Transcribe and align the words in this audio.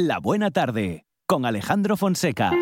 La 0.00 0.20
Buena 0.20 0.52
Tarde 0.52 1.06
con 1.26 1.44
Alejandro 1.44 1.96
Fonseca. 1.96 2.52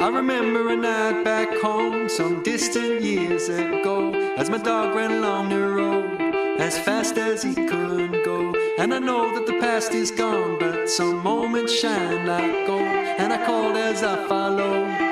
I 0.00 0.08
remember 0.08 0.70
a 0.70 0.76
night 0.76 1.24
back 1.26 1.48
home 1.62 2.08
some 2.08 2.42
distant 2.42 3.02
years 3.02 3.50
ago 3.50 4.14
as 4.38 4.48
my 4.48 4.56
dog 4.56 4.94
ran 4.94 5.12
along 5.12 5.50
the 5.50 5.60
road 5.60 6.14
as 6.58 6.78
fast 6.78 7.18
as 7.18 7.42
he 7.42 7.54
could 7.54 8.24
go. 8.24 8.54
And 8.78 8.94
I 8.94 8.98
know 8.98 9.34
that 9.34 9.46
the 9.46 9.60
past 9.60 9.92
is 9.92 10.10
gone, 10.10 10.58
but 10.58 10.88
some 10.88 11.22
moments 11.22 11.74
shine 11.74 12.26
like 12.26 12.66
gold. 12.66 12.80
And 12.80 13.30
I 13.30 13.44
called 13.44 13.76
as 13.76 14.02
I 14.02 14.26
followed, 14.26 15.03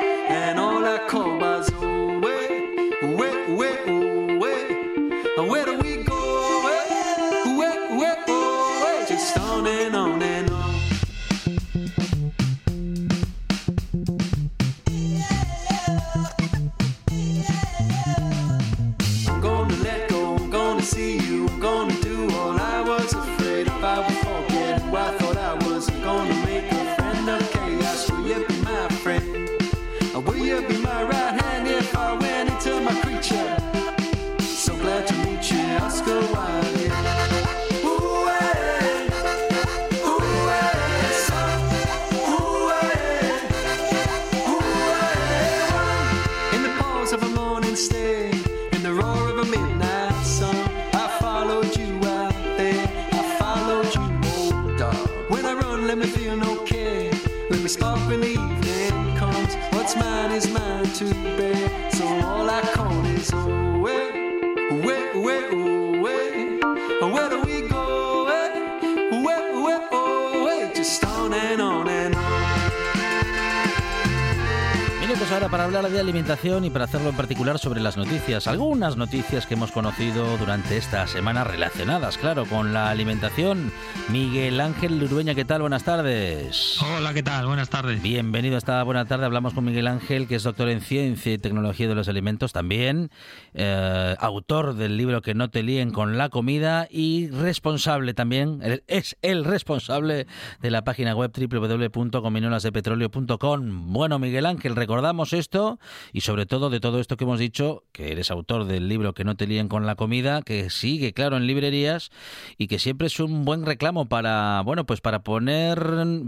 ahora 75.33 75.49
para 75.49 75.65
hablar 75.65 75.89
de 75.89 75.99
alimentación 75.99 76.67
y 76.67 76.71
para 76.71 76.85
hacerlo 76.85 77.09
en 77.09 77.17
particular 77.17 77.59
sobre 77.59 77.81
las 77.81 77.97
noticias. 77.97 78.47
Algunas 78.47 78.99
noticias 78.99 79.47
que 79.47 79.55
hemos 79.55 79.73
conocido 79.73 80.37
durante 80.37 80.77
esta 80.77 81.07
semana 81.07 81.43
relacionadas, 81.43 82.19
claro, 82.19 82.45
con 82.45 82.75
la 82.75 82.91
alimentación. 82.91 83.73
Miguel 84.11 84.61
Ángel 84.61 84.99
Lurueña, 84.99 85.35
¿qué 85.35 85.47
tal? 85.47 85.63
Buenas 85.63 85.85
tardes. 85.85 86.77
Hola, 86.83 87.15
¿qué 87.15 87.23
tal? 87.23 87.47
Buenas 87.47 87.71
tardes. 87.71 88.03
Bienvenido 88.03 88.57
a 88.57 88.59
esta 88.59 88.83
buena 88.83 89.07
tarde. 89.07 89.25
Hablamos 89.25 89.55
con 89.55 89.65
Miguel 89.65 89.87
Ángel, 89.87 90.29
que 90.29 90.35
es 90.35 90.43
doctor 90.43 90.69
en 90.69 90.83
Ciencia 90.83 91.33
y 91.33 91.39
Tecnología 91.39 91.89
de 91.89 91.95
los 91.95 92.09
Alimentos 92.09 92.53
también, 92.53 93.09
eh, 93.55 94.15
autor 94.19 94.75
del 94.75 94.99
libro 94.99 95.23
Que 95.23 95.33
no 95.35 95.49
te 95.49 95.63
líen 95.63 95.93
con 95.93 96.19
la 96.19 96.29
comida 96.29 96.89
y 96.91 97.29
responsable 97.29 98.13
también, 98.13 98.83
es 98.87 99.17
el 99.23 99.45
responsable 99.45 100.27
de 100.61 100.71
la 100.71 100.85
página 100.85 101.15
web 101.15 101.33
www.cominolasdepetróleo.com. 101.33 103.93
Bueno, 103.93 104.19
Miguel 104.19 104.45
Ángel, 104.47 104.75
recordamos 104.77 105.22
esto 105.31 105.79
y 106.13 106.23
sobre 106.23 106.47
todo 106.47 106.71
de 106.71 106.81
todo 106.81 106.99
esto 106.99 107.17
que 107.17 107.23
hemos 107.23 107.39
dicho, 107.39 107.85
que 107.93 108.11
eres 108.11 108.33
autor 108.33 108.65
del 108.65 108.89
libro 108.89 109.15
Que 109.15 109.23
no 109.23 109.37
te 109.37 109.47
líen 109.47 109.69
con 109.69 109.87
la 109.87 109.95
comida, 109.95 110.43
que 110.43 110.69
sigue, 110.71 111.13
claro, 111.13 111.37
en 111.37 111.47
librerías 111.47 112.11
y 112.59 112.67
que 112.67 112.81
siempre 112.81 113.07
es 113.07 113.21
un 113.21 113.45
buen 113.45 113.65
reclamo 113.65 114.07
para, 114.07 114.63
bueno, 114.65 114.85
pues 114.87 115.01
para 115.01 115.23
poner, 115.23 115.81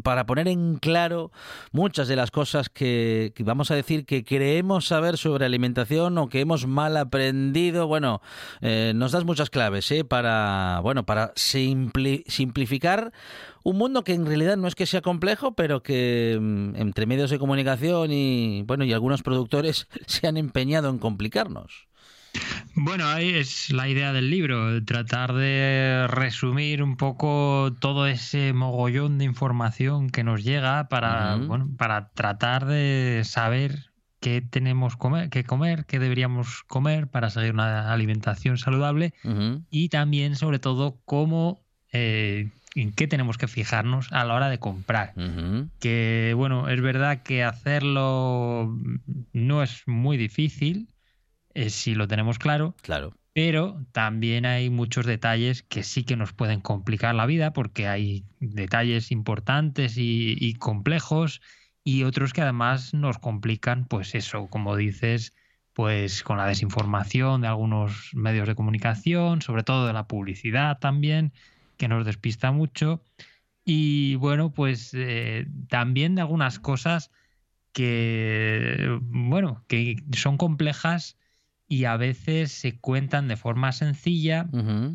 para 0.05 0.27
poner 0.27 0.47
en 0.47 0.77
claro 0.77 1.33
muchas 1.73 2.07
de 2.07 2.15
las 2.15 2.31
cosas 2.31 2.69
que, 2.69 3.33
vamos 3.41 3.73
a 3.73 3.75
decir 3.75 4.07
que 4.07 4.25
creemos 4.25 4.87
saber 4.87 5.19
sobre 5.19 5.47
alimentación 5.47 6.17
o 6.19 6.29
que 6.29 6.41
hemos 6.41 6.67
mal 6.67 6.97
aprendido. 6.97 7.87
Bueno, 7.89 8.21
eh, 8.61 8.93
nos 8.95 9.13
das 9.13 9.25
muchas 9.25 9.51
claves, 9.51 9.91
¿eh? 9.91 10.05
Para, 10.05 10.81
bueno, 10.83 11.05
para 11.05 11.33
simpli- 11.35 12.25
simplificar 12.27 13.13
un 13.65 13.79
mundo 13.79 14.05
que 14.05 14.13
en 14.13 14.27
realidad 14.27 14.57
no 14.57 14.69
es 14.69 14.77
que 14.77 14.87
sea 14.87 15.01
complejo, 15.01 15.57
pero 15.57 15.83
que 15.83 16.39
mm, 16.41 16.77
entre 16.77 17.07
medios 17.07 17.31
de 17.31 17.39
comunicación 17.39 18.13
y 18.13 18.63
bueno 18.63 18.85
y 18.85 18.93
algunos 18.93 19.23
productores 19.23 19.89
se 20.07 20.29
han 20.29 20.37
empeñado 20.37 20.89
en 20.91 20.99
complicarnos. 20.99 21.89
Bueno, 22.75 23.07
ahí 23.07 23.31
es 23.31 23.71
la 23.71 23.89
idea 23.89 24.13
del 24.13 24.29
libro, 24.29 24.85
tratar 24.85 25.33
de 25.35 26.07
resumir 26.09 26.83
un 26.83 26.97
poco 26.97 27.75
todo 27.79 28.09
ese 28.09 28.53
mogollón 28.53 29.19
de 29.19 29.25
información 29.25 30.11
que 30.11 30.25
nos 30.25 30.43
llega 30.43 30.89
para, 30.89 31.37
bueno, 31.37 31.71
para 31.79 32.09
tratar 32.09 32.67
de 32.67 33.23
saber 33.25 33.93
qué 34.19 34.41
tenemos 34.41 34.97
comer, 34.97 35.31
qué 35.31 35.45
comer, 35.45 35.87
qué 35.87 35.99
deberíamos 36.01 36.65
comer 36.65 37.09
para 37.09 37.31
seguir 37.31 37.53
una 37.53 37.93
alimentación 37.93 38.59
saludable 38.59 39.15
y 39.71 39.89
también, 39.91 40.35
sobre 40.35 40.59
todo, 40.59 40.99
cómo, 41.05 41.63
eh, 41.93 42.51
en 42.75 42.93
qué 42.93 43.07
tenemos 43.07 43.39
que 43.39 43.47
fijarnos 43.49 44.13
a 44.13 44.25
la 44.25 44.35
hora 44.35 44.49
de 44.49 44.59
comprar. 44.59 45.15
Que 45.79 46.35
bueno, 46.37 46.69
es 46.69 46.81
verdad 46.81 47.23
que 47.23 47.45
hacerlo 47.45 48.77
no 49.33 49.63
es 49.63 49.83
muy 49.87 50.17
difícil 50.17 50.89
eh, 51.55 51.71
si 51.71 51.95
lo 51.95 52.09
tenemos 52.09 52.39
claro, 52.39 52.75
Claro. 52.83 53.15
pero 53.33 53.85
también 53.93 54.45
hay 54.45 54.71
muchos 54.71 55.07
detalles 55.07 55.63
que 55.63 55.83
sí 55.85 56.03
que 56.05 56.17
nos 56.17 56.33
pueden 56.33 56.61
complicar 56.61 57.15
la 57.15 57.27
vida 57.27 57.53
porque 57.53 57.87
hay 57.87 58.25
detalles 58.41 59.13
importantes 59.13 59.97
y, 59.97 60.37
y 60.39 60.55
complejos 60.55 61.41
y 61.85 62.03
otros 62.05 62.33
que 62.33 62.41
además 62.41 62.93
nos 62.95 63.19
complican, 63.19 63.85
pues 63.85 64.15
eso, 64.15 64.49
como 64.49 64.75
dices, 64.75 65.33
pues 65.75 66.23
con 66.23 66.39
la 66.39 66.47
desinformación 66.47 67.43
de 67.43 67.49
algunos 67.49 68.11
medios 68.15 68.49
de 68.49 68.55
comunicación, 68.55 69.43
sobre 69.43 69.65
todo 69.65 69.87
de 69.87 69.93
la 69.93 70.07
publicidad 70.09 70.79
también, 70.79 71.33
que 71.77 71.89
nos 71.89 72.05
despista 72.07 72.53
mucho. 72.53 73.03
Y 73.65 74.15
bueno, 74.17 74.51
pues 74.53 74.91
eh, 74.95 75.47
también 75.69 76.15
de 76.15 76.21
algunas 76.21 76.59
cosas 76.59 77.11
que, 77.73 78.99
bueno, 79.03 79.65
que 79.69 79.97
son 80.17 80.37
complejas 80.37 81.17
y 81.67 81.85
a 81.87 81.97
veces 81.97 82.53
se 82.53 82.79
cuentan 82.79 83.27
de 83.27 83.37
forma 83.37 83.73
sencilla 83.73 84.47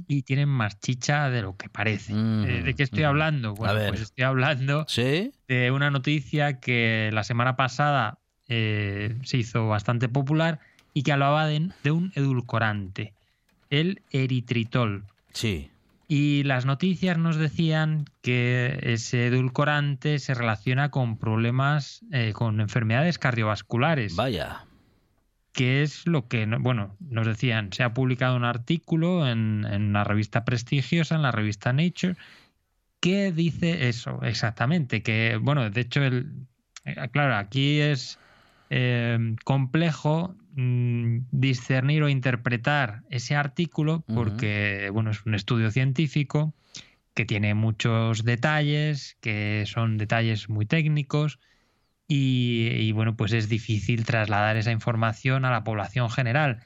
y 0.08 0.22
tienen 0.22 0.50
más 0.50 0.80
chicha 0.80 1.30
de 1.30 1.42
lo 1.42 1.58
que 1.58 1.68
parece. 1.70 2.14
Mm, 2.14 2.44
Eh, 2.46 2.64
¿De 2.64 2.76
qué 2.76 2.84
estoy 2.84 3.04
mm. 3.04 3.08
hablando? 3.08 3.54
Bueno, 3.56 3.80
pues 3.90 4.02
estoy 4.02 4.24
hablando 4.24 4.86
Sí. 4.88 5.32
de 5.48 5.72
una 5.72 5.90
noticia 5.92 6.60
que 6.60 7.10
la 7.12 7.24
semana 7.24 7.56
pasada 7.56 8.20
eh, 8.48 9.18
se 9.24 9.38
hizo 9.38 9.68
bastante 9.68 10.08
popular 10.10 10.60
y 10.94 11.04
que 11.04 11.12
hablaba 11.12 11.48
de, 11.48 11.70
de 11.84 11.92
un 11.92 12.12
edulcorante, 12.16 13.14
el 13.70 14.02
eritritol. 14.12 15.06
Sí. 15.34 15.69
Y 16.12 16.42
las 16.44 16.66
noticias 16.66 17.20
nos 17.20 17.36
decían 17.36 18.06
que 18.24 18.80
ese 18.82 19.28
edulcorante 19.28 20.18
se 20.18 20.34
relaciona 20.34 20.90
con 20.90 21.20
problemas, 21.20 22.04
eh, 22.12 22.34
con 22.34 22.60
enfermedades 22.62 23.20
cardiovasculares, 23.20 24.16
Vaya. 24.16 24.66
que 25.54 25.84
es 25.84 26.08
lo 26.08 26.28
que, 26.28 26.48
no- 26.48 26.60
bueno, 26.60 26.98
nos 27.00 27.28
decían, 27.28 27.72
se 27.74 27.84
ha 27.84 27.94
publicado 27.94 28.36
un 28.36 28.44
artículo 28.44 29.28
en, 29.30 29.66
en 29.70 29.84
una 29.84 30.04
revista 30.04 30.46
prestigiosa, 30.46 31.14
en 31.16 31.22
la 31.22 31.32
revista 31.32 31.74
Nature, 31.74 32.16
que 33.00 33.32
dice 33.32 33.88
eso 33.88 34.20
exactamente, 34.24 35.04
que, 35.04 35.38
bueno, 35.40 35.70
de 35.70 35.82
hecho, 35.82 36.04
el, 36.04 36.32
eh, 36.86 36.96
claro, 37.12 37.36
aquí 37.36 37.80
es 37.82 38.18
eh, 38.72 39.36
complejo 39.46 40.36
mm, 40.60 41.28
discernir 41.32 42.04
o 42.04 42.10
interpretar 42.10 43.04
ese 43.10 43.36
artículo 43.36 44.04
porque, 44.14 44.90
bueno, 44.92 45.12
es 45.12 45.26
un 45.26 45.36
estudio 45.36 45.72
científico 45.72 46.54
que 47.14 47.26
tiene 47.26 47.54
muchos 47.54 48.24
detalles, 48.24 49.18
que 49.22 49.64
son 49.68 49.98
detalles 49.98 50.50
muy 50.50 50.66
técnicos 50.66 51.40
y, 52.08 52.68
y, 52.72 52.92
bueno, 52.92 53.16
pues 53.16 53.34
es 53.34 53.50
difícil 53.50 54.06
trasladar 54.06 54.58
esa 54.58 54.72
información 54.72 55.46
a 55.46 55.52
la 55.52 55.64
población 55.64 56.10
general. 56.10 56.66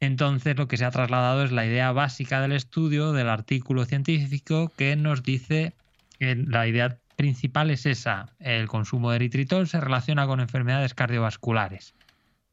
Entonces 0.00 0.56
lo 0.56 0.68
que 0.68 0.76
se 0.76 0.84
ha 0.84 0.90
trasladado 0.90 1.44
es 1.44 1.52
la 1.52 1.66
idea 1.66 1.90
básica 1.92 2.40
del 2.40 2.52
estudio, 2.52 3.12
del 3.12 3.28
artículo 3.28 3.84
científico, 3.84 4.70
que 4.76 4.94
nos 4.94 5.22
dice 5.22 5.72
que 6.18 6.36
la 6.36 6.66
idea 6.68 6.98
principal 7.16 7.70
es 7.70 7.84
esa. 7.84 8.26
El 8.38 8.68
consumo 8.68 9.10
de 9.10 9.16
eritritol 9.16 9.66
se 9.66 9.80
relaciona 9.80 10.26
con 10.26 10.40
enfermedades 10.40 10.94
cardiovasculares. 10.94 11.94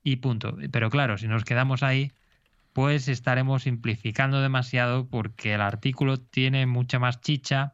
Y 0.05 0.17
punto. 0.17 0.55
Pero 0.71 0.89
claro, 0.89 1.17
si 1.17 1.27
nos 1.27 1.43
quedamos 1.43 1.83
ahí, 1.83 2.13
pues 2.71 3.07
estaremos 3.09 3.63
simplificando 3.63 4.39
demasiado 4.39 5.09
porque 5.09 5.55
el 5.55 5.61
artículo 5.61 6.17
tiene 6.17 6.67
mucha 6.67 6.99
más 6.99 7.19
chicha 7.19 7.73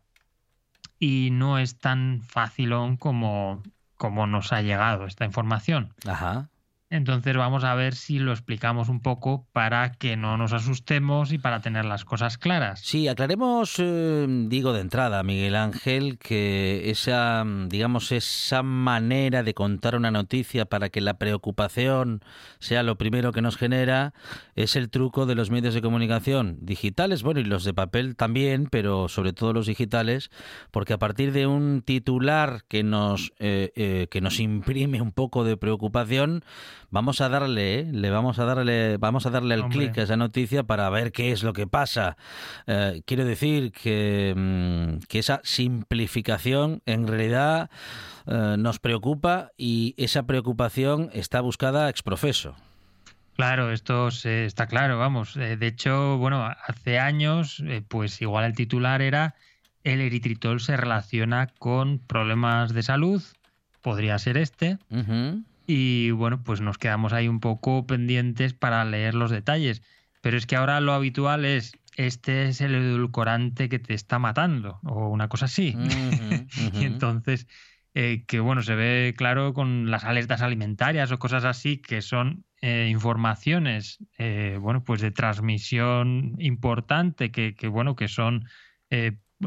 y 0.97 1.29
no 1.31 1.59
es 1.59 1.77
tan 1.77 2.21
facilón 2.21 2.95
como, 2.95 3.61
como 3.97 4.27
nos 4.27 4.53
ha 4.53 4.61
llegado 4.61 5.05
esta 5.05 5.25
información. 5.25 5.93
Ajá. 6.07 6.50
Entonces 6.91 7.37
vamos 7.37 7.63
a 7.63 7.73
ver 7.73 7.95
si 7.95 8.19
lo 8.19 8.33
explicamos 8.33 8.89
un 8.89 8.99
poco 8.99 9.47
para 9.53 9.93
que 9.93 10.17
no 10.17 10.35
nos 10.35 10.51
asustemos 10.51 11.31
y 11.31 11.37
para 11.37 11.61
tener 11.61 11.85
las 11.85 12.03
cosas 12.03 12.37
claras. 12.37 12.81
Sí, 12.81 13.07
aclaremos, 13.07 13.75
eh, 13.79 14.27
digo 14.49 14.73
de 14.73 14.81
entrada, 14.81 15.23
Miguel 15.23 15.55
Ángel, 15.55 16.19
que 16.19 16.89
esa, 16.91 17.45
digamos, 17.67 18.11
esa 18.11 18.61
manera 18.61 19.41
de 19.41 19.53
contar 19.53 19.95
una 19.95 20.11
noticia 20.11 20.65
para 20.65 20.89
que 20.89 20.99
la 20.99 21.13
preocupación 21.13 22.25
sea 22.59 22.83
lo 22.83 22.97
primero 22.97 23.31
que 23.31 23.41
nos 23.41 23.55
genera 23.55 24.13
es 24.55 24.75
el 24.75 24.89
truco 24.89 25.25
de 25.25 25.35
los 25.35 25.49
medios 25.49 25.73
de 25.73 25.81
comunicación 25.81 26.57
digitales, 26.59 27.23
bueno, 27.23 27.39
y 27.39 27.45
los 27.45 27.63
de 27.63 27.73
papel 27.73 28.17
también, 28.17 28.67
pero 28.69 29.07
sobre 29.07 29.31
todo 29.31 29.53
los 29.53 29.67
digitales, 29.67 30.29
porque 30.71 30.91
a 30.91 30.99
partir 30.99 31.31
de 31.31 31.47
un 31.47 31.83
titular 31.83 32.65
que 32.67 32.83
nos, 32.83 33.31
eh, 33.39 33.71
eh, 33.77 34.07
que 34.11 34.19
nos 34.19 34.41
imprime 34.41 35.01
un 35.01 35.13
poco 35.13 35.45
de 35.45 35.55
preocupación, 35.55 36.43
vamos 36.91 37.19
a 37.21 37.29
darle, 37.29 37.79
¿eh? 37.79 37.89
le 37.91 38.09
vamos 38.11 38.37
a 38.37 38.45
darle, 38.45 38.97
vamos 38.97 39.25
a 39.25 39.31
darle 39.31 39.55
el 39.55 39.61
clic 39.69 39.97
a 39.97 40.03
esa 40.03 40.17
noticia 40.17 40.63
para 40.63 40.89
ver 40.91 41.11
qué 41.11 41.31
es 41.31 41.41
lo 41.43 41.53
que 41.53 41.65
pasa. 41.65 42.15
Eh, 42.67 43.01
quiero 43.05 43.25
decir 43.25 43.71
que, 43.71 44.33
mm, 44.37 45.05
que 45.07 45.19
esa 45.19 45.41
simplificación 45.43 46.81
en 46.85 47.07
realidad 47.07 47.69
eh, 48.27 48.55
nos 48.59 48.79
preocupa 48.79 49.51
y 49.57 49.95
esa 49.97 50.23
preocupación 50.23 51.09
está 51.13 51.41
buscada 51.41 51.89
ex 51.89 52.03
profeso. 52.03 52.55
Claro, 53.35 53.71
esto 53.71 54.11
se- 54.11 54.45
está 54.45 54.67
claro, 54.67 54.99
vamos. 54.99 55.35
Eh, 55.37 55.57
De 55.57 55.67
hecho, 55.67 56.17
bueno, 56.17 56.45
hace 56.67 56.99
años, 56.99 57.63
pues 57.87 58.21
igual 58.21 58.45
el 58.45 58.53
titular 58.53 59.01
era 59.01 59.33
el 59.83 59.99
eritritol 60.01 60.59
se 60.59 60.77
relaciona 60.77 61.47
con 61.57 61.97
problemas 61.97 62.71
de 62.73 62.83
salud, 62.83 63.23
podría 63.81 64.19
ser 64.19 64.37
este. 64.37 64.77
Y 65.73 66.11
bueno, 66.11 66.43
pues 66.43 66.59
nos 66.59 66.77
quedamos 66.77 67.13
ahí 67.13 67.29
un 67.29 67.39
poco 67.39 67.87
pendientes 67.87 68.53
para 68.53 68.83
leer 68.83 69.15
los 69.15 69.31
detalles. 69.31 69.81
Pero 70.19 70.35
es 70.35 70.45
que 70.45 70.57
ahora 70.57 70.81
lo 70.81 70.91
habitual 70.91 71.45
es, 71.45 71.71
este 71.95 72.49
es 72.49 72.59
el 72.59 72.75
edulcorante 72.75 73.69
que 73.69 73.79
te 73.79 73.93
está 73.93 74.19
matando, 74.19 74.81
o 74.83 75.07
una 75.07 75.29
cosa 75.29 75.45
así. 75.45 75.77
Y 76.73 76.83
entonces, 76.83 77.47
eh, 77.93 78.25
que 78.27 78.41
bueno, 78.41 78.63
se 78.63 78.75
ve 78.75 79.13
claro 79.15 79.53
con 79.53 79.89
las 79.89 80.03
alertas 80.03 80.41
alimentarias 80.41 81.09
o 81.13 81.19
cosas 81.19 81.45
así, 81.45 81.77
que 81.77 82.01
son 82.01 82.43
eh, 82.61 82.89
informaciones, 82.91 83.99
eh, 84.17 84.57
bueno, 84.59 84.83
pues 84.83 84.99
de 84.99 85.11
transmisión 85.11 86.35
importante, 86.39 87.31
que, 87.31 87.55
que, 87.55 87.69
bueno, 87.69 87.95
que 87.95 88.09
son 88.09 88.45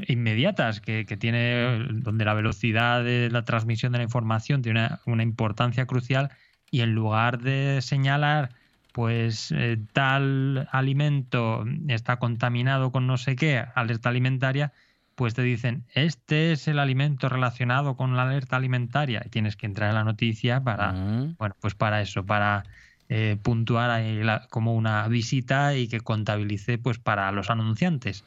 inmediatas, 0.09 0.81
que, 0.81 1.07
que 1.07 1.17
tiene, 1.17 1.87
donde 1.91 2.25
la 2.25 2.35
velocidad 2.35 3.05
de 3.05 3.31
la 3.31 3.45
transmisión 3.45 3.93
de 3.93 3.99
la 3.99 4.05
información 4.05 4.63
tiene 4.63 4.81
una, 4.81 5.01
una 5.07 5.23
importancia 5.23 5.87
crucial, 5.87 6.31
y 6.71 6.81
en 6.81 6.95
lugar 6.95 7.39
de 7.41 7.81
señalar 7.83 8.51
pues 8.93 9.51
eh, 9.51 9.77
tal 9.93 10.69
alimento 10.71 11.65
está 11.89 12.19
contaminado 12.19 12.93
con 12.93 13.09
no 13.09 13.17
sé 13.17 13.35
qué, 13.35 13.65
alerta 13.75 14.09
alimentaria, 14.09 14.73
pues 15.17 15.35
te 15.35 15.43
dicen, 15.43 15.85
este 15.95 16.53
es 16.53 16.69
el 16.69 16.79
alimento 16.79 17.29
relacionado 17.29 17.97
con 17.97 18.17
la 18.17 18.23
alerta 18.23 18.57
alimentaria 18.57 19.23
y 19.25 19.31
tienes 19.31 19.57
que 19.57 19.67
entrar 19.67 19.89
en 19.89 19.97
la 19.97 20.05
noticia 20.05 20.63
para, 20.63 20.93
Ujú. 20.93 21.35
bueno, 21.39 21.57
pues 21.61 21.75
para 21.75 22.01
eso, 22.03 22.25
para 22.25 22.65
eh, 23.09 23.37
puntuar 23.43 23.91
ahí 23.91 24.23
la- 24.23 24.47
como 24.49 24.75
una 24.75 25.07
visita 25.09 25.75
y 25.77 25.89
que 25.89 26.01
contabilice 26.01 26.79
pues 26.79 26.99
para 26.99 27.31
los 27.33 27.51
anunciantes. 27.51 28.25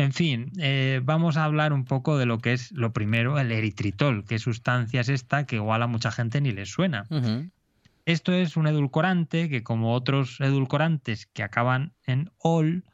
En 0.00 0.12
fin, 0.12 0.50
eh, 0.58 1.02
vamos 1.04 1.36
a 1.36 1.44
hablar 1.44 1.74
un 1.74 1.84
poco 1.84 2.16
de 2.16 2.24
lo 2.24 2.38
que 2.38 2.54
es 2.54 2.72
lo 2.72 2.94
primero, 2.94 3.38
el 3.38 3.52
eritritol, 3.52 4.24
qué 4.24 4.38
sustancia 4.38 5.02
es 5.02 5.10
esta 5.10 5.44
que 5.44 5.56
igual 5.56 5.82
a 5.82 5.86
mucha 5.86 6.10
gente 6.10 6.40
ni 6.40 6.52
le 6.52 6.64
suena. 6.64 7.06
Esto 8.06 8.32
es 8.32 8.56
un 8.56 8.66
edulcorante 8.66 9.50
que, 9.50 9.62
como 9.62 9.92
otros 9.92 10.40
edulcorantes 10.40 11.26
que 11.26 11.42
acaban 11.42 11.92
en 12.06 12.30
ol, 12.38 12.84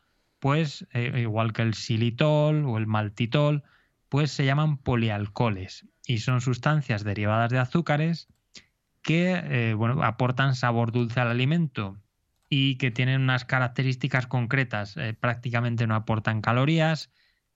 pues 0.41 0.85
eh, 0.95 1.21
igual 1.21 1.53
que 1.53 1.63
el 1.63 1.75
xilitol 1.75 2.65
o 2.67 2.77
el 2.77 2.89
maltitol, 2.89 3.63
pues 4.09 4.33
se 4.33 4.45
llaman 4.45 4.77
polialcoholes 4.77 5.87
y 6.09 6.19
son 6.19 6.41
sustancias 6.41 7.05
derivadas 7.05 7.53
de 7.53 7.59
azúcares 7.59 8.27
que 9.03 9.41
eh, 9.45 9.75
bueno, 9.75 10.03
aportan 10.03 10.57
sabor 10.57 10.91
dulce 10.91 11.21
al 11.21 11.29
alimento 11.29 11.99
y 12.59 12.77
que 12.77 12.91
tienen 12.91 13.21
unas 13.21 13.45
características 13.45 14.27
concretas. 14.27 14.97
Eh, 14.97 15.13
prácticamente 15.13 15.87
no 15.87 15.95
aportan 15.95 16.41
calorías, 16.41 17.11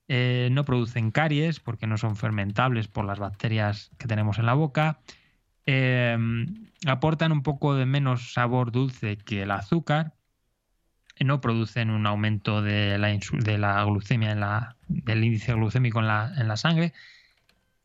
eh, 0.07 0.49
no 0.51 0.63
producen 0.63 1.09
caries 1.09 1.59
porque 1.59 1.87
no 1.87 1.97
son 1.97 2.15
fermentables 2.15 2.87
por 2.87 3.05
las 3.05 3.17
bacterias 3.17 3.89
que 3.97 4.07
tenemos 4.07 4.37
en 4.37 4.45
la 4.45 4.53
boca. 4.53 4.99
Eh, 5.65 6.15
aportan 6.85 7.31
un 7.31 7.41
poco 7.41 7.73
de 7.73 7.87
menos 7.87 8.33
sabor 8.33 8.71
dulce 8.71 9.17
que 9.17 9.41
el 9.41 9.49
azúcar. 9.49 10.13
No 11.19 11.41
producen 11.41 11.89
un 11.89 12.05
aumento 12.05 12.61
de 12.61 12.99
la, 12.99 13.11
insu- 13.11 13.41
de 13.41 13.57
la 13.57 13.83
glucemia, 13.83 14.31
en 14.31 14.39
la, 14.39 14.75
del 14.87 15.23
índice 15.23 15.53
glucémico 15.55 15.99
en 15.99 16.07
la, 16.07 16.31
en 16.37 16.47
la 16.47 16.57
sangre. 16.57 16.93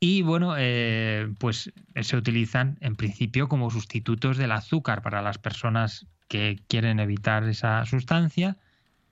Y 0.00 0.20
bueno, 0.20 0.54
eh, 0.58 1.32
pues 1.38 1.72
se 1.98 2.16
utilizan 2.18 2.76
en 2.82 2.94
principio 2.94 3.48
como 3.48 3.70
sustitutos 3.70 4.36
del 4.36 4.52
azúcar 4.52 5.00
para 5.00 5.22
las 5.22 5.38
personas 5.38 6.06
que 6.28 6.60
quieren 6.68 7.00
evitar 7.00 7.44
esa 7.44 7.84
sustancia. 7.86 8.56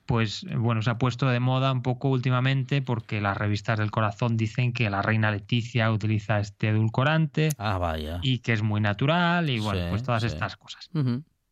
Pues 0.06 0.44
bueno, 0.54 0.82
se 0.82 0.90
ha 0.90 0.98
puesto 0.98 1.28
de 1.28 1.40
moda 1.40 1.72
un 1.72 1.80
poco 1.82 2.10
últimamente 2.10 2.82
porque 2.82 3.22
las 3.22 3.36
revistas 3.38 3.78
del 3.78 3.90
corazón 3.90 4.36
dicen 4.36 4.74
que 4.74 4.90
la 4.90 5.00
reina 5.00 5.30
Leticia 5.30 5.90
utiliza 5.90 6.40
este 6.40 6.68
edulcorante 6.68 7.48
Ah, 7.56 7.78
vaya. 7.78 8.18
y 8.22 8.40
que 8.40 8.52
es 8.52 8.62
muy 8.62 8.82
natural 8.82 9.48
y 9.48 9.60
bueno, 9.60 9.80
Sí, 9.80 9.86
pues 9.88 10.02
todas 10.02 10.20
sí. 10.22 10.26
estas 10.26 10.58
cosas. 10.58 10.90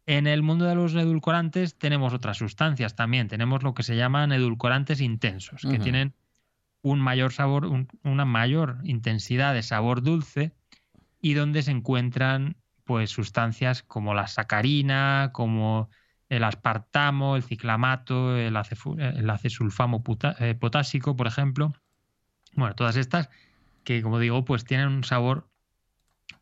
En 0.05 0.27
el 0.27 0.43
mundo 0.43 0.67
de 0.67 0.75
los 0.75 0.95
edulcorantes 0.95 1.79
tenemos 1.79 2.13
otras 2.13 2.37
sustancias 2.37 2.95
también. 2.95 3.29
Tenemos 3.29 3.63
lo 3.63 3.73
que 3.73 3.85
se 3.85 3.97
llaman 3.97 4.33
edulcorantes 4.33 5.01
intensos, 5.01 5.63
que 5.63 5.79
tienen 5.79 6.13
un 6.83 7.01
mayor 7.01 7.33
sabor, 7.33 7.65
un- 7.65 7.89
una 8.05 8.25
mayor 8.27 8.81
intensidad 8.85 9.55
de 9.55 9.63
sabor 9.63 10.03
dulce 10.03 10.53
y 11.23 11.33
donde 11.35 11.63
se 11.63 11.71
encuentran 11.71 12.57
pues 12.85 13.11
sustancias 13.11 13.83
como 13.83 14.15
la 14.15 14.27
sacarina, 14.27 15.31
como 15.33 15.91
el 16.29 16.45
aspartamo, 16.45 17.37
el 17.37 17.43
ciclamato, 17.43 18.37
el, 18.37 18.57
acefu- 18.57 18.99
acesulfamo 19.31 20.03
eh, 20.39 20.55
potásico, 20.55 21.15
por 21.17 21.27
ejemplo. 21.27 21.75
Bueno, 22.55 22.75
todas 22.75 22.97
estas 22.97 23.29
que, 23.85 24.03
como 24.03 24.19
digo, 24.19 24.45
pues 24.45 24.65
tienen 24.65 24.89
un 24.89 25.05
sabor 25.05 25.49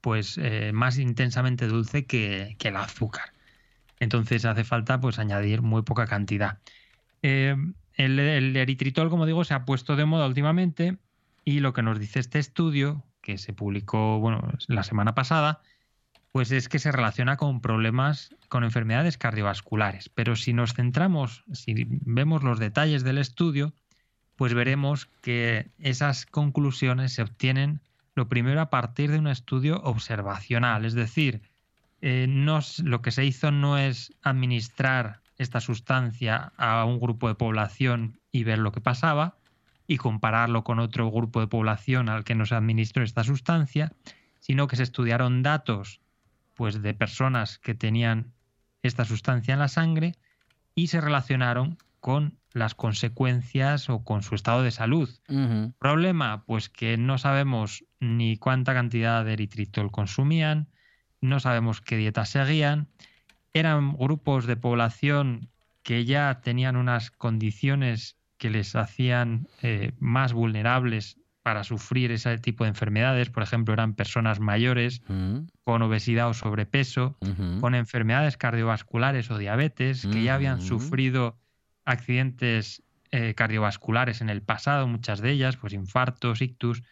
pues 0.01 0.39
eh, 0.39 0.73
más 0.73 0.99
intensamente 0.99 1.67
dulce 1.67 2.07
que, 2.07 2.57
que 2.59 2.69
el 2.69 2.77
azúcar. 2.77 3.33
Entonces 3.99 4.45
hace 4.45 4.65
falta 4.65 5.01
pues 5.01 5.19
añadir 5.19 5.63
muy 5.63 5.83
poca 5.83 6.07
cantidad. 6.07 6.59
Eh, 7.23 7.55
el, 7.95 8.19
el 8.19 8.57
eritritol, 8.57 9.11
como 9.11 9.27
digo, 9.27 9.45
se 9.45 9.55
ha 9.55 9.65
puesto 9.65 9.97
de 9.97 10.07
moda 10.07 10.27
últimamente 10.27 10.99
y 11.45 11.61
lo 11.61 11.73
que 11.73 11.83
nos 11.83 11.99
dice 11.99 12.21
este 12.21 12.39
estudio, 12.39 13.05
que 13.21 13.37
se 13.37 13.53
publicó 13.53 14.19
bueno, 14.21 14.53
la 14.69 14.83
semana 14.83 15.15
pasada, 15.15 15.61
pues 16.33 16.53
es 16.53 16.69
que 16.69 16.79
se 16.79 16.93
relaciona 16.93 17.37
con 17.37 17.61
problemas, 17.61 18.35
con 18.49 18.65
enfermedades 18.65 19.19
cardiovasculares. 19.19 20.09
Pero 20.09 20.37
si 20.37 20.53
nos 20.53 20.75
centramos, 20.75 21.45
si 21.53 21.87
vemos 21.89 22.43
los 22.43 22.59
detalles 22.59 23.03
del 23.03 23.19
estudio, 23.19 23.73
pues 24.37 24.55
veremos 24.55 25.07
que 25.23 25.71
esas 25.79 26.27
conclusiones 26.27 27.13
se 27.13 27.23
obtienen 27.23 27.81
lo 28.15 28.29
primero 28.29 28.61
a 28.61 28.71
partir 28.71 29.11
de 29.11 29.19
un 29.19 29.27
estudio 29.27 29.81
observacional, 29.83 30.85
es 30.85 30.95
decir, 30.95 31.43
eh, 32.03 32.27
lo 32.83 33.03
que 33.03 33.11
se 33.11 33.25
hizo 33.25 33.51
no 33.51 33.79
es 33.79 34.13
administrar 34.23 35.21
esta 35.37 35.61
sustancia 35.61 36.53
a 36.57 36.85
un 36.85 37.01
grupo 37.01 37.29
de 37.29 37.35
población 37.35 38.19
y 38.33 38.45
ver 38.45 38.59
lo 38.59 38.73
que 38.73 38.81
pasaba 38.81 39.37
y 39.87 39.97
compararlo 39.97 40.65
con 40.65 40.79
otro 40.79 41.11
grupo 41.11 41.41
de 41.41 41.47
población 41.47 42.09
al 42.09 42.25
que 42.25 42.35
no 42.35 42.47
se 42.47 42.55
administró 42.55 43.03
esta 43.03 43.25
sustancia, 43.25 43.93
sino 44.39 44.67
que 44.67 44.77
se 44.77 44.83
estudiaron 44.83 45.43
datos 45.43 46.00
pues 46.61 46.83
de 46.83 46.93
personas 46.93 47.59
que 47.59 47.75
tenían 47.75 48.35
esta 48.83 49.07
sustancia 49.07 49.55
en 49.55 49.61
la 49.61 49.69
sangre 49.69 50.17
y 50.75 50.89
se 50.89 51.01
relacionaron 51.01 51.79
con 52.01 52.37
las 52.53 52.75
consecuencias 52.75 53.89
o 53.89 54.05
con 54.05 54.23
su 54.23 54.35
estado 54.35 54.63
de 54.63 54.71
salud. 54.71 55.09
Problema, 55.79 56.45
pues 56.45 56.69
que 56.69 56.99
no 56.99 57.17
sabemos 57.17 57.87
ni 57.99 58.37
cuánta 58.37 58.75
cantidad 58.75 59.25
de 59.25 59.33
eritritol 59.33 59.91
consumían, 59.91 60.69
no 61.23 61.41
sabemos 61.41 61.81
qué 61.81 61.97
dieta 61.97 62.27
seguían, 62.27 62.89
eran 63.55 63.97
grupos 63.97 64.45
de 64.45 64.57
población 64.57 65.49
que 65.83 66.05
ya 66.05 66.43
tenían 66.43 66.77
unas 66.77 67.11
condiciones 67.11 68.19
que 68.37 68.51
les 68.51 68.77
hacían 68.77 69.49
eh, 69.63 69.93
más 69.99 70.35
vulnerables 70.35 71.17
para 71.43 71.65
sufrir 71.65 72.13
ese 72.13 72.39
tipo 72.39 72.65
de 72.65 72.71
enfermedades. 72.71 73.31
Por 73.31 73.43
ejemplo, 73.43 73.75
eran 73.75 73.95
personas 73.95 74.41
mayores 74.41 75.03
Mm, 75.09 75.47
con 75.65 75.83
obesidad 75.83 76.29
o 76.29 76.35
sobrepeso, 76.35 77.17
con 77.61 77.75
enfermedades 77.75 78.37
cardiovasculares 78.37 79.31
o 79.31 79.39
diabetes, 79.39 80.07
que 80.07 80.23
ya 80.23 80.35
habían 80.35 80.61
sufrido 80.61 81.39
accidentes 81.85 82.83
eh, 83.13 83.35
cardiovasculares 83.35 84.21
en 84.21 84.31
el 84.31 84.43
pasado, 84.43 84.89
muchas 84.89 85.21
de 85.21 85.31
ellas, 85.31 85.57
pues 85.57 85.73
infartos, 85.73 86.41
ictus. 86.41 86.83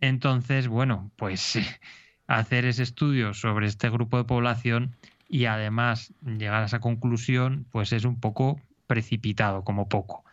Entonces, 0.00 0.68
bueno, 0.68 1.10
pues 1.16 1.58
hacer 2.26 2.66
ese 2.66 2.82
estudio 2.82 3.34
sobre 3.34 3.66
este 3.66 3.90
grupo 3.90 4.18
de 4.18 4.24
población 4.24 4.96
y 5.28 5.46
además 5.46 6.12
llegar 6.22 6.62
a 6.62 6.66
esa 6.66 6.80
conclusión, 6.80 7.66
pues 7.70 7.92
es 7.92 8.04
un 8.04 8.20
poco 8.20 8.60
precipitado, 8.86 9.64
como 9.64 9.88
poco. 9.88 10.24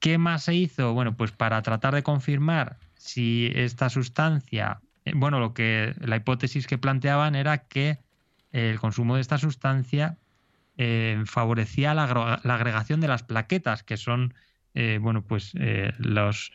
¿Qué 0.00 0.16
más 0.16 0.44
se 0.44 0.54
hizo? 0.54 0.94
Bueno, 0.94 1.14
pues 1.14 1.30
para 1.30 1.60
tratar 1.62 1.94
de 1.94 2.02
confirmar 2.02 2.78
si 2.96 3.52
esta 3.54 3.90
sustancia, 3.90 4.80
eh, 5.04 5.12
bueno, 5.14 5.40
lo 5.40 5.52
que 5.52 5.94
la 6.00 6.16
hipótesis 6.16 6.66
que 6.66 6.78
planteaban 6.78 7.34
era 7.34 7.68
que 7.68 7.98
el 8.50 8.80
consumo 8.80 9.14
de 9.14 9.20
esta 9.20 9.36
sustancia 9.36 10.16
eh, 10.78 11.22
favorecía 11.26 11.92
la, 11.92 12.04
agregación 12.04 13.02
de 13.02 13.08
las 13.08 13.22
plaquetas, 13.22 13.82
que 13.82 13.98
son, 13.98 14.32
eh, 14.74 14.98
bueno, 15.00 15.22
pues 15.22 15.52
las 15.54 16.50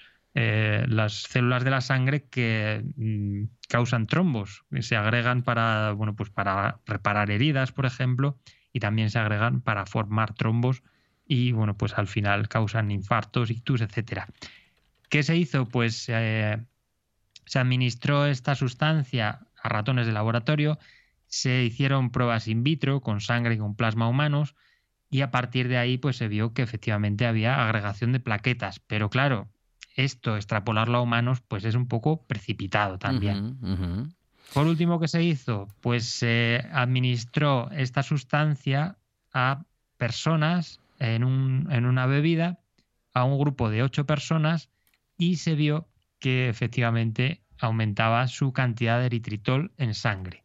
células 1.14 1.64
de 1.64 1.70
la 1.70 1.82
sangre 1.82 2.28
que 2.28 2.84
mm, 2.98 3.44
causan 3.70 4.08
trombos, 4.08 4.66
que 4.72 4.82
se 4.82 4.96
agregan 4.96 5.44
para, 5.44 5.92
bueno, 5.92 6.16
pues 6.16 6.32
para 6.32 6.80
reparar 6.88 7.30
heridas, 7.30 7.72
por 7.72 7.86
ejemplo, 7.86 8.40
y 8.74 8.80
también 8.80 9.12
se 9.12 9.20
agregan 9.20 9.62
para 9.62 9.86
formar 9.86 10.34
trombos 10.34 10.82
y, 11.28 11.52
bueno, 11.52 11.76
pues 11.76 11.98
al 11.98 12.08
final 12.08 12.48
causan 12.48 12.92
infartos, 12.92 13.50
ictus, 13.50 13.82
etcétera. 13.82 14.28
¿Qué 15.10 15.24
se 15.24 15.36
hizo? 15.36 15.68
Pues 15.68 16.06
eh, 16.10 16.58
se 17.46 17.60
administró 17.60 18.26
esta 18.26 18.56
sustancia 18.56 19.40
a 19.62 19.70
ratones 19.70 20.06
de 20.08 20.14
laboratorio, 20.14 20.78
se 21.28 21.64
hicieron 21.64 22.12
pruebas 22.12 22.48
in 22.48 22.64
vitro 22.64 23.02
con 23.02 23.22
sangre 23.22 23.56
y 23.56 23.58
con 23.58 23.76
plasma 23.76 24.08
humanos 24.08 24.56
y 25.10 25.22
a 25.22 25.32
partir 25.32 25.68
de 25.68 25.78
ahí 25.78 25.98
pues 25.98 26.18
se 26.18 26.28
vio 26.28 26.54
que 26.54 26.62
efectivamente 26.62 27.26
había 27.26 27.66
agregación 27.66 28.12
de 28.12 28.20
plaquetas. 28.20 28.80
Pero 28.80 29.10
claro, 29.10 29.48
esto, 29.96 30.36
extrapolarlo 30.36 30.98
a 30.98 31.02
humanos, 31.02 31.42
pues 31.42 31.64
es 31.66 31.76
un 31.76 31.88
poco 31.88 32.26
precipitado 32.26 33.00
también. 33.00 33.58
Por 34.54 34.68
último, 34.68 35.00
¿qué 35.00 35.08
se 35.08 35.24
hizo? 35.24 35.68
Pues 35.82 36.06
se 36.06 36.66
administró 36.72 37.70
esta 37.72 38.04
sustancia 38.04 38.98
a 39.34 39.64
personas 39.98 40.80
en, 41.14 41.24
un- 41.24 41.68
en 41.72 41.86
una 41.86 42.06
bebida, 42.06 42.60
a 43.14 43.24
un 43.24 43.40
grupo 43.40 43.70
de 43.70 43.84
ocho 43.84 44.06
personas, 44.06 44.70
y 45.18 45.38
se 45.38 45.56
vio 45.56 45.88
que 46.20 46.50
efectivamente 46.50 47.42
aumentaba 47.60 48.28
su 48.28 48.52
cantidad 48.52 49.00
de 49.00 49.06
eritritol 49.06 49.72
en 49.78 49.94
sangre. 49.94 50.44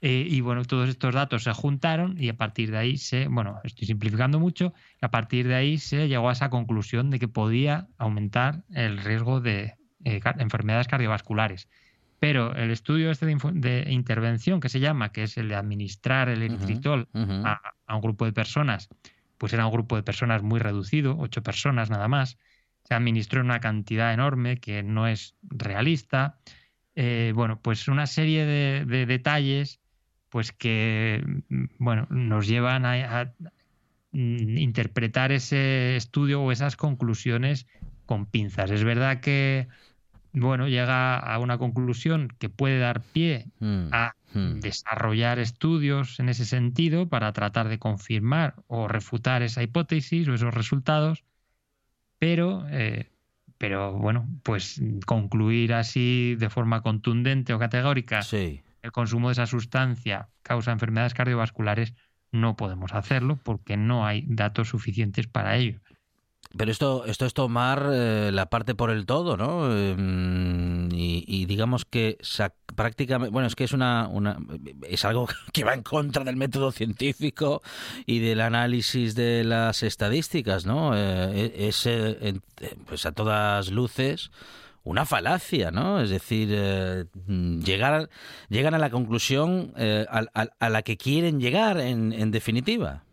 Eh, 0.00 0.26
y 0.30 0.40
bueno, 0.42 0.64
todos 0.64 0.88
estos 0.88 1.12
datos 1.12 1.42
se 1.42 1.52
juntaron 1.52 2.22
y 2.22 2.28
a 2.28 2.36
partir 2.36 2.70
de 2.70 2.78
ahí 2.78 2.98
se, 2.98 3.26
bueno, 3.26 3.58
estoy 3.64 3.88
simplificando 3.88 4.38
mucho, 4.38 4.72
y 5.02 5.04
a 5.04 5.10
partir 5.10 5.48
de 5.48 5.56
ahí 5.56 5.78
se 5.78 6.06
llegó 6.06 6.28
a 6.28 6.32
esa 6.32 6.50
conclusión 6.50 7.10
de 7.10 7.18
que 7.18 7.26
podía 7.26 7.88
aumentar 7.98 8.62
el 8.72 8.98
riesgo 8.98 9.40
de 9.40 9.74
eh, 10.04 10.20
enfermedades 10.38 10.86
cardiovasculares. 10.86 11.68
Pero 12.20 12.54
el 12.54 12.70
estudio 12.70 13.10
este 13.10 13.26
de, 13.26 13.86
intervención 13.90 14.60
que 14.60 14.68
se 14.68 14.80
llama, 14.80 15.10
que 15.10 15.24
es 15.24 15.36
el 15.36 15.48
de 15.48 15.54
administrar 15.56 16.28
el 16.28 16.42
eritritol 16.42 17.08
a, 17.44 17.60
a 17.86 17.94
un 17.96 18.00
grupo 18.02 18.24
de 18.24 18.32
personas, 18.32 18.88
pues 19.38 19.52
era 19.52 19.66
un 19.66 19.72
grupo 19.72 19.96
de 19.96 20.02
personas 20.02 20.42
muy 20.42 20.60
reducido, 20.60 21.16
ocho 21.18 21.42
personas 21.42 21.90
nada 21.90 22.08
más. 22.08 22.38
Se 22.84 22.94
administró 22.94 23.40
una 23.40 23.60
cantidad 23.60 24.12
enorme 24.12 24.58
que 24.58 24.82
no 24.82 25.06
es 25.06 25.36
realista. 25.42 26.38
Eh, 26.94 27.32
bueno, 27.34 27.60
pues 27.62 27.88
una 27.88 28.06
serie 28.06 28.44
de, 28.44 28.84
de 28.84 29.06
detalles, 29.06 29.80
pues 30.28 30.52
que 30.52 31.22
mm, 31.48 31.64
bueno, 31.78 32.06
nos 32.10 32.46
llevan 32.46 32.84
a, 32.84 33.20
a, 33.20 33.32
mm, 34.12 34.58
interpretar 34.58 35.32
ese 35.32 35.96
estudio 35.96 36.42
o 36.42 36.52
esas 36.52 36.76
conclusiones 36.76 37.66
con 38.06 38.26
pinzas. 38.26 38.70
Es 38.70 38.84
verdad 38.84 39.20
que 39.20 39.68
bueno, 40.38 40.68
llega 40.68 41.18
a 41.18 41.38
una 41.38 41.58
conclusión 41.58 42.28
que 42.38 42.48
puede 42.48 42.78
dar 42.78 43.02
pie 43.02 43.46
Mm, 43.60 43.88
a 43.92 44.14
mm. 44.34 44.60
desarrollar 44.60 45.38
estudios 45.38 46.20
en 46.20 46.28
ese 46.28 46.44
sentido 46.44 47.08
para 47.08 47.32
tratar 47.32 47.68
de 47.68 47.78
confirmar 47.78 48.54
o 48.66 48.88
refutar 48.88 49.42
esa 49.42 49.62
hipótesis 49.62 50.28
o 50.28 50.34
esos 50.34 50.54
resultados, 50.54 51.24
pero, 52.18 52.66
eh, 52.70 53.10
pero 53.58 53.92
bueno, 53.92 54.28
pues 54.42 54.80
concluir 55.06 55.74
así 55.74 56.36
de 56.36 56.50
forma 56.50 56.82
contundente 56.82 57.52
o 57.54 57.58
categórica 57.58 58.22
Sí. 58.22 58.62
el 58.82 58.92
consumo 58.92 59.28
de 59.28 59.32
esa 59.32 59.46
sustancia 59.46 60.28
causa 60.42 60.72
enfermedades 60.72 61.14
cardiovasculares, 61.14 61.94
no 62.30 62.56
podemos 62.56 62.92
hacerlo 62.92 63.38
porque 63.42 63.76
no 63.76 64.06
hay 64.06 64.24
datos 64.26 64.68
suficientes 64.68 65.26
para 65.26 65.56
ello. 65.56 65.80
Pero 66.56 66.70
esto, 66.72 67.04
esto 67.04 67.26
es 67.26 67.34
tomar 67.34 67.90
eh, 67.92 68.30
la 68.32 68.46
parte 68.48 68.74
por 68.74 68.90
el 68.90 69.04
todo, 69.04 69.36
¿no? 69.36 69.68
Eh, 69.70 69.94
y, 70.92 71.24
y 71.26 71.44
digamos 71.44 71.84
que 71.84 72.16
prácticamente, 72.74 73.30
bueno, 73.30 73.46
es 73.46 73.54
que 73.54 73.64
es 73.64 73.72
una, 73.74 74.08
una, 74.08 74.38
es 74.88 75.04
algo 75.04 75.28
que 75.52 75.64
va 75.64 75.74
en 75.74 75.82
contra 75.82 76.24
del 76.24 76.36
método 76.36 76.72
científico 76.72 77.62
y 78.06 78.20
del 78.20 78.40
análisis 78.40 79.14
de 79.14 79.44
las 79.44 79.82
estadísticas, 79.82 80.64
¿no? 80.64 80.92
Eh, 80.96 81.68
es, 81.68 81.84
eh, 81.86 82.40
pues 82.86 83.04
a 83.04 83.12
todas 83.12 83.70
luces 83.70 84.30
una 84.84 85.04
falacia, 85.04 85.70
¿no? 85.70 86.00
Es 86.00 86.08
decir, 86.08 86.48
eh, 86.50 87.04
llegar, 87.62 88.08
llegan 88.48 88.72
a 88.72 88.78
la 88.78 88.88
conclusión 88.88 89.74
eh, 89.76 90.06
a, 90.08 90.22
a- 90.32 90.48
a 90.58 90.70
la 90.70 90.80
que 90.82 90.96
quieren 90.96 91.40
llegar, 91.40 91.78
en, 91.78 92.14
en 92.14 92.30
definitiva. 92.30 93.04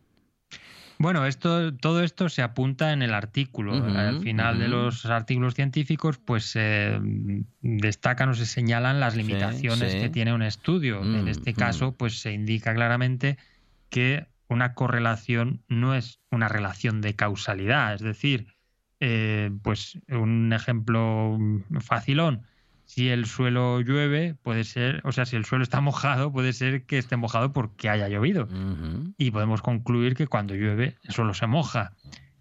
Bueno, 0.97 1.25
esto, 1.25 1.73
todo 1.73 2.03
esto 2.03 2.29
se 2.29 2.41
apunta 2.41 2.93
en 2.93 3.01
el 3.01 3.13
artículo. 3.13 3.73
Al 3.73 4.21
final 4.21 4.59
de 4.59 4.67
los 4.67 5.05
artículos 5.05 5.53
científicos, 5.53 6.17
pues 6.17 6.45
se 6.45 6.99
destacan 7.61 8.29
o 8.29 8.33
se 8.33 8.45
señalan 8.45 8.99
las 8.99 9.15
limitaciones 9.15 9.91
sí. 9.91 9.99
que 9.99 10.09
tiene 10.09 10.33
un 10.33 10.41
estudio. 10.41 11.01
Mm, 11.01 11.15
en 11.15 11.27
este 11.27 11.51
mm. 11.51 11.55
caso, 11.55 11.91
pues 11.93 12.19
se 12.19 12.31
indica 12.31 12.73
claramente 12.73 13.37
que 13.89 14.27
una 14.47 14.73
correlación 14.73 15.61
no 15.67 15.95
es 15.95 16.19
una 16.31 16.47
relación 16.47 17.01
de 17.01 17.15
causalidad. 17.15 17.95
Es 17.95 18.01
decir, 18.01 18.47
eh, 18.99 19.51
pues 19.63 19.99
un 20.09 20.53
ejemplo 20.53 21.37
mm, 21.37 21.79
facilón. 21.81 22.43
Si 22.85 23.09
el 23.09 23.25
suelo 23.25 23.81
llueve, 23.81 24.35
puede 24.41 24.63
ser, 24.63 25.01
o 25.03 25.11
sea, 25.11 25.25
si 25.25 25.35
el 25.35 25.45
suelo 25.45 25.63
está 25.63 25.81
mojado, 25.81 26.31
puede 26.31 26.53
ser 26.53 26.85
que 26.85 26.97
esté 26.97 27.17
mojado 27.17 27.51
porque 27.51 27.89
haya 27.89 28.07
llovido 28.07 28.47
y 29.17 29.31
podemos 29.31 29.61
concluir 29.61 30.15
que 30.15 30.27
cuando 30.27 30.55
llueve 30.55 30.97
el 31.03 31.13
suelo 31.13 31.33
se 31.33 31.47
moja. 31.47 31.93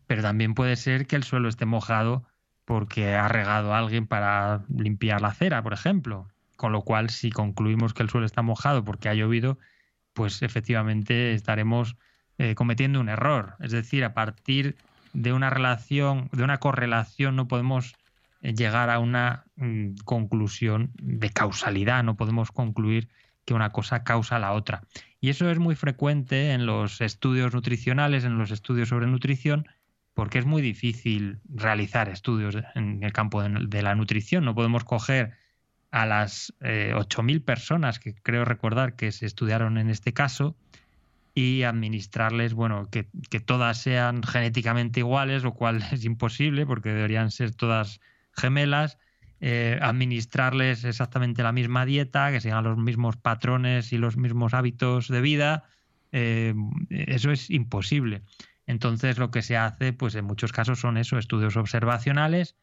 Pero 0.06 0.22
también 0.22 0.54
puede 0.54 0.76
ser 0.76 1.06
que 1.06 1.16
el 1.16 1.24
suelo 1.24 1.48
esté 1.48 1.64
mojado 1.64 2.24
porque 2.64 3.14
ha 3.14 3.28
regado 3.28 3.74
a 3.74 3.78
alguien 3.78 4.06
para 4.06 4.64
limpiar 4.68 5.20
la 5.20 5.28
acera, 5.28 5.62
por 5.62 5.72
ejemplo. 5.72 6.28
Con 6.56 6.72
lo 6.72 6.82
cual, 6.82 7.10
si 7.10 7.30
concluimos 7.30 7.94
que 7.94 8.02
el 8.02 8.10
suelo 8.10 8.26
está 8.26 8.42
mojado 8.42 8.84
porque 8.84 9.08
ha 9.08 9.14
llovido, 9.14 9.58
pues 10.12 10.42
efectivamente 10.42 11.32
estaremos 11.34 11.96
eh, 12.38 12.54
cometiendo 12.54 13.00
un 13.00 13.08
error. 13.08 13.56
Es 13.60 13.72
decir, 13.72 14.04
a 14.04 14.14
partir 14.14 14.76
de 15.12 15.32
una 15.32 15.50
relación, 15.50 16.28
de 16.32 16.44
una 16.44 16.58
correlación, 16.58 17.36
no 17.36 17.48
podemos 17.48 17.94
llegar 18.52 18.90
a 18.90 18.98
una 18.98 19.44
mm, 19.56 19.94
conclusión 20.04 20.92
de 21.00 21.30
causalidad, 21.30 22.04
no 22.04 22.16
podemos 22.16 22.52
concluir 22.52 23.08
que 23.44 23.54
una 23.54 23.72
cosa 23.72 24.04
causa 24.04 24.38
la 24.38 24.52
otra. 24.52 24.82
Y 25.20 25.30
eso 25.30 25.50
es 25.50 25.58
muy 25.58 25.74
frecuente 25.74 26.52
en 26.52 26.66
los 26.66 27.00
estudios 27.00 27.54
nutricionales, 27.54 28.24
en 28.24 28.38
los 28.38 28.50
estudios 28.50 28.90
sobre 28.90 29.06
nutrición, 29.06 29.66
porque 30.14 30.38
es 30.38 30.46
muy 30.46 30.62
difícil 30.62 31.40
realizar 31.48 32.08
estudios 32.08 32.56
en 32.74 33.02
el 33.02 33.12
campo 33.12 33.42
de, 33.42 33.66
de 33.66 33.82
la 33.82 33.94
nutrición. 33.94 34.44
No 34.44 34.54
podemos 34.54 34.84
coger 34.84 35.34
a 35.94 36.06
las 36.06 36.52
eh, 36.60 36.92
8.000 36.94 37.44
personas 37.44 38.00
que 38.00 38.14
creo 38.14 38.44
recordar 38.44 38.96
que 38.96 39.12
se 39.12 39.26
estudiaron 39.26 39.78
en 39.78 39.90
este 39.90 40.12
caso 40.12 40.56
y 41.34 41.62
administrarles, 41.62 42.52
bueno, 42.52 42.88
que, 42.90 43.08
que 43.30 43.38
todas 43.40 43.78
sean 43.78 44.22
genéticamente 44.24 45.00
iguales, 45.00 45.44
lo 45.44 45.54
cual 45.54 45.82
es 45.92 46.04
imposible 46.04 46.66
porque 46.66 46.90
deberían 46.90 47.30
ser 47.30 47.54
todas 47.54 48.00
gemelas, 48.36 48.98
eh, 49.40 49.78
administrarles 49.82 50.84
exactamente 50.84 51.42
la 51.42 51.52
misma 51.52 51.84
dieta, 51.84 52.30
que 52.30 52.40
sigan 52.40 52.64
los 52.64 52.78
mismos 52.78 53.16
patrones 53.16 53.92
y 53.92 53.98
los 53.98 54.16
mismos 54.16 54.54
hábitos 54.54 55.08
de 55.08 55.20
vida, 55.20 55.64
eh, 56.12 56.54
eso 56.88 57.30
es 57.30 57.50
imposible. 57.50 58.22
Entonces 58.66 59.18
lo 59.18 59.30
que 59.30 59.42
se 59.42 59.56
hace, 59.56 59.92
pues 59.92 60.14
en 60.14 60.24
muchos 60.24 60.52
casos 60.52 60.80
son 60.80 60.96
eso, 60.96 61.18
estudios 61.18 61.56
observacionales 61.56 62.56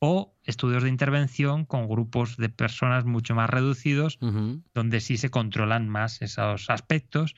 o 0.00 0.36
estudios 0.44 0.82
de 0.82 0.90
intervención 0.90 1.64
con 1.64 1.88
grupos 1.88 2.36
de 2.36 2.48
personas 2.48 3.04
mucho 3.04 3.34
más 3.34 3.48
reducidos, 3.48 4.18
donde 4.74 5.00
sí 5.00 5.16
se 5.16 5.30
controlan 5.30 5.88
más 5.88 6.22
esos 6.22 6.70
aspectos, 6.70 7.34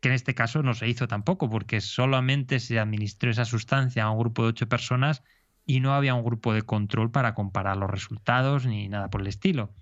que 0.00 0.08
en 0.08 0.14
este 0.14 0.34
caso 0.34 0.62
no 0.62 0.74
se 0.74 0.88
hizo 0.88 1.06
tampoco, 1.06 1.48
porque 1.48 1.80
solamente 1.80 2.58
se 2.58 2.78
administró 2.78 3.30
esa 3.30 3.44
sustancia 3.44 4.04
a 4.04 4.10
un 4.10 4.18
grupo 4.18 4.42
de 4.42 4.48
ocho 4.48 4.68
personas 4.68 5.22
y 5.66 5.80
no 5.80 5.94
había 5.94 6.14
un 6.14 6.24
grupo 6.24 6.52
de 6.54 6.62
control 6.62 7.10
para 7.10 7.34
comparar 7.34 7.76
los 7.76 7.90
resultados 7.90 8.66
ni 8.66 8.88
nada 8.88 9.10
por 9.10 9.20
el 9.20 9.26
estilo. 9.28 9.72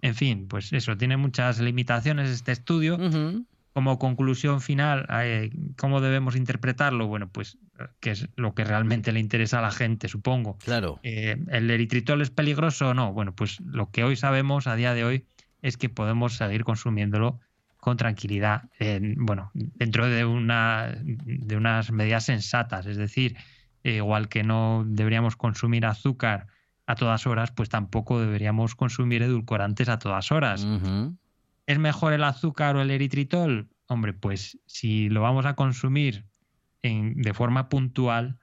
En 0.00 0.14
fin, 0.14 0.48
pues 0.48 0.72
eso, 0.72 0.96
tiene 0.96 1.16
muchas 1.16 1.60
limitaciones 1.60 2.28
este 2.30 2.52
estudio. 2.52 2.98
Como 3.72 3.98
conclusión 3.98 4.60
final, 4.60 5.06
eh, 5.10 5.50
¿cómo 5.78 6.02
debemos 6.02 6.36
interpretarlo? 6.36 7.06
Bueno, 7.06 7.30
pues 7.30 7.56
eh, 7.78 7.84
que 8.00 8.10
es 8.10 8.28
lo 8.36 8.54
que 8.54 8.64
realmente 8.64 9.12
le 9.12 9.20
interesa 9.20 9.60
a 9.60 9.62
la 9.62 9.70
gente, 9.70 10.08
supongo. 10.08 10.58
Claro. 10.58 11.00
Eh, 11.02 11.42
¿El 11.48 11.70
eritritol 11.70 12.20
es 12.20 12.30
peligroso 12.30 12.90
o 12.90 12.94
no? 12.94 13.14
Bueno, 13.14 13.34
pues 13.34 13.60
lo 13.60 13.90
que 13.90 14.04
hoy 14.04 14.16
sabemos 14.16 14.66
a 14.66 14.76
día 14.76 14.92
de 14.92 15.04
hoy 15.04 15.24
es 15.62 15.78
que 15.78 15.88
podemos 15.88 16.34
seguir 16.34 16.64
consumiéndolo 16.64 17.40
con 17.78 17.96
tranquilidad, 17.96 18.64
en- 18.78 19.16
bueno, 19.24 19.50
dentro 19.54 20.06
de, 20.06 20.26
una, 20.26 20.94
de 21.02 21.56
unas 21.56 21.90
medidas 21.92 22.24
sensatas. 22.26 22.84
Es 22.84 22.98
decir, 22.98 23.36
eh, 23.84 23.96
igual 23.96 24.28
que 24.28 24.42
no 24.42 24.84
deberíamos 24.86 25.36
consumir 25.36 25.86
azúcar 25.86 26.46
a 26.86 26.94
todas 26.94 27.26
horas, 27.26 27.50
pues 27.52 27.68
tampoco 27.68 28.20
deberíamos 28.20 28.74
consumir 28.74 29.22
edulcorantes 29.22 29.88
a 29.88 29.98
todas 29.98 30.32
horas. 30.32 30.64
¿Es 31.66 31.78
mejor 31.78 32.12
el 32.12 32.24
azúcar 32.24 32.76
o 32.76 32.82
el 32.82 32.90
eritritol? 32.90 33.68
Hombre, 33.86 34.12
pues 34.12 34.58
si 34.66 35.08
lo 35.08 35.22
vamos 35.22 35.46
a 35.46 35.54
consumir 35.54 36.24
en- 36.82 37.14
de 37.22 37.32
forma 37.34 37.68
puntual 37.68 38.38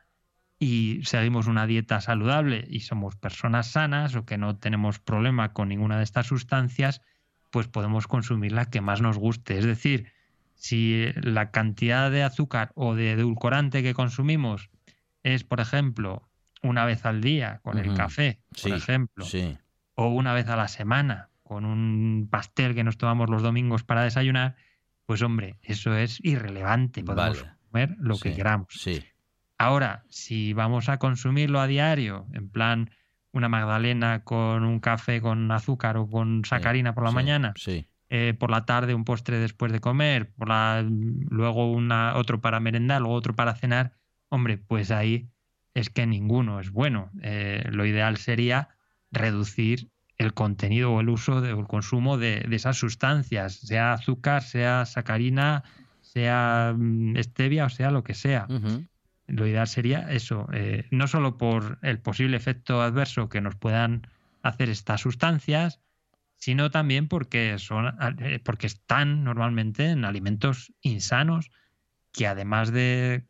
y 0.60 1.02
seguimos 1.04 1.48
una 1.48 1.66
dieta 1.68 2.02
saludable 2.02 2.66
y 2.70 2.82
somos 2.82 3.16
personas 3.16 3.72
sanas 3.72 4.16
o 4.16 4.26
que 4.26 4.38
no 4.38 4.58
tenemos 4.58 5.00
problema 5.00 5.54
con 5.54 5.70
ninguna 5.70 5.98
de 5.98 6.04
estas 6.04 6.28
sustancias, 6.28 7.02
pues 7.50 7.68
podemos 7.68 8.08
consumir 8.08 8.52
la 8.52 8.66
que 8.70 8.82
más 8.82 9.02
nos 9.02 9.18
guste. 9.18 9.58
Es 9.58 9.66
decir, 9.66 10.12
si 10.56 11.06
la 11.22 11.52
cantidad 11.52 12.12
de 12.12 12.24
azúcar 12.24 12.72
o 12.76 12.94
de 12.96 13.12
edulcorante 13.12 13.82
que 13.84 13.94
consumimos 13.94 14.70
es, 15.24 15.44
por 15.44 15.60
ejemplo, 15.60 16.30
una 16.62 16.86
vez 16.86 17.06
al 17.06 17.22
día 17.22 17.60
con 17.64 17.78
el 17.78 17.94
café, 17.94 18.40
Sí, 18.54 18.70
por 18.70 18.78
ejemplo, 18.78 19.26
Sí. 19.26 19.58
o 19.96 20.08
una 20.08 20.34
vez 20.34 20.48
a 20.50 20.56
la 20.56 20.68
semana 20.68 21.30
con 21.44 21.66
un 21.66 22.28
pastel 22.30 22.76
que 22.76 22.84
nos 22.84 22.98
tomamos 22.98 23.30
los 23.30 23.42
domingos 23.42 23.84
para 23.84 24.04
desayunar, 24.04 24.56
pues 25.06 25.22
hombre, 25.22 25.58
eso 25.64 25.96
es 25.96 26.20
irrelevante. 26.24 27.04
Podemos 27.04 27.42
Vale. 27.42 27.56
comer 27.72 27.96
lo 28.00 28.18
que 28.20 28.36
queramos. 28.36 28.68
Ahora, 29.58 30.04
si 30.10 30.54
vamos 30.54 30.88
a 30.90 30.98
consumirlo 31.00 31.60
a 31.60 31.68
diario, 31.68 32.28
en 32.34 32.50
plan 32.50 32.92
una 33.32 33.50
magdalena 33.50 34.24
con 34.24 34.64
un 34.64 34.80
café 34.80 35.22
con 35.22 35.52
azúcar 35.52 35.98
o 35.98 36.08
con 36.08 36.44
sacarina 36.46 36.94
por 36.94 37.04
la 37.04 37.12
mañana, 37.12 37.54
eh, 38.10 38.34
por 38.40 38.50
la 38.52 38.66
tarde 38.66 38.94
un 38.96 39.04
postre 39.06 39.38
después 39.38 39.72
de 39.72 39.80
comer, 39.80 40.32
por 40.32 40.50
la, 40.50 40.84
luego 40.88 41.72
una, 41.72 42.16
otro 42.16 42.42
para 42.42 42.60
merendar, 42.60 43.02
luego 43.02 43.16
otro 43.16 43.36
para 43.36 43.54
cenar, 43.56 43.94
hombre, 44.30 44.58
pues 44.58 44.92
ahí 44.92 45.28
es 45.74 45.90
que 45.90 46.06
ninguno 46.08 46.60
es 46.60 46.72
bueno. 46.72 47.12
Eh, 47.22 47.64
lo 47.72 47.86
ideal 47.86 48.18
sería 48.18 48.70
reducir 49.12 49.90
el 50.18 50.34
contenido 50.34 50.92
o 50.94 51.00
el 51.02 51.10
uso 51.10 51.42
de- 51.42 51.54
o 51.54 51.60
el 51.62 51.68
consumo 51.68 52.18
de, 52.18 52.42
de 52.48 52.56
esas 52.56 52.78
sustancias, 52.78 53.54
sea 53.56 53.94
azúcar, 53.94 54.44
sea 54.44 54.86
sacarina, 54.86 55.64
sea 56.02 56.74
mm, 56.78 57.16
stevia 57.20 57.66
o 57.66 57.70
sea 57.70 57.92
lo 57.92 58.04
que 58.04 58.14
sea. 58.14 58.46
Lo 59.28 59.46
ideal 59.46 59.68
sería 59.68 60.12
eso, 60.12 60.48
eh, 60.54 60.88
no 60.92 61.08
solo 61.08 61.38
por 61.38 61.78
el 61.84 62.00
posible 62.00 62.36
efecto 62.36 62.82
adverso 62.82 63.30
que 63.30 63.42
nos 63.42 63.56
puedan 63.56 64.08
hacer 64.42 64.70
estas 64.70 65.02
sustancias, 65.02 65.80
sino 66.36 66.72
también 66.72 67.08
porque 67.08 67.58
son 67.60 67.94
eh, 68.20 68.40
porque 68.44 68.66
están 68.68 69.24
normalmente 69.24 69.92
en 69.92 70.04
alimentos 70.04 70.74
insanos 70.82 71.52
que 72.12 72.26
además 72.28 72.72
de 72.72 73.26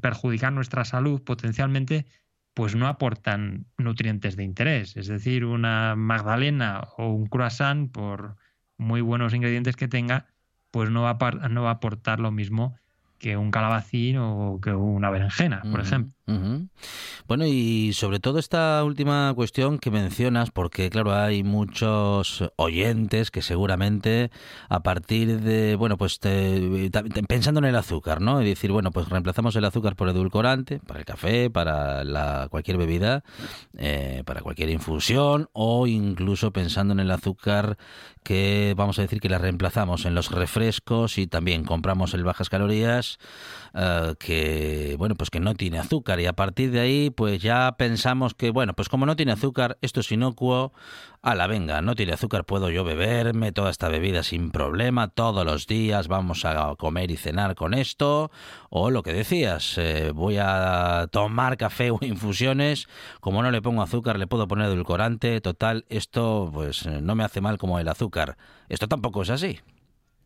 perjudicar 0.00 0.52
nuestra 0.52 0.84
salud 0.84 1.22
potencialmente, 1.22 2.06
pues 2.54 2.74
no 2.74 2.88
aportan 2.88 3.66
nutrientes 3.76 4.36
de 4.36 4.44
interés. 4.44 4.96
Es 4.96 5.08
decir, 5.08 5.44
una 5.44 5.94
magdalena 5.96 6.88
o 6.96 7.08
un 7.08 7.26
croissant, 7.26 7.90
por 7.92 8.36
muy 8.78 9.00
buenos 9.00 9.34
ingredientes 9.34 9.76
que 9.76 9.88
tenga, 9.88 10.26
pues 10.70 10.90
no 10.90 11.02
va 11.02 11.18
a, 11.20 11.48
no 11.48 11.62
va 11.62 11.70
a 11.70 11.74
aportar 11.74 12.20
lo 12.20 12.30
mismo 12.30 12.76
que 13.18 13.36
un 13.36 13.50
calabacín 13.50 14.16
o 14.18 14.58
que 14.62 14.72
una 14.72 15.10
berenjena, 15.10 15.62
por 15.70 15.80
ejemplo. 15.80 16.15
Bueno, 17.28 17.46
y 17.46 17.92
sobre 17.92 18.18
todo 18.18 18.38
esta 18.38 18.82
última 18.84 19.32
cuestión 19.34 19.78
que 19.78 19.90
mencionas, 19.90 20.50
porque 20.50 20.90
claro, 20.90 21.14
hay 21.14 21.42
muchos 21.44 22.44
oyentes 22.56 23.30
que 23.30 23.42
seguramente 23.42 24.30
a 24.68 24.80
partir 24.82 25.40
de, 25.40 25.76
bueno, 25.76 25.96
pues 25.96 26.18
te- 26.18 26.90
pensando 27.28 27.58
en 27.58 27.66
el 27.66 27.76
azúcar, 27.76 28.20
¿no? 28.20 28.42
Y 28.42 28.44
decir, 28.48 28.72
bueno, 28.72 28.90
pues 28.90 29.08
reemplazamos 29.08 29.54
el 29.56 29.64
azúcar 29.64 29.94
por 29.96 30.08
edulcorante, 30.08 30.80
para 30.80 30.98
el 31.00 31.06
café, 31.06 31.48
para 31.50 32.04
la, 32.04 32.48
cualquier 32.50 32.76
bebida, 32.76 33.22
eh, 33.76 34.22
para 34.24 34.40
cualquier 34.40 34.70
infusión, 34.70 35.48
o 35.52 35.86
incluso 35.86 36.52
pensando 36.52 36.92
en 36.92 37.00
el 37.00 37.10
azúcar 37.10 37.78
que 38.24 38.74
vamos 38.76 38.98
a 38.98 39.02
decir 39.02 39.20
que 39.20 39.28
la 39.28 39.38
reemplazamos 39.38 40.04
en 40.04 40.14
los 40.16 40.32
refrescos 40.32 41.18
y 41.18 41.28
también 41.28 41.64
compramos 41.64 42.12
el 42.14 42.24
bajas 42.24 42.48
calorías 42.50 43.18
eh, 43.78 44.14
que 44.18 44.96
bueno 44.98 45.14
pues 45.16 45.28
que 45.28 45.38
no 45.38 45.54
tiene 45.54 45.78
azúcar. 45.78 46.18
Y 46.20 46.26
a 46.26 46.32
partir 46.32 46.70
de 46.70 46.80
ahí 46.80 47.10
pues 47.10 47.42
ya 47.42 47.76
pensamos 47.76 48.32
que 48.34 48.50
bueno 48.50 48.72
pues 48.74 48.88
como 48.88 49.04
no 49.04 49.16
tiene 49.16 49.32
azúcar 49.32 49.76
esto 49.82 50.00
es 50.00 50.10
inocuo 50.10 50.72
a 51.20 51.34
la 51.34 51.46
venga 51.46 51.82
no 51.82 51.94
tiene 51.94 52.12
azúcar 52.14 52.44
puedo 52.44 52.70
yo 52.70 52.84
beberme 52.84 53.52
toda 53.52 53.70
esta 53.70 53.88
bebida 53.88 54.22
sin 54.22 54.50
problema 54.50 55.08
todos 55.08 55.44
los 55.44 55.66
días 55.66 56.08
vamos 56.08 56.44
a 56.46 56.74
comer 56.76 57.10
y 57.10 57.16
cenar 57.16 57.54
con 57.54 57.74
esto. 57.74 58.30
O 58.70 58.90
lo 58.90 59.02
que 59.02 59.12
decías 59.12 59.76
eh, 59.76 60.12
voy 60.14 60.38
a 60.40 61.08
tomar 61.10 61.58
café 61.58 61.90
o 61.90 61.98
infusiones. 62.00 62.88
Como 63.20 63.42
no 63.42 63.50
le 63.50 63.60
pongo 63.60 63.82
azúcar 63.82 64.18
le 64.18 64.26
puedo 64.26 64.48
poner 64.48 64.68
edulcorante. 64.68 65.40
Total 65.42 65.84
esto 65.90 66.50
pues 66.52 66.86
no 66.86 67.14
me 67.14 67.24
hace 67.24 67.42
mal 67.42 67.58
como 67.58 67.78
el 67.78 67.88
azúcar. 67.88 68.38
Esto 68.70 68.88
tampoco 68.88 69.22
es 69.22 69.30
así 69.30 69.60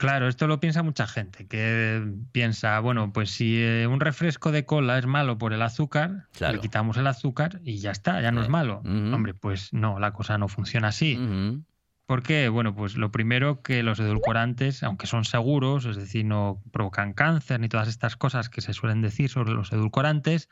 Claro, 0.00 0.28
esto 0.28 0.46
lo 0.46 0.60
piensa 0.60 0.82
mucha 0.82 1.06
gente, 1.06 1.46
que 1.46 2.02
piensa, 2.32 2.80
bueno, 2.80 3.12
pues 3.12 3.32
si 3.32 3.62
eh, 3.62 3.86
un 3.86 4.00
refresco 4.00 4.50
de 4.50 4.64
cola 4.64 4.96
es 4.96 5.04
malo 5.04 5.36
por 5.36 5.52
el 5.52 5.60
azúcar, 5.60 6.26
Claro. 6.32 6.54
le 6.54 6.60
quitamos 6.60 6.96
el 6.96 7.06
azúcar 7.06 7.60
y 7.64 7.80
ya 7.80 7.90
está, 7.90 8.22
ya 8.22 8.32
no 8.32 8.40
es 8.40 8.48
malo. 8.48 8.80
Hombre, 8.82 9.34
pues 9.34 9.74
no, 9.74 9.98
la 9.98 10.14
cosa 10.14 10.38
no 10.38 10.48
funciona 10.48 10.88
así. 10.88 11.18
Ujú. 11.18 11.66
¿Por 12.06 12.22
qué? 12.22 12.48
Bueno, 12.48 12.74
pues 12.74 12.96
lo 12.96 13.12
primero 13.12 13.60
que 13.60 13.82
los 13.82 14.00
edulcorantes, 14.00 14.82
aunque 14.82 15.06
son 15.06 15.26
seguros, 15.26 15.84
es 15.84 15.96
decir, 15.96 16.24
no 16.24 16.62
provocan 16.72 17.12
cáncer 17.12 17.60
ni 17.60 17.68
todas 17.68 17.86
estas 17.86 18.16
cosas 18.16 18.48
que 18.48 18.62
se 18.62 18.72
suelen 18.72 19.02
decir 19.02 19.28
sobre 19.28 19.52
los 19.52 19.70
edulcorantes, 19.70 20.48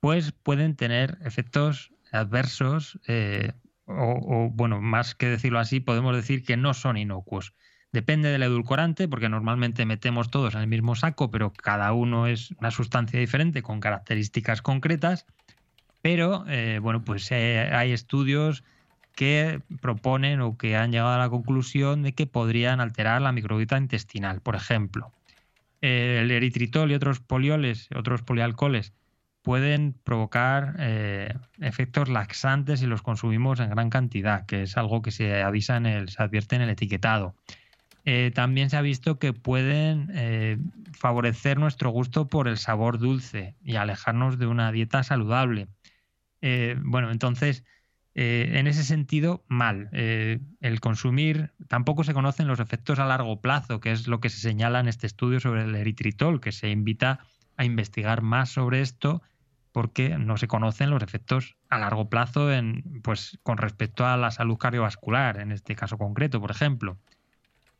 pues 0.00 0.32
pueden 0.32 0.74
tener 0.74 1.18
efectos 1.24 1.92
adversos 2.10 2.98
eh, 3.06 3.52
o, 3.84 3.94
o, 3.94 4.50
bueno, 4.50 4.80
más 4.80 5.14
que 5.14 5.28
decirlo 5.28 5.60
así, 5.60 5.78
podemos 5.78 6.16
decir 6.16 6.42
que 6.42 6.56
no 6.56 6.74
son 6.74 6.96
inocuos. 6.96 7.54
Depende 7.92 8.30
del 8.30 8.42
edulcorante, 8.42 9.06
porque 9.06 9.28
normalmente 9.28 9.84
metemos 9.84 10.30
todos 10.30 10.54
en 10.54 10.62
el 10.62 10.66
mismo 10.66 10.94
saco, 10.94 11.30
pero 11.30 11.52
cada 11.52 11.92
uno 11.92 12.26
es 12.26 12.52
una 12.52 12.70
sustancia 12.70 13.20
diferente 13.20 13.62
con 13.62 13.80
características 13.80 14.62
concretas. 14.62 15.26
Pero, 16.00 16.46
eh, 16.48 16.78
bueno, 16.80 17.04
pues 17.04 17.30
eh, 17.30 17.68
hay 17.70 17.92
estudios 17.92 18.64
que 19.14 19.60
proponen 19.82 20.40
o 20.40 20.56
que 20.56 20.74
han 20.74 20.90
llegado 20.90 21.10
a 21.10 21.18
la 21.18 21.28
conclusión 21.28 22.02
de 22.02 22.14
que 22.14 22.26
podrían 22.26 22.80
alterar 22.80 23.20
la 23.20 23.30
microbiota 23.30 23.76
intestinal. 23.76 24.40
Por 24.40 24.56
ejemplo, 24.56 25.12
eh, 25.82 26.20
el 26.22 26.30
eritritol 26.30 26.90
y 26.90 26.94
otros 26.94 27.20
polioles, 27.20 27.88
otros 27.94 28.22
polialcoholes, 28.22 28.94
pueden 29.42 29.94
provocar 30.04 30.76
efectos 31.60 32.08
laxantes 32.08 32.78
si 32.78 32.86
los 32.86 33.02
consumimos 33.02 33.58
en 33.58 33.70
gran 33.70 33.90
cantidad, 33.90 34.46
que 34.46 34.62
es 34.62 34.76
algo 34.76 35.02
que 35.02 35.10
se 35.10 35.42
avisa 35.42 35.76
en 35.76 35.86
el, 35.86 36.08
se 36.10 36.22
advierte 36.22 36.54
en 36.54 36.62
el 36.62 36.70
etiquetado. 36.70 37.34
Eh, 38.04 38.32
también 38.34 38.68
se 38.68 38.76
ha 38.76 38.82
visto 38.82 39.18
que 39.18 39.32
pueden 39.32 40.10
eh, 40.12 40.58
favorecer 40.92 41.58
nuestro 41.58 41.90
gusto 41.90 42.26
por 42.26 42.48
el 42.48 42.58
sabor 42.58 42.98
dulce 42.98 43.54
y 43.62 43.76
alejarnos 43.76 44.38
de 44.38 44.46
una 44.46 44.72
dieta 44.72 45.02
saludable. 45.02 45.68
Eh, 46.40 46.76
bueno, 46.82 47.10
entonces, 47.12 47.64
en 48.14 48.66
ese 48.66 48.84
sentido, 48.84 49.42
mal. 49.48 49.88
El 49.92 50.80
consumir, 50.80 51.52
tampoco 51.68 52.04
se 52.04 52.12
conocen 52.12 52.46
los 52.46 52.60
efectos 52.60 52.98
a 52.98 53.06
largo 53.06 53.40
plazo, 53.40 53.80
que 53.80 53.90
es 53.90 54.06
lo 54.06 54.20
que 54.20 54.28
se 54.28 54.38
señala 54.38 54.80
en 54.80 54.88
este 54.88 55.06
estudio 55.06 55.40
sobre 55.40 55.62
el 55.62 55.74
eritritol, 55.74 56.38
que 56.40 56.52
se 56.52 56.68
invita 56.68 57.20
a 57.56 57.64
investigar 57.64 58.20
más 58.20 58.50
sobre 58.50 58.82
esto 58.82 59.22
porque 59.72 60.18
no 60.18 60.36
se 60.36 60.46
conocen 60.46 60.90
los 60.90 61.02
efectos 61.02 61.56
a 61.70 61.78
largo 61.78 62.10
plazo 62.10 62.52
en, 62.52 63.00
pues, 63.02 63.38
con 63.42 63.56
respecto 63.56 64.04
a 64.04 64.18
la 64.18 64.30
salud 64.30 64.58
cardiovascular, 64.58 65.40
en 65.40 65.50
este 65.50 65.74
caso 65.74 65.96
concreto, 65.96 66.38
por 66.38 66.50
ejemplo. 66.50 66.98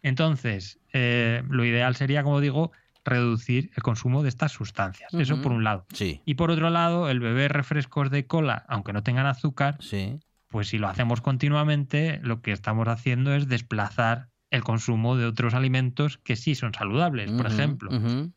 Entonces, 0.03 0.79
eh, 0.93 1.43
lo 1.49 1.65
ideal 1.65 1.95
sería, 1.97 2.23
como 2.23 2.41
digo, 2.41 2.73
reducir 3.05 3.71
el 3.77 3.83
consumo 3.83 4.23
de 4.23 4.29
estas 4.29 4.53
sustancias. 4.53 5.12
Eso 5.15 5.41
por 5.43 5.53
un 5.53 5.65
lado. 5.65 5.87
Sí, 5.93 6.23
Y 6.25 6.35
por 6.35 6.51
otro 6.51 6.71
lado, 6.71 7.11
el 7.11 7.21
beber 7.21 7.53
refrescos 7.53 8.11
de 8.11 8.27
cola, 8.27 8.65
aunque 8.69 8.93
no 8.93 9.03
tengan 9.03 9.27
azúcar, 9.27 9.77
sí. 9.81 10.21
pues 10.49 10.69
si 10.69 10.79
lo 10.79 10.88
hacemos 10.88 11.21
continuamente, 11.21 12.21
lo 12.23 12.43
que 12.43 12.53
estamos 12.53 12.87
haciendo 12.88 13.35
es 13.35 13.49
desplazar 13.49 14.29
el 14.51 14.62
consumo 14.62 15.17
de 15.17 15.25
otros 15.25 15.55
alimentos 15.55 16.19
que 16.19 16.37
sí 16.37 16.55
son 16.55 16.75
saludables. 16.75 17.31
Por 17.33 17.47
ejemplo, 17.47 17.91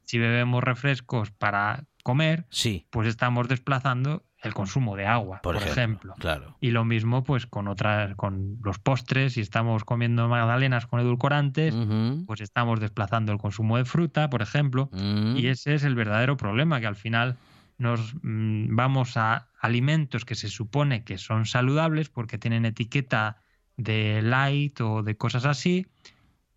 si 0.04 0.18
bebemos 0.18 0.64
refrescos 0.64 1.32
para 1.32 1.86
comer, 2.04 2.46
Sí, 2.50 2.88
pues 2.90 3.08
estamos 3.08 3.48
desplazando 3.48 4.24
el 4.46 4.54
consumo 4.54 4.96
de 4.96 5.06
agua, 5.06 5.42
Por 5.42 5.56
por, 5.56 5.64
ejemplo, 5.64 5.82
ejemplo. 5.82 6.14
claro. 6.20 6.58
Y 6.62 6.72
lo 6.72 6.86
mismo 6.86 7.24
pues 7.24 7.46
con 7.48 7.68
otras, 7.68 8.16
con 8.16 8.58
los 8.64 8.80
postres, 8.80 9.34
si 9.34 9.42
estamos 9.42 9.84
comiendo 9.84 10.28
magdalenas 10.28 10.88
con 10.88 11.00
edulcorantes, 11.00 11.74
Ujú. 11.74 12.26
pues 12.26 12.42
estamos 12.42 12.80
desplazando 12.80 13.32
el 13.32 13.38
consumo 13.38 13.78
de 13.78 13.86
fruta, 13.86 14.30
por 14.30 14.42
ejemplo, 14.42 14.90
Mm. 14.92 15.36
y 15.38 15.48
ese 15.48 15.74
es 15.76 15.84
el 15.84 15.96
verdadero 15.96 16.38
problema, 16.38 16.80
que 16.80 16.88
al 16.88 16.96
final 16.96 17.38
nos 17.78 18.16
mm, 18.22 18.74
vamos 18.76 19.18
a 19.18 19.48
alimentos 19.60 20.24
que 20.24 20.36
se 20.36 20.48
supone 20.48 21.04
que 21.04 21.18
son 21.18 21.46
saludables 21.46 22.10
porque 22.10 22.38
tienen 22.38 22.66
etiqueta 22.66 23.38
de 23.76 24.22
light 24.22 24.80
o 24.80 25.04
de 25.04 25.18
cosas 25.18 25.46
así 25.46 25.86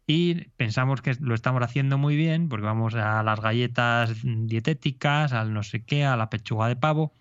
y 0.06 0.46
pensamos 0.56 1.02
que 1.02 1.14
lo 1.20 1.34
estamos 1.34 1.62
haciendo 1.62 1.98
muy 1.98 2.16
bien 2.16 2.48
porque 2.48 2.64
vamos 2.66 2.94
a 2.94 3.22
las 3.22 3.40
galletas 3.40 4.14
dietéticas, 4.22 5.32
al 5.32 5.52
no 5.52 5.62
sé 5.62 5.84
qué, 5.84 6.04
a 6.04 6.16
la 6.16 6.30
pechuga 6.30 6.68
de 6.68 6.76
pavo 6.76 7.12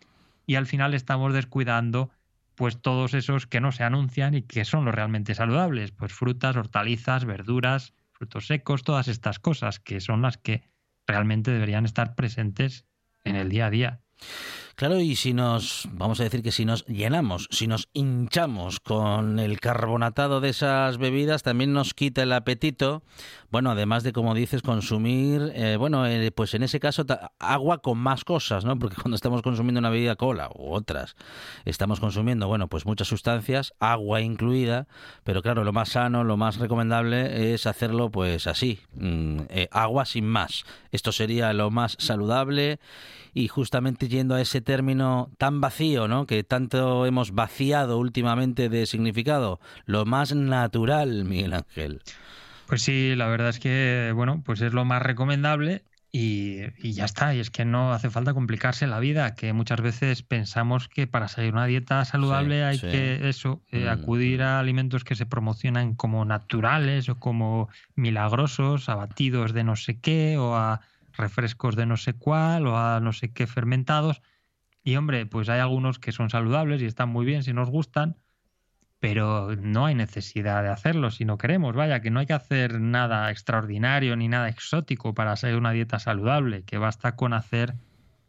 y 0.48 0.56
al 0.56 0.66
final 0.66 0.96
estamos 0.96 1.34
descuidando 1.34 2.10
pues 2.56 2.82
todos 2.82 3.14
esos 3.14 3.46
que 3.46 3.62
no 3.62 3.72
se 3.72 3.84
anuncian 3.84 4.34
y 4.34 4.42
que 4.42 4.66
son 4.66 4.86
los 4.86 4.96
realmente 4.96 5.36
saludables, 5.36 5.92
pues 5.92 6.12
frutas, 6.12 6.56
hortalizas, 6.56 7.26
verduras, 7.26 7.94
frutos 8.14 8.48
secos, 8.48 8.82
todas 8.82 9.08
estas 9.08 9.38
cosas 9.38 9.80
que 9.80 10.00
son 10.02 10.24
las 10.24 10.40
que 10.40 10.64
realmente 11.06 11.52
deberían 11.52 11.86
estar 11.86 12.16
presentes 12.16 12.88
en 13.24 13.36
el 13.36 13.50
día 13.50 13.68
a 13.68 13.70
día. 13.70 14.02
Claro, 14.78 15.00
y 15.00 15.16
si 15.16 15.34
nos, 15.34 15.90
vamos 15.92 16.20
a 16.20 16.24
decir 16.24 16.44
que 16.44 16.52
si 16.52 16.64
nos 16.64 16.86
llenamos, 16.86 17.48
si 17.50 17.66
nos 17.66 17.90
hinchamos 17.94 18.80
con 18.80 19.40
el 19.40 19.60
carbonatado 19.60 20.40
de 20.40 20.50
esas 20.50 21.00
bebidas, 21.00 21.42
también 21.42 21.74
nos 21.74 21.96
quita 21.96 22.22
el 22.22 22.32
apetito. 22.32 23.02
Bueno, 23.50 23.72
además 23.72 24.04
de, 24.04 24.14
como 24.14 24.36
dices, 24.36 24.62
consumir, 24.62 25.52
eh, 25.56 25.78
bueno, 25.78 26.06
eh, 26.06 26.30
pues 26.32 26.54
en 26.54 26.62
ese 26.62 26.80
caso 26.80 27.08
agua 27.40 27.80
con 27.80 27.98
más 27.98 28.24
cosas, 28.24 28.66
¿no? 28.66 28.78
Porque 28.78 28.98
cuando 29.02 29.16
estamos 29.16 29.42
consumiendo 29.42 29.80
una 29.80 29.90
bebida 29.90 30.16
cola 30.16 30.48
u 30.54 30.72
otras, 30.72 31.16
estamos 31.66 32.00
consumiendo, 32.00 32.48
bueno, 32.48 32.68
pues 32.68 32.86
muchas 32.86 33.08
sustancias, 33.08 33.74
agua 33.80 34.22
incluida, 34.22 34.88
pero 35.24 35.42
claro, 35.42 35.64
lo 35.64 35.74
más 35.74 35.90
sano, 35.90 36.24
lo 36.24 36.38
más 36.38 36.58
recomendable 36.58 37.52
es 37.52 37.66
hacerlo 37.66 38.12
pues 38.12 38.46
así, 38.46 38.80
mm, 38.94 39.40
eh, 39.50 39.70
agua 39.72 40.06
sin 40.06 40.28
más. 40.28 40.66
Esto 40.92 41.12
sería 41.12 41.52
lo 41.54 41.72
más 41.72 41.96
saludable 41.98 42.80
y 43.34 43.48
justamente 43.48 44.08
yendo 44.08 44.36
a 44.36 44.42
ese 44.42 44.62
término 44.68 45.32
tan 45.40 45.62
vacío, 45.62 46.08
¿no? 46.08 46.28
Que 46.28 46.44
tanto 46.44 47.08
hemos 47.08 47.32
vaciado 47.34 47.98
últimamente 47.98 48.70
de 48.70 48.86
significado, 48.86 49.60
lo 49.86 50.06
más 50.06 50.36
natural, 50.36 51.26
Miguel 51.26 51.54
Ángel. 51.54 52.04
Pues 52.68 52.82
sí, 52.84 53.16
la 53.16 53.28
verdad 53.28 53.50
es 53.50 53.60
que, 53.60 54.12
bueno, 54.14 54.44
pues 54.46 54.62
es 54.62 54.74
lo 54.74 54.84
más 54.86 55.02
recomendable 55.02 55.86
y, 56.12 56.58
y 56.78 56.92
ya 56.94 57.06
está. 57.06 57.34
Y 57.34 57.40
es 57.40 57.50
que 57.50 57.64
no 57.64 57.94
hace 57.94 58.10
falta 58.10 58.34
complicarse 58.34 58.88
la 58.88 59.00
vida, 59.00 59.36
que 59.36 59.54
muchas 59.54 59.80
veces 59.82 60.22
pensamos 60.22 60.90
que 60.90 61.08
para 61.08 61.30
seguir 61.30 61.54
una 61.54 61.66
dieta 61.66 62.04
saludable 62.04 62.58
Sí, 62.58 62.62
hay 62.64 62.78
sí. 62.78 62.88
que 62.88 63.30
eso, 63.30 63.64
eh, 63.72 63.86
Mm, 63.86 63.90
acudir 63.90 64.42
a 64.44 64.60
alimentos 64.60 65.06
que 65.06 65.16
se 65.16 65.26
promocionan 65.26 65.96
como 65.96 66.26
naturales 66.26 67.08
o 67.08 67.16
como 67.20 67.70
milagrosos, 67.96 68.90
a 68.90 68.96
batidos 68.96 69.54
de 69.54 69.64
no 69.64 69.76
sé 69.78 70.00
qué 70.02 70.38
o 70.38 70.56
a 70.56 70.82
refrescos 71.14 71.76
de 71.76 71.86
no 71.86 71.98
sé 71.98 72.14
cuál 72.14 72.68
o 72.68 72.78
a 72.78 73.00
no 73.00 73.14
sé 73.14 73.32
qué 73.32 73.48
fermentados. 73.48 74.22
Y 74.88 74.96
hombre, 74.96 75.26
pues 75.26 75.50
hay 75.50 75.60
algunos 75.60 76.00
que 76.00 76.14
son 76.14 76.30
saludables 76.30 76.82
y 76.82 76.86
están 76.86 77.10
muy 77.10 77.26
bien 77.26 77.44
si 77.44 77.52
nos 77.52 77.70
gustan, 77.70 78.16
pero 79.00 79.54
no 79.58 79.86
hay 79.86 79.96
necesidad 79.96 80.64
de 80.64 80.70
hacerlo 80.70 81.12
si 81.12 81.26
no 81.26 81.38
queremos. 81.38 81.76
Vaya, 81.76 82.00
que 82.00 82.10
no 82.10 82.22
hay 82.22 82.26
que 82.26 82.32
hacer 82.32 82.80
nada 82.80 83.30
extraordinario 83.30 84.16
ni 84.16 84.30
nada 84.30 84.48
exótico 84.48 85.14
para 85.14 85.36
seguir 85.36 85.58
una 85.58 85.74
dieta 85.74 86.00
saludable, 86.00 86.64
que 86.64 86.78
basta 86.78 87.18
con 87.18 87.34
hacer 87.34 87.74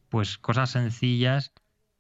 pues 0.09 0.37
cosas 0.37 0.71
sencillas, 0.71 1.53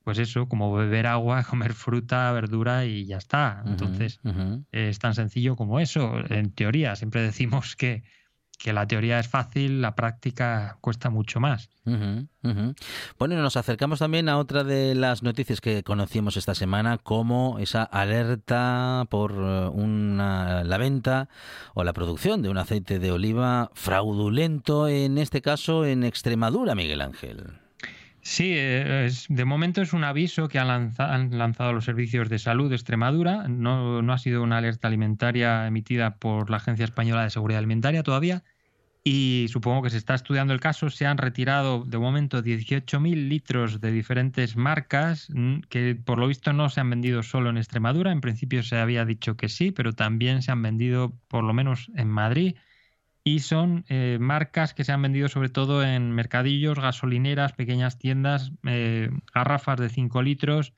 pues 0.02 0.18
eso, 0.18 0.48
como 0.48 0.72
beber 0.72 1.06
agua, 1.06 1.44
comer 1.48 1.72
fruta, 1.72 2.32
verdura 2.32 2.84
y 2.84 3.06
ya 3.06 3.18
está. 3.18 3.62
Entonces, 3.64 4.18
ujú. 4.24 4.64
es 4.72 4.98
tan 4.98 5.14
sencillo 5.14 5.54
como 5.54 5.78
eso, 5.78 6.14
en 6.30 6.52
teoría. 6.52 6.96
Siempre 6.96 7.22
decimos 7.22 7.76
que, 7.76 8.02
que 8.58 8.72
la 8.72 8.86
teoría 8.86 9.20
es 9.20 9.28
fácil, 9.28 9.80
la 9.80 9.94
práctica 9.94 10.76
cuesta 10.80 11.10
mucho 11.10 11.40
más. 11.40 11.70
Bueno, 13.18 13.36
nos 13.36 13.56
acercamos 13.56 14.00
también 14.00 14.28
a 14.28 14.36
otra 14.36 14.64
de 14.64 14.94
las 14.94 15.22
noticias 15.22 15.60
que 15.60 15.82
conocimos 15.82 16.36
esta 16.36 16.54
semana, 16.54 16.98
como 16.98 17.58
esa 17.60 17.84
alerta 17.84 19.06
por 19.08 19.32
eh, 19.32 19.68
una, 19.68 20.64
la 20.64 20.76
venta 20.76 21.28
o 21.74 21.84
la 21.84 21.92
producción 21.92 22.42
de 22.42 22.50
un 22.50 22.58
aceite 22.58 22.98
de 22.98 23.12
oliva 23.12 23.70
fraudulento, 23.74 24.88
en 24.88 25.18
este 25.18 25.40
caso 25.40 25.86
en 25.86 26.04
Extremadura, 26.04 26.74
Miguel 26.74 27.00
Ángel. 27.00 27.67
Sí, 28.30 28.44
eh, 28.54 29.06
es- 29.06 29.26
de 29.28 29.44
momento 29.44 29.80
es 29.80 29.92
un 29.92 30.04
aviso 30.04 30.48
que 30.48 30.58
han, 30.58 30.92
han 30.98 31.38
lanzado 31.38 31.72
los 31.72 31.84
servicios 31.84 32.28
de 32.28 32.38
salud 32.38 32.68
de 32.68 32.76
Extremadura. 32.76 33.48
No, 33.48 34.02
no 34.02 34.12
ha 34.12 34.18
sido 34.18 34.42
una 34.42 34.58
alerta 34.58 34.88
alimentaria 34.88 35.66
emitida 35.66 36.18
por 36.18 36.50
la 36.50 36.58
Agencia 36.58 36.84
Española 36.84 37.22
de 37.24 37.30
Seguridad 37.30 37.58
Alimentaria 37.58 38.02
todavía. 38.02 38.44
Y 39.04 39.46
supongo 39.50 39.82
que 39.82 39.90
se 39.90 39.98
está 39.98 40.14
estudiando 40.14 40.54
el 40.54 40.60
caso. 40.60 40.90
Se 40.90 41.06
han 41.06 41.18
retirado 41.18 41.84
de 41.84 41.98
momento 41.98 42.42
18.000 42.42 43.28
litros 43.28 43.80
de 43.80 43.92
diferentes 43.92 44.56
marcas 44.56 45.28
mm, 45.34 45.60
que 45.70 45.96
por 45.96 46.18
lo 46.18 46.28
visto 46.28 46.52
no 46.52 46.68
se 46.70 46.80
han 46.80 46.90
vendido 46.90 47.22
solo 47.22 47.50
en 47.50 47.58
Extremadura. 47.58 48.12
En 48.12 48.20
principio 48.22 48.62
se 48.64 48.78
había 48.78 49.04
dicho 49.06 49.36
que 49.36 49.48
sí, 49.48 49.72
pero 49.72 49.94
también 49.94 50.42
se 50.42 50.52
han 50.52 50.62
vendido 50.62 51.18
por 51.28 51.44
lo 51.44 51.54
menos 51.54 51.90
en 51.96 52.08
Madrid 52.08 52.56
y 53.28 53.40
son 53.40 53.84
eh, 53.88 54.16
marcas 54.18 54.72
que 54.72 54.84
se 54.84 54.92
han 54.92 55.02
vendido 55.02 55.28
sobre 55.28 55.50
todo 55.50 55.84
en 55.84 56.12
mercadillos, 56.12 56.78
gasolineras, 56.78 57.52
pequeñas 57.52 57.98
tiendas, 57.98 58.52
eh, 58.64 59.10
garrafas 59.34 59.78
de 59.78 59.90
5 59.90 60.22
litros, 60.22 60.72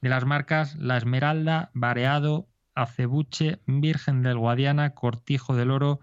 de 0.00 0.08
las 0.08 0.24
marcas 0.24 0.74
La 0.74 0.96
Esmeralda, 0.96 1.70
Bareado, 1.74 2.48
Acebuche, 2.74 3.60
Virgen 3.66 4.22
del 4.22 4.36
Guadiana, 4.36 4.94
Cortijo 4.94 5.54
del 5.54 5.70
Oro, 5.70 6.00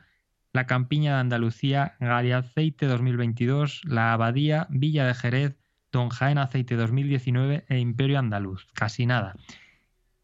La 0.53 0.67
Campiña 0.67 1.15
de 1.15 1.19
Andalucía, 1.19 1.97
Galiaceite 1.99 2.85
2022, 2.85 3.81
La 3.83 4.13
Abadía, 4.13 4.67
Villa 4.69 5.05
de 5.05 5.15
Jerez, 5.15 5.57
Don 5.91 6.09
Jaén 6.09 6.37
Aceite 6.37 6.77
2019 6.77 7.65
e 7.67 7.77
Imperio 7.77 8.19
Andaluz. 8.19 8.67
Casi 8.73 9.05
nada. 9.05 9.35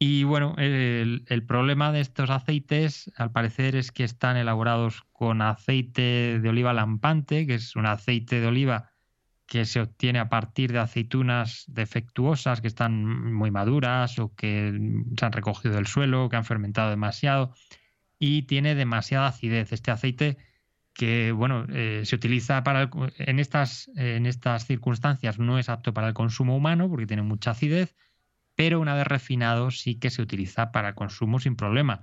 Y 0.08 0.24
bueno, 0.24 0.54
el, 0.60 1.44
problema 1.48 1.92
de 1.92 2.00
estos 2.00 2.30
aceites, 2.30 3.12
al 3.18 3.32
parecer, 3.32 3.76
es 3.76 3.92
que 3.92 4.04
están 4.04 4.38
elaborados 4.38 5.02
con 5.12 5.42
aceite 5.42 6.40
de 6.40 6.48
oliva 6.48 6.74
lampante, 6.74 7.48
que 7.48 7.56
es 7.56 7.76
un 7.76 7.88
aceite 7.88 8.40
de 8.40 8.46
oliva 8.46 8.92
que 9.48 9.66
se 9.66 9.82
obtiene 9.82 10.20
a 10.20 10.30
partir 10.30 10.72
de 10.72 10.78
aceitunas 10.78 11.64
defectuosas 11.68 12.62
que 12.62 12.68
están 12.68 13.34
muy 13.34 13.50
maduras 13.50 14.20
o 14.20 14.36
que 14.36 14.80
se 15.18 15.26
han 15.26 15.32
recogido 15.32 15.74
del 15.74 15.88
suelo, 15.88 16.30
que 16.30 16.36
han 16.36 16.46
fermentado 16.46 16.92
demasiado 16.92 17.56
y 18.20 18.44
tiene 18.44 18.76
demasiada 18.76 19.30
acidez. 19.30 19.74
Este 19.74 19.90
aceite 19.90 20.38
que 20.94 21.32
bueno 21.32 21.66
eh, 21.70 22.04
se 22.06 22.16
utiliza 22.16 22.64
para 22.64 22.84
el- 22.84 22.90
en 23.18 23.40
estas 23.40 23.90
en 23.96 24.28
estas 24.28 24.68
circunstancias 24.68 25.40
no 25.40 25.58
es 25.58 25.68
apto 25.68 25.96
para 25.96 26.08
el 26.10 26.14
consumo 26.14 26.56
humano 26.56 26.90
porque 26.90 27.08
tiene 27.08 27.24
mucha 27.24 27.52
acidez 27.52 27.96
pero 28.56 28.80
una 28.80 28.96
vez 28.96 29.06
refinado 29.08 29.72
sí 29.72 29.96
que 29.96 30.10
se 30.10 30.22
utiliza 30.22 30.72
para 30.72 30.96
consumo 30.96 31.40
sin 31.40 31.56
problema. 31.56 32.02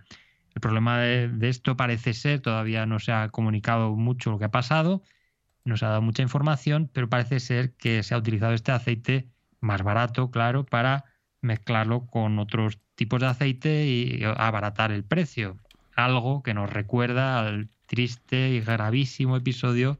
El 0.54 0.60
problema 0.60 0.98
de, 0.98 1.48
esto 1.48 1.76
parece 1.76 2.12
ser, 2.12 2.40
todavía 2.40 2.84
no 2.86 2.98
se 2.98 3.12
ha 3.12 3.28
comunicado 3.30 3.94
mucho 3.94 4.30
lo 4.30 4.38
que 4.38 4.44
ha 4.44 4.50
pasado, 4.50 5.02
no 5.64 5.76
se 5.76 5.86
ha 5.86 5.88
dado 5.88 6.02
mucha 6.02 6.22
información, 6.22 6.90
pero 6.92 7.08
parece 7.08 7.40
ser 7.40 7.72
que 7.74 8.02
se 8.02 8.14
ha 8.14 8.18
utilizado 8.18 8.52
este 8.52 8.72
aceite 8.72 9.28
más 9.60 9.82
barato, 9.82 10.30
claro, 10.30 10.66
para 10.66 11.04
mezclarlo 11.40 12.06
con 12.06 12.38
otros 12.38 12.78
tipos 12.94 13.20
de 13.20 13.26
aceite 13.26 13.86
y 13.86 14.22
abaratar 14.24 14.92
el 14.92 15.04
precio. 15.04 15.56
Algo 15.96 16.42
que 16.42 16.54
nos 16.54 16.70
recuerda 16.70 17.38
al 17.38 17.68
triste 17.86 18.50
y 18.50 18.60
gravísimo 18.60 19.36
episodio 19.36 19.98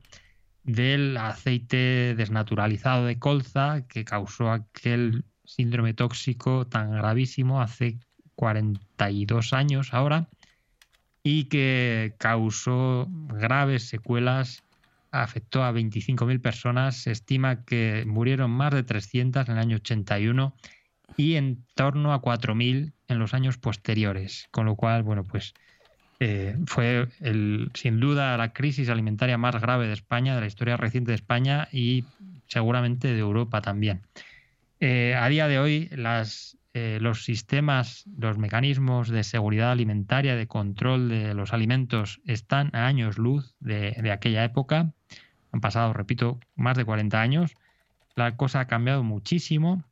del 0.65 1.17
aceite 1.17 2.15
desnaturalizado 2.17 3.07
de 3.07 3.19
colza 3.19 3.87
que 3.89 4.05
causó 4.05 4.51
aquel 4.51 5.25
síndrome 5.57 5.95
tóxico 5.95 6.67
tan 6.67 6.93
gravísimo 6.93 7.61
hace 7.61 7.99
42 8.35 9.53
años 9.53 9.93
ahora 9.93 10.29
y 11.23 11.45
que 11.45 12.15
causó 12.19 13.07
graves 13.09 13.89
secuelas, 13.89 14.65
afectó 15.13 15.63
a 15.63 15.73
25.000 15.73 16.41
personas, 16.41 16.97
se 16.97 17.13
estima 17.13 17.65
que 17.65 18.05
murieron 18.07 18.51
más 18.51 18.73
de 18.73 18.83
300 18.83 19.49
en 19.49 19.55
el 19.55 19.61
año 19.61 19.77
81 19.77 20.55
y 21.17 21.35
en 21.35 21.65
torno 21.75 22.13
a 22.13 22.23
4.000 22.23 22.93
en 23.09 23.19
los 23.19 23.35
años 23.35 23.59
posteriores, 23.59 24.49
con 24.51 24.67
lo 24.67 24.75
cual, 24.75 25.03
bueno, 25.03 25.23
pues 25.23 25.55
eh, 26.19 26.57
fue 26.67 27.09
el, 27.21 27.71
sin 27.75 28.01
duda 28.01 28.37
la 28.37 28.53
crisis 28.53 28.89
alimentaria 28.89 29.39
más 29.39 29.61
grave 29.61 29.87
de 29.87 29.93
España, 29.93 30.35
de 30.35 30.41
la 30.41 30.47
historia 30.47 30.77
reciente 30.77 31.11
de 31.11 31.17
España 31.17 31.69
y 31.71 32.05
seguramente 32.47 33.13
de 33.13 33.19
Europa 33.19 33.61
también. 33.61 34.03
Eh, 34.85 35.15
a 35.15 35.29
día 35.29 35.47
de 35.47 35.61
hoy, 35.61 35.89
eh, 36.75 36.99
los 37.01 37.25
sistemas, 37.25 38.05
los 38.19 38.37
mecanismos 38.37 39.11
de 39.11 39.23
seguridad 39.23 39.71
alimentaria, 39.71 40.35
de 40.35 40.49
control 40.49 41.09
de 41.09 41.35
los 41.35 41.53
alimentos, 41.53 42.21
están 42.25 42.75
a 42.75 42.89
años 42.89 43.17
luz 43.17 43.55
de, 43.61 44.11
aquella 44.11 44.43
época. 44.43 44.93
Han 45.53 45.61
pasado, 45.61 45.93
repito, 45.93 46.41
más 46.57 46.77
de 46.77 46.85
40 46.85 47.21
años. 47.21 47.55
La 48.17 48.37
cosa 48.37 48.59
ha 48.59 48.67
cambiado 48.67 49.05
muchísimo 49.05 49.85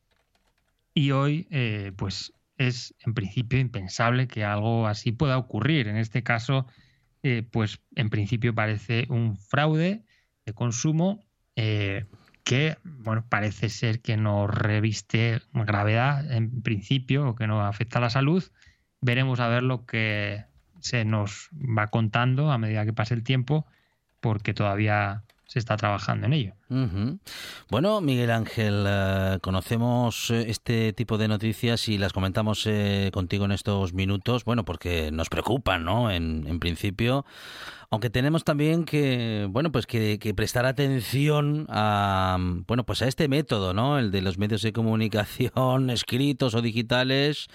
Y 0.92 1.12
hoy, 1.12 1.46
eh, 1.52 1.92
pues 1.96 2.32
es 2.56 2.92
en 3.06 3.14
principio 3.14 3.60
impensable 3.60 4.26
que 4.26 4.42
algo 4.44 4.88
así 4.88 5.12
pueda 5.12 5.38
ocurrir. 5.38 5.86
En 5.86 5.98
este 5.98 6.24
caso, 6.24 6.66
pues 7.52 7.80
en 7.94 8.10
principio 8.10 8.56
parece 8.56 9.06
un 9.08 9.36
fraude 9.36 10.02
de 10.44 10.52
consumo 10.52 11.24
que, 12.50 12.78
bueno, 12.82 13.24
parece 13.28 13.68
ser 13.68 14.00
que 14.00 14.16
no 14.16 14.48
reviste 14.48 15.40
gravedad 15.52 16.28
en 16.32 16.62
principio 16.62 17.28
o 17.28 17.36
que 17.36 17.46
no 17.46 17.64
afecta 17.64 17.98
a 17.98 18.02
la 18.02 18.10
salud. 18.10 18.42
Veremos 19.00 19.38
a 19.38 19.46
ver 19.46 19.62
lo 19.62 19.86
que 19.86 20.46
se 20.80 21.04
nos 21.04 21.48
va 21.54 21.86
contando 21.86 22.50
a 22.50 22.58
medida 22.58 22.84
que 22.84 22.92
pase 22.92 23.14
el 23.14 23.22
tiempo, 23.22 23.66
porque 24.18 24.52
todavía 24.52 25.22
se 25.46 25.60
está 25.60 25.76
trabajando 25.76 26.26
en 26.26 26.32
ello. 26.32 26.54
Bueno, 27.68 28.00
Miguel 28.00 28.30
Ángel, 28.30 28.84
eh, 28.86 29.38
conocemos 29.42 30.30
eh, 30.30 30.44
este 30.48 30.92
tipo 30.92 31.18
de 31.18 31.26
noticias 31.26 31.88
y 31.88 31.98
las 31.98 32.12
comentamos 32.12 32.64
eh, 32.66 33.10
contigo 33.12 33.44
en 33.44 33.52
estos 33.52 33.92
minutos, 33.92 34.44
bueno, 34.44 34.64
porque 34.64 35.10
nos 35.10 35.28
preocupan, 35.28 35.84
¿no? 35.84 36.12
En, 36.12 36.60
principio, 36.60 37.24
aunque 37.90 38.10
tenemos 38.10 38.44
también 38.44 38.84
que, 38.84 39.48
bueno, 39.50 39.72
pues 39.72 39.86
que, 39.86 40.18
prestar 40.36 40.66
atención 40.66 41.66
a, 41.70 42.36
bueno, 42.68 42.84
pues 42.84 43.02
a 43.02 43.08
este 43.08 43.26
método, 43.26 43.74
¿no? 43.74 43.98
El 43.98 44.12
de 44.12 44.22
los 44.22 44.38
medios 44.38 44.62
de 44.62 44.72
comunicación 44.72 45.90
escritos 45.90 46.54
o 46.54 46.62
digitales 46.62 47.48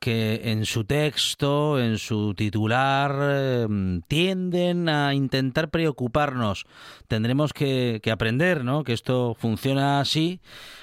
que 0.00 0.40
en 0.44 0.64
su 0.64 0.84
texto, 0.84 1.80
en 1.80 1.98
su 1.98 2.34
titular, 2.34 3.14
eh, 3.20 4.00
tienden 4.08 4.88
a 4.88 5.14
intentar 5.14 5.70
preocuparnos. 5.70 6.66
Tendremos 7.08 7.52
que 7.52 8.00
aprender, 8.10 8.53
Que 8.84 8.92
esto 8.92 9.34
funciona 9.34 10.00
así. 10.00 10.40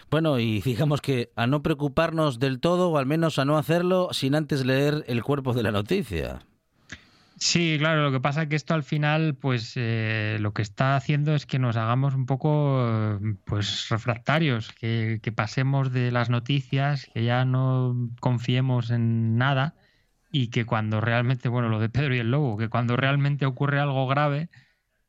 Bueno, 0.09 0.39
y 0.39 0.61
digamos 0.65 1.01
que 1.01 1.31
a 1.35 1.47
no 1.47 1.63
preocuparnos 1.63 2.39
del 2.39 2.59
todo, 2.59 2.89
o 2.89 2.97
al 2.97 3.05
menos 3.05 3.39
a 3.39 3.45
no 3.45 3.57
hacerlo 3.57 4.09
sin 4.11 4.35
antes 4.35 4.65
leer 4.65 5.05
el 5.07 5.23
cuerpo 5.23 5.53
de 5.53 5.63
la 5.63 5.71
noticia. 5.71 6.39
Sí, 7.37 7.77
claro, 7.79 8.03
lo 8.03 8.11
que 8.11 8.19
pasa 8.19 8.43
es 8.43 8.49
que 8.49 8.55
esto 8.55 8.75
al 8.75 8.83
final, 8.83 9.35
pues 9.35 9.73
eh, 9.75 10.37
lo 10.39 10.53
que 10.53 10.61
está 10.61 10.95
haciendo 10.95 11.33
es 11.33 11.47
que 11.47 11.57
nos 11.57 11.75
hagamos 11.75 12.13
un 12.13 12.27
poco, 12.27 13.19
pues, 13.45 13.87
refractarios, 13.89 14.71
que 14.73 15.33
pasemos 15.35 15.91
de 15.91 16.11
las 16.11 16.29
noticias, 16.29 17.09
que 17.13 17.23
ya 17.23 17.43
no 17.45 18.09
confiemos 18.19 18.91
en 18.91 19.37
nada 19.37 19.73
y 20.31 20.47
que 20.47 20.65
cuando 20.65 21.01
realmente, 21.01 21.49
bueno, 21.49 21.69
lo 21.69 21.79
de 21.79 21.89
Pedro 21.89 22.15
y 22.15 22.19
el 22.19 22.31
Lobo, 22.31 22.57
que 22.57 22.69
cuando 22.69 22.95
realmente 22.95 23.45
ocurre 23.45 23.79
algo 23.79 24.07
grave, 24.07 24.49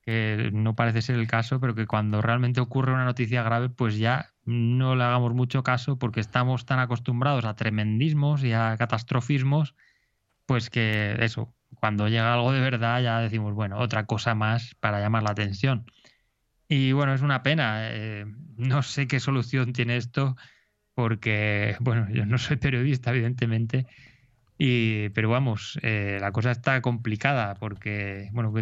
que 0.02 0.50
no 0.52 0.74
parece 0.74 1.02
ser 1.02 1.16
el 1.16 1.26
caso, 1.26 1.60
pero 1.60 1.74
que 1.74 1.86
cuando 1.86 2.20
realmente 2.20 2.60
ocurre 2.60 2.92
una 2.92 3.04
noticia 3.04 3.42
grave, 3.42 3.68
pues 3.68 3.98
ya 3.98 4.32
no 4.44 4.96
le 4.96 5.04
hagamos 5.04 5.32
mucho 5.34 5.62
caso 5.62 5.98
porque 5.98 6.20
estamos 6.20 6.66
tan 6.66 6.80
acostumbrados 6.80 7.44
a 7.44 7.54
tremendismos 7.54 8.42
y 8.42 8.52
a 8.52 8.76
catastrofismos, 8.76 9.74
pues 10.46 10.70
que 10.70 11.16
eso, 11.20 11.54
cuando 11.76 12.08
llega 12.08 12.34
algo 12.34 12.52
de 12.52 12.60
verdad 12.60 13.00
ya 13.02 13.20
decimos, 13.20 13.54
bueno, 13.54 13.78
otra 13.78 14.06
cosa 14.06 14.34
más 14.34 14.74
para 14.80 15.00
llamar 15.00 15.22
la 15.22 15.30
atención. 15.30 15.86
Y 16.68 16.92
bueno, 16.92 17.14
es 17.14 17.22
una 17.22 17.42
pena. 17.42 17.88
eh, 17.90 18.26
no 18.56 18.82
sé 18.82 19.06
qué 19.06 19.20
solución 19.20 19.72
tiene 19.72 19.96
esto 19.96 20.36
porque, 20.94 21.76
bueno, 21.80 22.08
yo 22.10 22.26
no 22.26 22.38
soy 22.38 22.56
periodista, 22.56 23.10
evidentemente, 23.10 23.86
y, 24.58 25.08
pero 25.10 25.28
vamos, 25.30 25.78
eh, 25.82 26.18
la 26.20 26.32
cosa 26.32 26.50
está 26.50 26.80
complicada 26.82 27.54
porque, 27.54 28.28
bueno, 28.32 28.52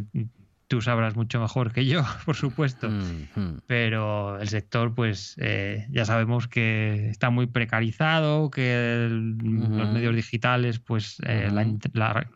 tú 0.70 0.80
sabrás 0.80 1.16
mucho 1.16 1.40
mejor 1.40 1.72
que 1.72 1.84
yo, 1.84 2.02
por 2.24 2.36
supuesto. 2.36 2.88
Mm, 2.88 3.26
mm. 3.34 3.58
pero 3.66 4.38
el 4.40 4.48
sector, 4.48 4.94
pues 4.94 5.34
eh, 5.38 5.86
ya 5.90 6.04
sabemos 6.04 6.46
que 6.46 7.08
está 7.10 7.28
muy 7.30 7.46
precarizado, 7.48 8.50
que 8.50 8.72
el- 9.06 9.36
los 9.76 9.88
medios 9.92 10.14
digitales, 10.14 10.78
pues 10.78 11.16
eh, 11.26 11.48
la 11.50 11.64
la- 11.92 12.30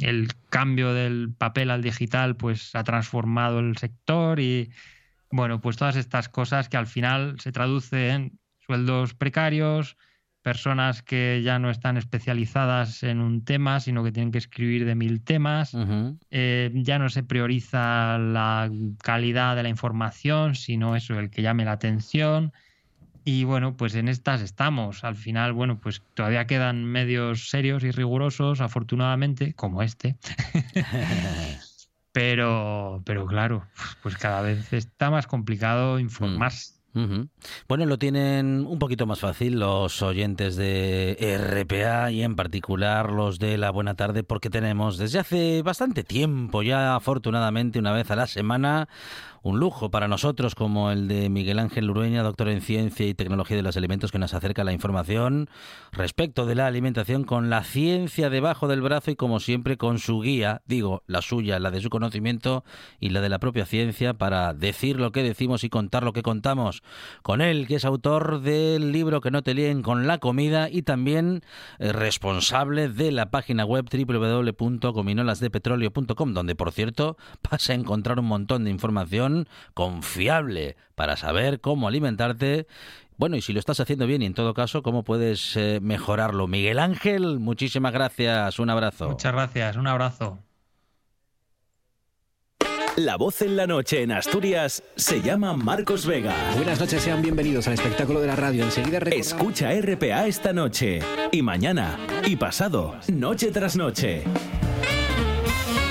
el 0.00 0.28
cambio 0.50 0.92
del 0.92 1.32
papel 1.36 1.70
al 1.70 1.80
digital, 1.82 2.36
pues 2.36 2.74
ha 2.74 2.84
transformado 2.84 3.60
el 3.60 3.78
sector 3.78 4.40
y 4.40 4.70
bueno, 5.30 5.60
pues 5.62 5.76
todas 5.78 5.96
estas 5.96 6.28
cosas 6.28 6.68
que 6.68 6.76
al 6.76 6.86
final 6.86 7.40
se 7.40 7.50
traducen 7.52 7.98
en 8.10 8.38
sueldos 8.66 9.14
precarios, 9.14 9.96
personas 10.48 11.02
que 11.02 11.42
ya 11.44 11.58
no 11.58 11.68
están 11.68 11.98
especializadas 11.98 13.02
en 13.02 13.20
un 13.20 13.44
tema, 13.44 13.80
sino 13.80 14.02
que 14.02 14.12
tienen 14.12 14.32
que 14.32 14.38
escribir 14.38 14.86
de 14.86 14.94
mil 14.94 15.22
temas 15.22 15.74
Ujú. 15.74 16.18
eh, 16.30 16.70
ya 16.72 16.98
no 16.98 17.10
se 17.10 17.22
prioriza 17.22 18.16
la 18.16 18.70
calidad 19.02 19.56
de 19.56 19.64
la 19.64 19.68
información, 19.68 20.54
sino 20.54 20.96
eso, 20.96 21.18
el 21.18 21.28
que 21.28 21.42
llame 21.42 21.66
la 21.66 21.72
atención. 21.72 22.54
Y 23.24 23.44
bueno, 23.44 23.76
pues 23.76 23.94
en 23.94 24.08
estas 24.08 24.40
estamos. 24.40 25.04
Al 25.04 25.16
final, 25.16 25.52
bueno, 25.52 25.80
pues 25.82 26.02
todavía 26.14 26.46
quedan 26.46 26.86
medios 26.86 27.50
serios 27.50 27.84
y 27.84 27.90
rigurosos, 27.90 28.62
afortunadamente, 28.62 29.52
como 29.52 29.82
este. 29.82 30.16
pero, 32.12 33.02
pero 33.04 33.26
claro, 33.26 33.66
pues 34.02 34.16
cada 34.16 34.40
vez 34.40 34.72
está 34.72 35.10
más 35.10 35.26
complicado 35.26 35.98
informarse. 35.98 36.77
Ujú. 36.98 37.28
Bueno, 37.68 37.86
lo 37.86 37.96
tienen 37.96 38.66
un 38.66 38.80
poquito 38.80 39.06
más 39.06 39.20
fácil 39.20 39.60
los 39.60 40.02
oyentes 40.02 40.56
de 40.56 41.16
RPA 41.20 42.10
y 42.10 42.24
en 42.24 42.34
particular 42.34 43.12
los 43.12 43.38
de 43.38 43.56
la 43.56 43.70
Buena 43.70 43.94
Tarde 43.94 44.24
porque 44.24 44.50
tenemos 44.50 44.98
desde 44.98 45.20
hace 45.20 45.62
bastante 45.62 46.02
tiempo 46.02 46.64
ya 46.64 46.96
afortunadamente 46.96 47.78
una 47.78 47.92
vez 47.92 48.10
a 48.10 48.16
la 48.16 48.26
semana 48.26 48.88
un 49.42 49.60
lujo 49.60 49.90
para 49.90 50.08
nosotros 50.08 50.54
como 50.54 50.90
el 50.90 51.08
de 51.08 51.28
Miguel 51.28 51.58
Ángel 51.58 51.90
Urueña, 51.90 52.22
doctor 52.22 52.48
en 52.48 52.60
Ciencia 52.60 53.06
y 53.06 53.14
Tecnología 53.14 53.56
de 53.56 53.62
los 53.62 53.76
Alimentos 53.76 54.12
que 54.12 54.18
nos 54.18 54.34
acerca 54.34 54.64
la 54.64 54.72
información 54.72 55.48
respecto 55.92 56.46
de 56.46 56.54
la 56.54 56.66
alimentación 56.66 57.24
con 57.24 57.50
la 57.50 57.64
ciencia 57.64 58.30
debajo 58.30 58.68
del 58.68 58.82
brazo 58.82 59.10
y 59.10 59.16
como 59.16 59.40
siempre 59.40 59.76
con 59.76 59.98
su 59.98 60.20
guía, 60.20 60.62
digo, 60.66 61.02
la 61.06 61.22
suya, 61.22 61.58
la 61.58 61.70
de 61.70 61.80
su 61.80 61.90
conocimiento 61.90 62.64
y 63.00 63.10
la 63.10 63.20
de 63.20 63.28
la 63.28 63.38
propia 63.38 63.66
ciencia 63.66 64.14
para 64.14 64.54
decir 64.54 64.98
lo 64.98 65.12
que 65.12 65.22
decimos 65.22 65.64
y 65.64 65.68
contar 65.68 66.02
lo 66.02 66.12
que 66.12 66.22
contamos. 66.22 66.82
Con 67.22 67.40
él, 67.40 67.66
que 67.66 67.76
es 67.76 67.84
autor 67.84 68.40
del 68.40 68.92
libro 68.92 69.20
Que 69.20 69.30
no 69.30 69.42
te 69.42 69.54
líen 69.54 69.82
con 69.82 70.06
la 70.06 70.18
comida 70.18 70.68
y 70.70 70.82
también 70.82 71.42
eh, 71.78 71.92
responsable 71.92 72.88
de 72.88 73.12
la 73.12 73.30
página 73.30 73.64
web 73.64 73.86
www.gominolasdepetróleo.com, 73.90 76.34
donde 76.34 76.54
por 76.54 76.72
cierto 76.72 77.16
vas 77.50 77.70
a 77.70 77.74
encontrar 77.74 78.18
un 78.18 78.26
montón 78.26 78.64
de 78.64 78.70
información 78.70 79.27
confiable 79.74 80.76
para 80.94 81.16
saber 81.16 81.60
cómo 81.60 81.88
alimentarte 81.88 82.66
bueno, 83.16 83.34
y 83.36 83.42
si 83.42 83.52
lo 83.52 83.58
estás 83.58 83.80
haciendo 83.80 84.06
bien 84.06 84.22
y 84.22 84.26
en 84.26 84.34
todo 84.34 84.54
caso, 84.54 84.84
¿cómo 84.84 85.02
puedes 85.02 85.56
eh, 85.56 85.80
mejorarlo? 85.82 86.46
Miguel 86.46 86.78
Ángel, 86.78 87.40
muchísimas 87.40 87.92
gracias, 87.92 88.60
un 88.60 88.70
abrazo. 88.70 89.08
Muchas 89.10 89.32
gracias, 89.32 89.74
un 89.76 89.88
abrazo. 89.88 90.38
La 92.96 93.16
voz 93.16 93.42
en 93.42 93.56
la 93.56 93.66
noche 93.66 94.02
en 94.02 94.12
Asturias 94.12 94.84
se 94.94 95.20
llama 95.20 95.52
Marcos 95.54 96.06
Vega. 96.06 96.32
Buenas 96.56 96.78
noches, 96.80 97.02
sean 97.02 97.20
bienvenidos 97.22 97.66
al 97.66 97.74
espectáculo 97.74 98.20
de 98.20 98.28
la 98.28 98.36
radio. 98.36 98.62
Enseguida 98.64 99.00
recordamos- 99.00 99.26
Escucha 99.26 99.72
RPA 99.72 100.26
esta 100.28 100.52
noche 100.52 101.00
y 101.32 101.42
mañana 101.42 101.96
y 102.24 102.36
pasado, 102.36 102.96
noche 103.08 103.50
tras 103.50 103.74
noche. 103.76 104.22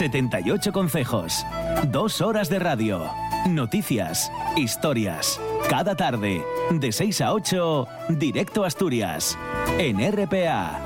...78 0.00 0.72
consejos... 0.72 1.44
...dos 1.88 2.22
horas 2.22 2.48
de 2.48 2.58
radio... 2.58 3.02
...noticias... 3.46 4.32
...historias... 4.56 5.38
...cada 5.68 5.94
tarde... 5.94 6.42
...de 6.70 6.90
6 6.90 7.20
a 7.20 7.34
8... 7.34 7.88
...directo 8.08 8.64
a 8.64 8.68
Asturias... 8.68 9.36
...en 9.78 9.98
RPA... 10.00 10.80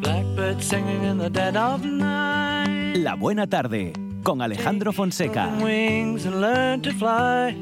Blackbird 0.00 0.62
singing 0.62 1.04
in 1.04 1.18
the 1.18 1.28
dead 1.28 1.58
of 1.58 1.84
night. 1.84 2.96
La 2.96 3.16
Buena 3.16 3.46
Tarde, 3.46 3.92
con 4.22 4.40
Alejandro 4.40 4.94
Fonseca. 4.94 5.50
Wings 5.62 6.24
and 6.24 6.40
learn 6.40 6.80
to 6.80 6.90
fly 6.92 7.54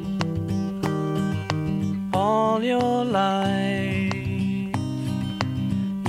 all 2.13 2.63
your 2.63 3.05
life. 3.05 4.04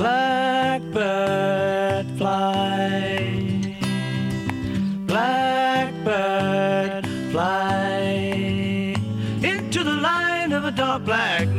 Blackbird 0.00 0.96
fly. 2.16 3.76
Blackbird 5.06 7.04
fly 7.30 8.96
into 9.42 9.84
the 9.84 9.92
light 9.92 10.52
of 10.52 10.64
a 10.64 10.70
dark 10.70 11.04
black 11.04 11.49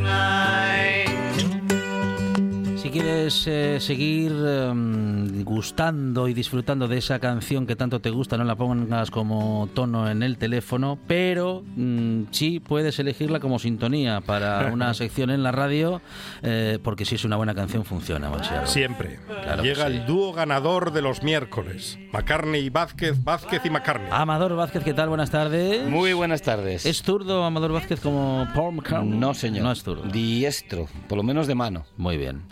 Quieres 3.22 3.46
eh, 3.46 3.78
seguir 3.78 4.32
em, 4.32 5.44
gustando 5.44 6.26
y 6.26 6.34
disfrutando 6.34 6.88
de 6.88 6.98
esa 6.98 7.20
canción 7.20 7.68
que 7.68 7.76
tanto 7.76 8.00
te 8.00 8.10
gusta, 8.10 8.36
no 8.36 8.42
la 8.42 8.56
pongas 8.56 9.12
como 9.12 9.68
tono 9.74 10.10
en 10.10 10.24
el 10.24 10.38
teléfono, 10.38 10.98
pero 11.06 11.62
mm, 11.76 12.24
sí 12.32 12.58
puedes 12.58 12.98
elegirla 12.98 13.38
como 13.38 13.60
sintonía 13.60 14.22
para 14.22 14.72
una 14.72 14.92
sección 14.94 15.30
en 15.30 15.44
la 15.44 15.52
radio, 15.52 16.02
eh, 16.42 16.80
porque 16.82 17.04
si 17.04 17.14
es 17.14 17.24
una 17.24 17.36
buena 17.36 17.54
canción 17.54 17.84
funciona. 17.84 18.28
Siempre. 18.66 19.20
Claro 19.44 19.62
Llega 19.62 19.86
sí. 19.86 19.92
el 19.92 20.04
dúo 20.06 20.32
ganador 20.32 20.90
de 20.92 21.02
los 21.02 21.22
miércoles. 21.22 22.00
McCartney 22.12 22.62
y 22.64 22.70
Vázquez, 22.70 23.22
Vázquez 23.22 23.64
y 23.64 23.70
McCartney. 23.70 24.08
Amador 24.10 24.56
Vázquez, 24.56 24.82
¿qué 24.82 24.94
tal? 24.94 25.10
Buenas 25.10 25.30
tardes. 25.30 25.88
Muy 25.88 26.12
buenas 26.12 26.42
tardes. 26.42 26.84
¿Es 26.86 27.02
zurdo 27.02 27.44
Amador 27.44 27.70
Vázquez 27.70 28.00
como 28.00 28.48
Paul 28.52 28.74
McCartney? 28.74 29.16
No, 29.16 29.32
señor. 29.32 29.62
No 29.62 29.70
es 29.70 29.84
zurdo. 29.84 30.02
Diestro, 30.10 30.88
por 31.08 31.18
lo 31.18 31.22
menos 31.22 31.46
de 31.46 31.54
mano. 31.54 31.84
Muy 31.96 32.16
bien. 32.16 32.42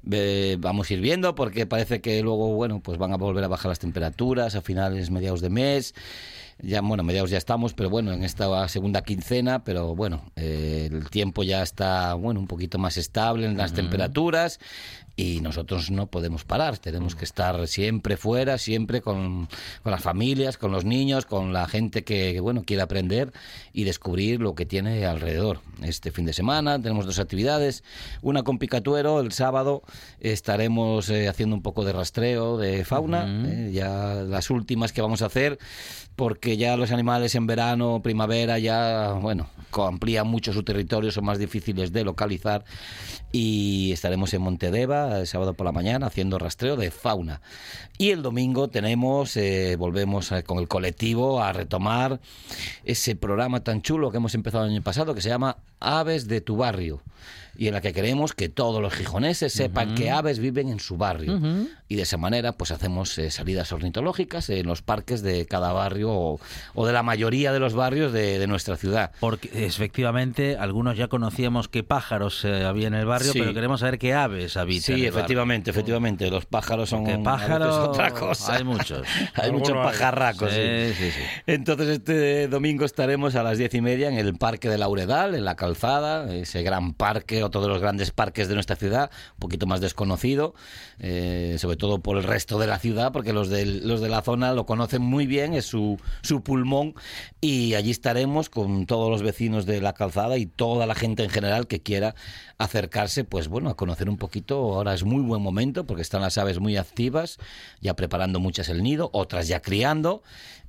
Eh, 0.10 0.56
vamos 0.60 0.90
a 0.90 0.94
ir 0.94 1.02
viendo 1.02 1.36
porque 1.36 1.66
parece 1.66 2.02
que 2.02 2.22
luego, 2.22 2.54
bueno, 2.54 2.80
pues 2.80 2.98
van 2.98 3.14
a 3.14 3.18
volver 3.18 3.44
a 3.44 3.48
bajar 3.48 3.70
las 3.70 3.80
temperaturas 3.80 4.56
a 4.56 4.62
finales, 4.62 5.12
mediados 5.12 5.42
de 5.42 5.50
mes. 5.50 5.94
Ya, 6.62 6.82
bueno, 6.82 7.04
mediados 7.04 7.30
ya 7.30 7.38
estamos, 7.38 7.74
pero 7.74 7.90
bueno, 7.90 8.12
en 8.12 8.24
esta 8.24 8.68
segunda 8.68 9.02
quincena, 9.02 9.64
pero 9.64 9.96
bueno, 9.96 10.30
eh, 10.36 10.90
el 10.92 11.10
tiempo 11.10 11.44
ya 11.44 11.64
está, 11.64 12.14
bueno, 12.16 12.42
un 12.42 12.48
poquito 12.48 12.78
más 12.78 12.98
estable 12.98 13.46
en 13.46 13.56
las 13.56 13.74
temperaturas 13.74 14.60
y 15.20 15.42
nosotros 15.42 15.92
no 15.92 16.08
podemos 16.08 16.46
parar, 16.46 16.78
tenemos 16.78 17.14
que 17.14 17.26
estar 17.26 17.68
siempre 17.68 18.16
fuera, 18.16 18.58
siempre 18.58 19.02
con, 19.02 19.50
con 19.84 19.92
las 19.92 20.02
familias, 20.02 20.58
con 20.58 20.72
los 20.72 20.86
niños, 20.86 21.26
con 21.26 21.52
la 21.52 21.68
gente 21.68 22.06
que, 22.06 22.32
que, 22.32 22.40
bueno, 22.40 22.64
quiere 22.66 22.84
aprender 22.84 23.34
y 23.74 23.84
descubrir 23.84 24.40
lo 24.40 24.56
que 24.56 24.66
tiene 24.66 25.06
alrededor. 25.06 25.60
Este 25.84 26.12
fin 26.12 26.26
de 26.26 26.32
semana 26.32 26.82
tenemos 26.82 27.06
dos 27.06 27.20
actividades, 27.20 27.84
una 28.22 28.44
con 28.44 28.60
Picatuero, 28.60 29.20
el 29.20 29.34
sábado 29.34 29.84
estaremos 30.22 31.10
eh, 31.10 31.28
haciendo 31.28 31.54
un 31.54 31.64
poco 31.64 31.84
de 31.84 31.92
rastreo 31.92 32.58
de 32.58 32.86
fauna, 32.86 33.26
eh, 33.46 33.72
ya 33.74 34.24
las 34.26 34.50
últimas 34.50 34.94
que 34.94 35.02
vamos 35.02 35.22
a 35.22 35.26
hacer, 35.26 35.60
porque 36.16 36.56
ya 36.56 36.78
los 36.78 36.92
animales 36.94 37.36
en 37.36 37.46
verano, 37.46 38.00
primavera, 38.02 38.58
ya, 38.58 39.12
bueno, 39.22 39.50
amplían 39.78 40.28
mucho 40.28 40.54
su 40.54 40.64
territorio, 40.64 41.12
son 41.12 41.26
más 41.26 41.40
difíciles 41.40 41.92
de 41.92 42.06
localizar 42.06 42.64
y 43.32 43.92
estaremos 43.92 44.34
en 44.34 44.42
Montedeva 44.42 45.09
el 45.18 45.28
sábado 45.28 45.54
por 45.54 45.66
la 45.66 45.72
mañana 45.72 46.08
haciendo 46.08 46.38
rastreo 46.38 46.76
de 46.76 46.92
fauna. 46.92 47.42
Y 47.98 48.12
el 48.12 48.22
domingo 48.22 48.68
tenemos, 48.68 49.36
eh, 49.38 49.76
volvemos 49.78 50.32
eh, 50.32 50.44
con 50.44 50.60
el 50.60 50.68
colectivo 50.68 51.42
a 51.42 51.52
retomar 51.54 52.20
ese 52.84 53.16
programa 53.16 53.64
tan 53.64 53.82
chulo 53.82 54.12
que 54.12 54.18
hemos 54.18 54.36
empezado 54.36 54.66
el 54.66 54.72
año 54.72 54.84
pasado 54.84 55.16
que 55.16 55.22
se 55.22 55.30
llama 55.30 55.58
Aves 55.80 56.28
de 56.28 56.42
tu 56.42 56.58
barrio 56.58 57.02
y 57.60 57.68
en 57.68 57.74
la 57.74 57.82
que 57.82 57.92
queremos 57.92 58.34
que 58.34 58.48
todos 58.48 58.82
los 58.82 58.94
gijoneses 58.94 59.52
sepan 59.52 59.94
que 59.94 60.10
aves 60.12 60.40
viven 60.40 60.70
en 60.70 60.80
su 60.80 60.96
barrio. 60.96 61.40
Y 61.90 61.96
de 61.96 62.04
esa 62.04 62.18
manera, 62.18 62.54
pues 62.54 62.72
hacemos 62.72 63.18
eh, 63.18 63.32
salidas 63.32 63.72
ornitológicas 63.74 64.50
en 64.50 64.66
los 64.68 64.82
parques 64.82 65.22
de 65.24 65.46
cada 65.46 65.74
barrio 65.74 66.12
o, 66.12 66.40
o 66.74 66.88
de 66.88 66.94
la 66.94 67.04
mayoría 67.04 67.52
de 67.52 67.60
los 67.60 67.74
barrios 67.74 68.14
de, 68.14 68.40
de 68.40 68.48
nuestra 68.48 68.78
ciudad. 68.78 69.12
Porque 69.20 69.50
efectivamente 69.66 70.56
algunos 70.58 70.96
ya 70.98 71.08
conocíamos 71.10 71.68
qué 71.68 71.84
pájaros 71.84 72.46
eh, 72.46 72.64
había 72.64 72.88
en 72.88 72.94
el 72.94 73.06
barrio, 73.06 73.34
Sí. 73.34 73.40
pero 73.40 73.54
queremos 73.54 73.82
saber 73.82 73.98
qué 74.00 74.14
aves 74.14 74.56
habitan. 74.56 74.78
en 74.78 74.82
Sí, 74.84 74.92
barrio. 74.94 75.10
efectivamente, 75.10 75.72
efectivamente. 75.72 76.30
Los 76.30 76.46
pájaros 76.46 76.90
son 76.90 77.04
veces 77.04 77.20
pájaros 77.24 77.76
otra 77.90 78.12
cosa. 78.12 78.56
hay 78.56 78.64
muchos. 78.64 79.06
hay 79.34 79.52
muchos 79.52 79.76
hay. 79.76 79.84
pajarracos. 79.84 80.52
Sí, 80.54 80.60
sí. 80.60 80.94
sí, 80.94 81.12
sí. 81.12 81.22
Entonces 81.48 81.88
este 81.90 82.48
domingo 82.48 82.86
estaremos 82.86 83.36
a 83.36 83.44
las 83.44 83.58
diez 83.58 83.74
y 83.74 83.82
media 83.82 84.08
en 84.08 84.18
el 84.18 84.36
Parque 84.36 84.70
de 84.70 84.78
Lauredal, 84.78 85.36
en 85.36 85.44
la 85.44 85.56
Calzada, 85.56 86.34
ese 86.34 86.62
gran 86.64 86.94
parque, 86.94 87.44
otro 87.50 87.62
de 87.62 87.68
los 87.68 87.80
grandes 87.82 88.12
parques 88.12 88.48
de 88.48 88.54
nuestra 88.56 88.76
ciudad, 88.76 89.12
un 89.34 89.40
poquito 89.40 89.68
más 89.68 89.82
desconocido, 89.82 90.56
eh, 91.00 91.58
sobre 91.60 91.76
todo 91.78 92.00
por 92.00 92.18
el 92.18 92.24
resto 92.24 92.58
de 92.58 92.68
la 92.68 92.80
ciudad, 92.80 93.12
porque 93.12 93.34
los, 93.34 93.50
del- 93.50 93.88
los 93.88 94.02
de 94.02 94.10
la 94.10 94.22
zona 94.22 94.54
lo 94.54 94.66
conocen 94.66 95.02
muy 95.02 95.28
bien, 95.28 95.54
es 95.54 95.66
su, 95.66 96.00
su 96.22 96.42
pulmón, 96.42 96.96
y 97.42 97.74
allí 97.76 97.92
estaremos 97.92 98.50
con 98.50 98.86
todos 98.86 99.10
los 99.10 99.22
vecinos 99.22 99.66
de 99.66 99.82
la 99.82 99.94
Calzada 99.94 100.38
y 100.38 100.46
toda 100.46 100.86
la 100.86 100.96
gente 100.96 101.24
en 101.24 101.30
general 101.30 101.68
que 101.68 101.82
quiera 101.82 102.16
acercarse, 102.58 103.24
pues 103.24 103.48
bueno, 103.48 103.70
a 103.70 103.76
conocer 103.76 104.10
un 104.10 104.18
poquito. 104.18 104.58
Ahora 104.58 104.94
es 104.94 105.04
muy 105.04 105.22
buen 105.22 105.42
momento 105.42 105.86
porque 105.86 106.02
están 106.02 106.22
las 106.22 106.38
aves 106.38 106.60
muy 106.60 106.78
activas, 106.78 107.38
ya 107.82 107.96
preparando 107.96 108.40
muchas 108.40 108.70
el 108.70 108.84
nido, 108.84 109.10
otras 109.14 109.48
ya 109.48 109.62
criando 109.62 110.24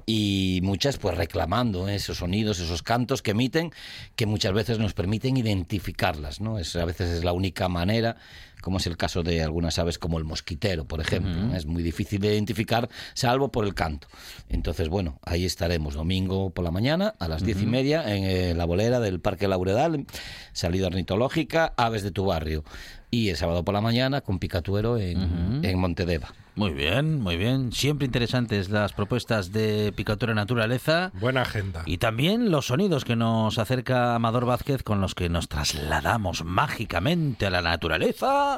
y 0.06 0.60
muchas 0.62 0.96
pues 0.98 1.16
reclamando 1.16 1.88
¿eh? 1.88 1.96
esos 1.96 2.18
sonidos, 2.18 2.60
esos 2.60 2.82
cantos 2.82 3.22
que 3.22 3.32
emiten, 3.32 3.72
que 4.16 4.26
muchas 4.26 4.52
veces 4.52 4.78
nos 4.78 4.94
permiten 4.94 5.36
identificarlas, 5.36 6.40
¿no? 6.40 6.58
Es, 6.58 6.76
a 6.76 6.84
veces 6.84 7.10
es 7.10 7.24
la 7.24 7.32
única 7.32 7.68
manera, 7.68 8.16
como 8.60 8.78
es 8.78 8.86
el 8.86 8.96
caso 8.96 9.22
de 9.22 9.42
algunas 9.42 9.78
aves 9.78 9.98
como 9.98 10.18
el 10.18 10.24
mosquitero, 10.24 10.84
por 10.84 11.00
ejemplo. 11.00 11.54
Es 11.54 11.66
muy 11.66 11.82
difícil 11.82 12.20
de 12.20 12.34
identificar, 12.34 12.88
salvo 13.14 13.50
por 13.50 13.64
el 13.64 13.74
canto. 13.74 14.08
Entonces, 14.48 14.88
bueno, 14.88 15.18
ahí 15.22 15.44
estaremos 15.44 15.94
domingo 15.94 16.50
por 16.50 16.64
la 16.64 16.70
mañana 16.70 17.14
a 17.18 17.28
las 17.28 17.44
diez 17.44 17.60
y 17.62 17.66
media 17.66 18.14
en 18.14 18.24
eh, 18.24 18.54
la 18.54 18.64
bolera 18.64 19.00
del 19.00 19.20
Parque 19.20 19.48
Lauredal, 19.48 20.06
salida 20.52 20.86
ornitológica, 20.88 21.72
aves 21.76 22.02
de 22.02 22.10
tu 22.10 22.24
barrio. 22.26 22.64
Y 23.10 23.30
el 23.30 23.36
sábado 23.36 23.64
por 23.64 23.74
la 23.74 23.80
mañana 23.80 24.20
con 24.20 24.38
Picatuero 24.38 24.96
en, 24.96 25.60
en 25.64 25.78
Montedeva. 25.78 26.32
Muy 26.60 26.72
bien, 26.72 27.20
muy 27.20 27.36
bien. 27.36 27.72
Siempre 27.72 28.06
interesantes 28.06 28.70
las 28.70 28.92
propuestas 28.92 29.52
de 29.52 29.92
Picatura 29.96 30.34
Naturaleza. 30.34 31.10
Buena 31.18 31.42
agenda. 31.42 31.82
Y 31.86 31.98
también 31.98 32.50
los 32.50 32.66
sonidos 32.66 33.04
que 33.04 33.16
nos 33.16 33.58
acerca 33.58 34.14
Amador 34.14 34.46
Vázquez 34.46 34.82
con 34.82 35.00
los 35.00 35.14
que 35.14 35.28
nos 35.28 35.48
trasladamos 35.48 36.44
mágicamente 36.44 37.46
a 37.46 37.50
la 37.50 37.62
naturaleza. 37.62 38.49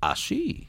Así. 0.00 0.68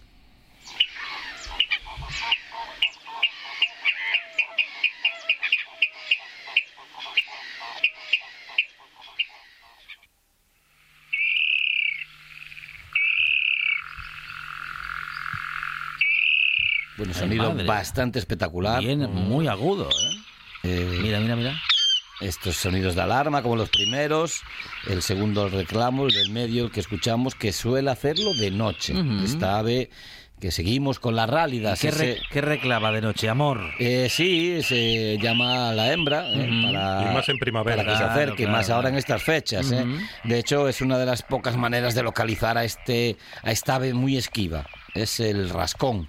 Bueno, 16.98 17.14
sonido 17.14 17.52
madre. 17.52 17.66
bastante 17.66 18.20
espectacular. 18.20 18.82
Bien, 18.82 19.10
muy 19.12 19.48
agudo. 19.48 19.90
¿eh? 19.90 20.16
Eh, 20.64 21.00
Mira, 21.02 21.20
mira, 21.20 21.36
mira. 21.36 21.62
Estos 22.22 22.56
sonidos 22.58 22.96
de 22.96 23.02
alarma 23.02 23.42
como 23.42 23.56
los 23.56 23.70
primeros, 23.70 24.42
el 24.88 25.02
segundo 25.02 25.46
el 25.46 25.52
reclamo, 25.52 26.08
el 26.08 26.14
del 26.14 26.30
medio, 26.32 26.66
el 26.66 26.72
que 26.72 26.80
escuchamos, 26.80 27.36
que 27.36 27.52
suele 27.54 27.90
hacerlo 27.92 28.34
de 28.34 28.52
noche. 28.52 28.94
Ujú. 28.94 29.24
Esta 29.24 29.58
ave 29.58 29.90
que 30.40 30.52
seguimos 30.52 31.00
con 31.00 31.18
las 31.18 31.30
rálidas. 31.30 31.82
¿Qué, 31.82 31.92
re- 31.92 32.18
qué 32.32 32.40
reclama 32.40 32.92
de 32.94 33.02
noche? 33.02 33.28
Amor. 33.28 33.60
eh, 33.78 34.08
sí, 34.10 34.62
se 34.64 35.18
llama 35.18 35.70
a 35.70 35.74
la 35.74 35.92
hembra 35.92 36.30
eh, 36.32 36.48
Ujú. 36.50 36.74
para, 36.74 37.12
Y 37.12 37.14
más 37.14 37.28
en 37.28 37.38
primavera. 37.40 37.76
para 37.78 37.90
que 37.90 37.98
se 37.98 38.04
Claro, 38.04 38.14
acerque, 38.14 38.44
claro, 38.44 38.52
más 38.58 38.70
ahora 38.70 38.82
claro. 38.84 38.94
en 38.96 39.00
estas 39.00 39.24
fechas. 39.24 39.72
eh. 39.74 39.84
Ujú. 39.84 39.98
De 40.24 40.40
hecho, 40.40 40.70
es 40.70 40.80
una 40.82 40.98
de 40.98 41.06
las 41.06 41.24
pocas 41.24 41.58
maneras 41.58 41.94
de 41.94 42.04
localizar 42.04 42.58
a, 42.58 42.64
este, 42.64 43.18
a 43.44 43.52
esta 43.52 43.76
ave 43.76 43.94
muy 43.94 44.16
esquiva. 44.16 44.66
Es 44.94 45.20
el 45.20 45.50
rascón. 45.50 46.08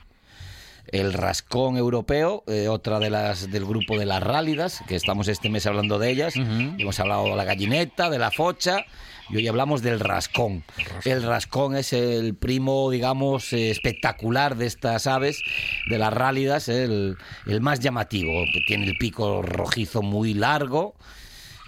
El 0.93 1.13
rascón 1.13 1.77
europeo, 1.77 2.43
eh, 2.49 2.69
otra 2.69 2.99
de 2.99 3.11
las 3.11 3.51
del 3.51 3.65
grupo 3.65 3.97
de 3.99 4.07
las 4.07 4.23
rálidas, 4.23 4.83
que 4.89 4.97
estamos 4.97 5.29
este 5.29 5.49
mes 5.49 5.67
hablando 5.67 5.99
de 5.99 6.11
ellas. 6.11 6.35
Hemos 6.37 6.99
hablado 6.99 7.25
de 7.27 7.37
la 7.37 7.45
gallineta, 7.45 8.11
de 8.11 8.19
la 8.19 8.33
focha, 8.33 8.85
y 9.29 9.37
hoy 9.37 9.47
hablamos 9.47 9.83
del 9.83 10.01
rascón. 10.01 10.65
El 11.05 11.23
rascón 11.23 11.77
es 11.77 11.93
el 11.93 12.35
primo, 12.35 12.91
digamos, 12.91 13.53
eh, 13.53 13.71
espectacular 13.71 14.57
de 14.57 14.67
estas 14.67 15.07
aves, 15.07 15.41
de 15.89 15.99
las 15.99 16.13
rálidas, 16.13 16.69
el, 16.69 17.17
el 17.47 17.61
más 17.61 17.79
llamativo. 17.79 18.45
Tiene 18.67 18.87
el 18.87 18.99
pico 18.99 19.43
rojizo 19.43 20.03
muy 20.03 20.35
largo, 20.35 20.97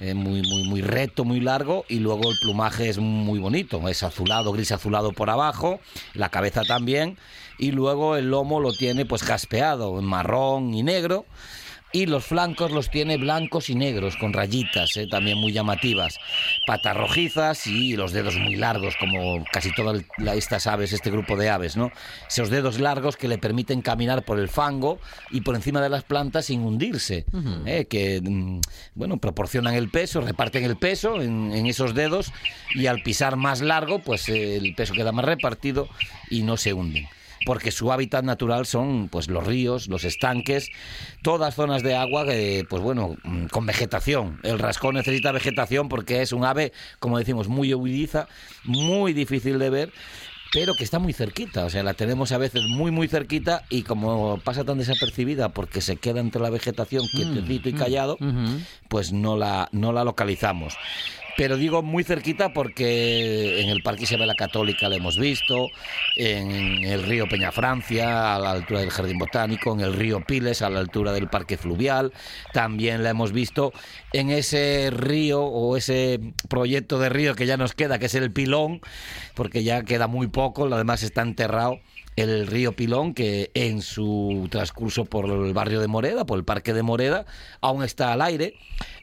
eh, 0.00 0.14
muy, 0.14 0.42
muy, 0.42 0.64
muy 0.64 0.82
recto, 0.82 1.24
muy 1.24 1.38
largo, 1.38 1.84
y 1.88 2.00
luego 2.00 2.28
el 2.28 2.36
plumaje 2.42 2.88
es 2.88 2.98
muy 2.98 3.38
bonito, 3.38 3.88
es 3.88 4.02
azulado, 4.02 4.50
gris 4.50 4.72
azulado 4.72 5.12
por 5.12 5.30
abajo, 5.30 5.78
la 6.14 6.28
cabeza 6.28 6.62
también, 6.64 7.18
y 7.62 7.70
luego 7.70 8.16
el 8.16 8.28
lomo 8.28 8.58
lo 8.58 8.72
tiene 8.72 9.06
pues 9.06 9.22
jaspeado, 9.22 9.96
en 10.00 10.04
marrón 10.04 10.74
y 10.74 10.82
negro, 10.82 11.26
y 11.92 12.06
los 12.06 12.24
flancos 12.24 12.72
los 12.72 12.90
tiene 12.90 13.18
blancos 13.18 13.70
y 13.70 13.76
negros, 13.76 14.16
con 14.16 14.32
rayitas, 14.32 14.96
eh, 14.96 15.06
también 15.06 15.38
muy 15.38 15.52
llamativas. 15.52 16.18
Patas 16.66 16.96
rojizas 16.96 17.68
y 17.68 17.94
los 17.94 18.10
dedos 18.10 18.36
muy 18.36 18.56
largos, 18.56 18.96
como 18.98 19.44
casi 19.52 19.72
todas 19.72 20.02
estas 20.34 20.66
aves, 20.66 20.92
este 20.92 21.12
grupo 21.12 21.36
de 21.36 21.50
aves, 21.50 21.76
¿no? 21.76 21.92
Esos 22.28 22.50
dedos 22.50 22.80
largos 22.80 23.16
que 23.16 23.28
le 23.28 23.38
permiten 23.38 23.80
caminar 23.80 24.24
por 24.24 24.40
el 24.40 24.48
fango 24.48 24.98
y 25.30 25.42
por 25.42 25.54
encima 25.54 25.80
de 25.80 25.88
las 25.88 26.02
plantas 26.02 26.46
sin 26.46 26.62
hundirse, 26.62 27.26
eh, 27.64 27.84
que, 27.84 28.20
mm, 28.20 28.60
bueno, 28.96 29.18
proporcionan 29.18 29.74
el 29.74 29.88
peso, 29.88 30.20
reparten 30.20 30.64
el 30.64 30.76
peso 30.76 31.22
en, 31.22 31.52
en 31.52 31.66
esos 31.66 31.94
dedos 31.94 32.32
y 32.74 32.86
al 32.86 33.04
pisar 33.04 33.36
más 33.36 33.60
largo, 33.60 34.00
pues 34.00 34.28
eh, 34.28 34.56
el 34.56 34.74
peso 34.74 34.94
queda 34.94 35.12
más 35.12 35.26
repartido 35.26 35.88
y 36.28 36.42
no 36.42 36.56
se 36.56 36.72
hunden 36.72 37.06
porque 37.44 37.70
su 37.70 37.92
hábitat 37.92 38.24
natural 38.24 38.66
son 38.66 39.08
pues 39.08 39.28
los 39.28 39.46
ríos, 39.46 39.88
los 39.88 40.04
estanques, 40.04 40.70
todas 41.22 41.54
zonas 41.54 41.82
de 41.82 41.96
agua 41.96 42.24
que, 42.24 42.66
pues 42.68 42.82
bueno, 42.82 43.16
mm, 43.24 43.46
con 43.46 43.66
vegetación. 43.66 44.38
El 44.42 44.58
rascón 44.58 44.94
necesita 44.94 45.32
vegetación 45.32 45.88
porque 45.88 46.22
es 46.22 46.32
un 46.32 46.44
ave, 46.44 46.72
como 46.98 47.18
decimos, 47.18 47.48
muy 47.48 47.72
huidiza, 47.74 48.28
muy 48.64 49.12
difícil 49.12 49.58
de 49.58 49.70
ver 49.70 49.92
pero 50.52 50.74
que 50.74 50.84
está 50.84 50.98
muy 50.98 51.14
cerquita, 51.14 51.64
o 51.64 51.70
sea, 51.70 51.82
la 51.82 51.94
tenemos 51.94 52.30
a 52.30 52.38
veces 52.38 52.64
muy 52.68 52.90
muy 52.90 53.08
cerquita 53.08 53.64
y 53.70 53.82
como 53.84 54.38
pasa 54.44 54.64
tan 54.64 54.76
desapercibida 54.76 55.48
porque 55.48 55.80
se 55.80 55.96
queda 55.96 56.20
entre 56.20 56.42
la 56.42 56.50
vegetación 56.50 57.08
quietecito 57.08 57.70
y 57.70 57.72
callado, 57.72 58.18
Ujú. 58.20 58.60
pues 58.88 59.12
no 59.12 59.36
la, 59.36 59.70
no 59.72 59.92
la 59.92 60.04
localizamos. 60.04 60.74
Pero 61.36 61.56
digo 61.56 61.82
muy 61.82 62.04
cerquita 62.04 62.52
porque 62.52 63.62
en 63.62 63.70
el 63.70 63.82
Parque 63.82 64.04
Isabel 64.04 64.28
la 64.28 64.34
Católica 64.34 64.88
la 64.88 64.96
hemos 64.96 65.18
visto, 65.18 65.68
en 66.16 66.84
el 66.84 67.02
río 67.04 67.26
Peñafrancia, 67.26 68.34
a 68.34 68.38
la 68.38 68.50
altura 68.50 68.80
del 68.80 68.90
Jardín 68.90 69.18
Botánico, 69.18 69.72
en 69.72 69.80
el 69.80 69.94
río 69.94 70.20
Piles, 70.26 70.62
a 70.62 70.68
la 70.68 70.80
altura 70.80 71.12
del 71.12 71.28
Parque 71.28 71.56
Fluvial, 71.56 72.12
también 72.52 73.02
la 73.02 73.10
hemos 73.10 73.32
visto 73.32 73.72
en 74.12 74.30
ese 74.30 74.90
río 74.92 75.42
o 75.42 75.76
ese 75.76 76.20
proyecto 76.48 76.98
de 76.98 77.08
río 77.08 77.34
que 77.34 77.46
ya 77.46 77.56
nos 77.56 77.74
queda, 77.74 77.98
que 77.98 78.06
es 78.06 78.14
el 78.14 78.30
Pilón, 78.30 78.80
porque 79.34 79.64
ya 79.64 79.82
queda 79.84 80.06
muy 80.06 80.26
poco, 80.26 80.66
lo 80.66 80.76
demás 80.76 81.02
está 81.02 81.22
enterrado 81.22 81.78
el 82.16 82.46
río 82.46 82.72
Pilón, 82.72 83.14
que 83.14 83.50
en 83.54 83.82
su 83.82 84.48
transcurso 84.50 85.04
por 85.04 85.30
el 85.30 85.52
barrio 85.54 85.80
de 85.80 85.88
Moreda, 85.88 86.26
por 86.26 86.38
el 86.38 86.44
parque 86.44 86.74
de 86.74 86.82
Moreda, 86.82 87.24
aún 87.60 87.82
está 87.82 88.12
al 88.12 88.20
aire. 88.20 88.54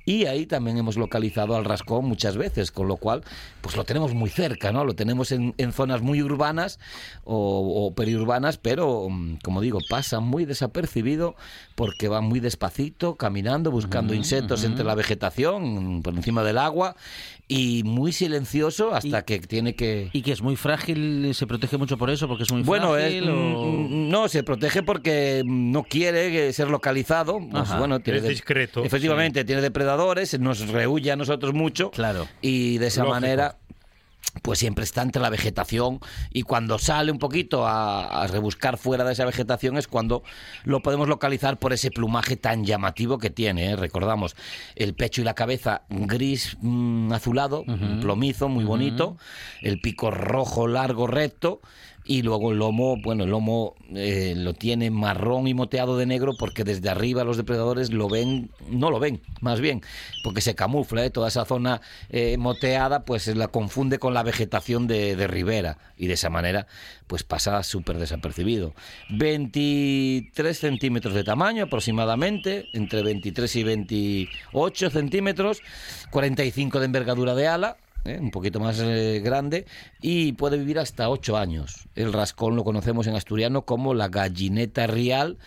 Y 0.10 0.26
ahí 0.26 0.48
también 0.48 0.76
hemos 0.76 0.98
localizado 0.98 1.56
al 1.56 1.66
rascón 1.66 2.06
muchas 2.06 2.36
veces, 2.36 2.72
con 2.72 2.88
lo 2.88 2.98
cual, 2.98 3.24
pues 3.62 3.78
lo 3.78 3.84
tenemos 3.84 4.16
muy 4.16 4.32
cerca, 4.32 4.72
¿no? 4.72 4.84
Lo 4.84 4.96
tenemos 4.96 5.32
en, 5.32 5.54
en 5.60 5.72
zonas 5.72 6.02
muy 6.02 6.24
urbanas 6.24 6.80
o, 7.26 7.86
o 7.86 7.94
periurbanas, 7.94 8.58
pero, 8.58 9.08
mm, 9.08 9.36
como 9.44 9.62
digo, 9.62 9.78
pasa 9.88 10.20
muy 10.20 10.46
desapercibido 10.46 11.36
porque 11.76 12.08
va 12.08 12.22
muy 12.22 12.40
despacito, 12.40 13.18
caminando, 13.18 13.70
buscando 13.70 14.16
insectos 14.16 14.64
entre 14.64 14.84
la 14.84 14.96
vegetación, 14.96 16.02
por 16.02 16.16
encima 16.16 16.42
del 16.42 16.58
agua, 16.58 16.96
y 17.52 17.82
muy 17.84 18.12
silencioso 18.14 18.94
hasta 18.94 19.20
Y- 19.20 19.24
que 19.24 19.40
tiene 19.40 19.76
que... 19.76 20.10
Y 20.14 20.22
que 20.22 20.32
es 20.32 20.42
muy 20.44 20.56
frágil, 20.56 21.32
se 21.34 21.48
protege 21.48 21.78
mucho 21.78 21.98
por 21.98 22.12
eso, 22.12 22.28
porque 22.28 22.44
es 22.44 22.52
muy 22.52 22.62
Bueno, 22.62 22.96
es, 22.96 23.06
frágil. 23.12 23.30
o- 23.30 23.72
mm, 23.90 24.10
no, 24.10 24.30
se 24.30 24.44
protege 24.44 24.84
porque 24.84 25.42
no 25.46 25.84
quiere 25.84 26.48
eh, 26.50 26.54
ser 26.54 26.70
localizado. 26.70 27.40
Pues, 27.52 27.76
bueno, 27.78 28.00
tiene 28.02 28.18
Es 28.18 28.24
de- 28.24 28.30
discreto, 28.30 28.84
Efectivamente, 28.86 29.44
tiene 29.46 29.62
depredadores, 29.64 30.40
nos 30.40 30.68
rehuye 30.70 31.12
a 31.12 31.16
nosotros 31.16 31.54
mucho. 31.56 31.90
Claro. 31.90 32.28
Y 32.42 32.78
de 32.78 32.88
esa 32.88 33.02
Lógico. 33.02 33.16
manera 33.20 33.58
pues 34.42 34.60
siempre 34.60 34.84
está 34.84 35.02
entre 35.02 35.22
la 35.22 35.30
vegetación 35.30 36.00
y 36.32 36.44
cuando 36.44 36.78
sale 36.80 37.12
un 37.12 37.20
poquito 37.20 37.66
a, 37.66 38.24
a 38.24 38.28
rebuscar 38.28 38.78
fuera 38.78 39.04
de 39.04 39.14
esa 39.14 39.26
vegetación 39.26 39.78
es 39.78 39.88
cuando 39.88 40.24
lo 40.64 40.82
podemos 40.82 41.08
localizar 41.08 41.58
por 41.58 41.74
ese 41.74 41.92
plumaje 41.92 42.36
tan 42.38 42.66
llamativo 42.66 43.18
que 43.18 43.30
tiene. 43.30 43.72
¿eh? 43.72 43.76
Recordamos 43.76 44.36
el 44.76 44.94
pecho 44.94 45.22
y 45.22 45.24
la 45.24 45.34
cabeza 45.34 45.84
gris 45.90 46.58
mm, 46.62 47.12
azulado, 47.12 47.64
plomizo, 48.02 48.50
muy 48.50 48.66
bonito, 48.66 49.18
el 49.62 49.82
pico 49.82 50.12
rojo, 50.12 50.68
largo, 50.68 51.08
recto. 51.08 51.62
Y 52.12 52.24
luego 52.24 52.52
el 52.52 52.58
lomo, 52.58 52.98
bueno, 52.98 53.26
el 53.26 53.30
lomo 53.30 53.76
eh, 53.94 54.34
lo 54.36 54.56
tiene 54.56 54.90
marrón 54.90 55.46
y 55.46 55.54
moteado 55.54 55.96
de 55.96 56.08
negro 56.08 56.34
porque 56.40 56.64
desde 56.64 56.90
arriba 56.90 57.24
los 57.24 57.38
depredadores 57.38 57.94
lo 57.94 58.10
ven, 58.10 58.50
no 58.68 58.90
lo 58.90 59.00
ven, 59.00 59.22
más 59.42 59.62
bien, 59.62 59.84
porque 60.24 60.42
se 60.42 60.56
camufla, 60.56 61.06
¿eh? 61.06 61.12
toda 61.12 61.28
esa 61.28 61.46
zona 61.46 61.82
eh, 62.10 62.36
moteada 62.40 63.06
pues 63.06 63.28
la 63.28 63.50
confunde 63.50 64.00
con 64.00 64.16
la 64.16 64.24
vegetación 64.24 64.88
de, 64.88 65.16
de 65.16 65.28
ribera 65.28 65.78
y 65.98 66.08
de 66.08 66.16
esa 66.16 66.32
manera 66.32 66.66
pues 67.06 67.22
pasa 67.22 67.62
súper 67.62 68.00
desapercibido. 68.00 68.74
23 69.12 70.58
centímetros 70.58 71.14
de 71.14 71.24
tamaño 71.24 71.66
aproximadamente, 71.66 72.70
entre 72.74 73.04
23 73.04 73.56
y 73.56 73.64
28 73.64 74.90
centímetros, 74.90 75.62
45 76.10 76.80
de 76.80 76.86
envergadura 76.86 77.36
de 77.36 77.48
ala, 77.48 77.78
¿eh? 78.06 78.18
un 78.20 78.32
poquito 78.32 78.60
más 78.60 78.80
eh, 78.80 79.22
grande, 79.24 79.66
y 80.02 80.34
puede 80.34 80.58
vivir 80.58 80.80
hasta 80.80 81.10
8 81.10 81.38
años. 81.38 81.88
El 81.96 82.14
rascón 82.14 82.56
lo 82.56 82.64
conocemos 82.64 83.08
en 83.08 83.16
asturiano 83.16 83.64
como 83.64 83.94
la 83.94 84.08
gallineta 84.08 84.88
real 84.88 85.38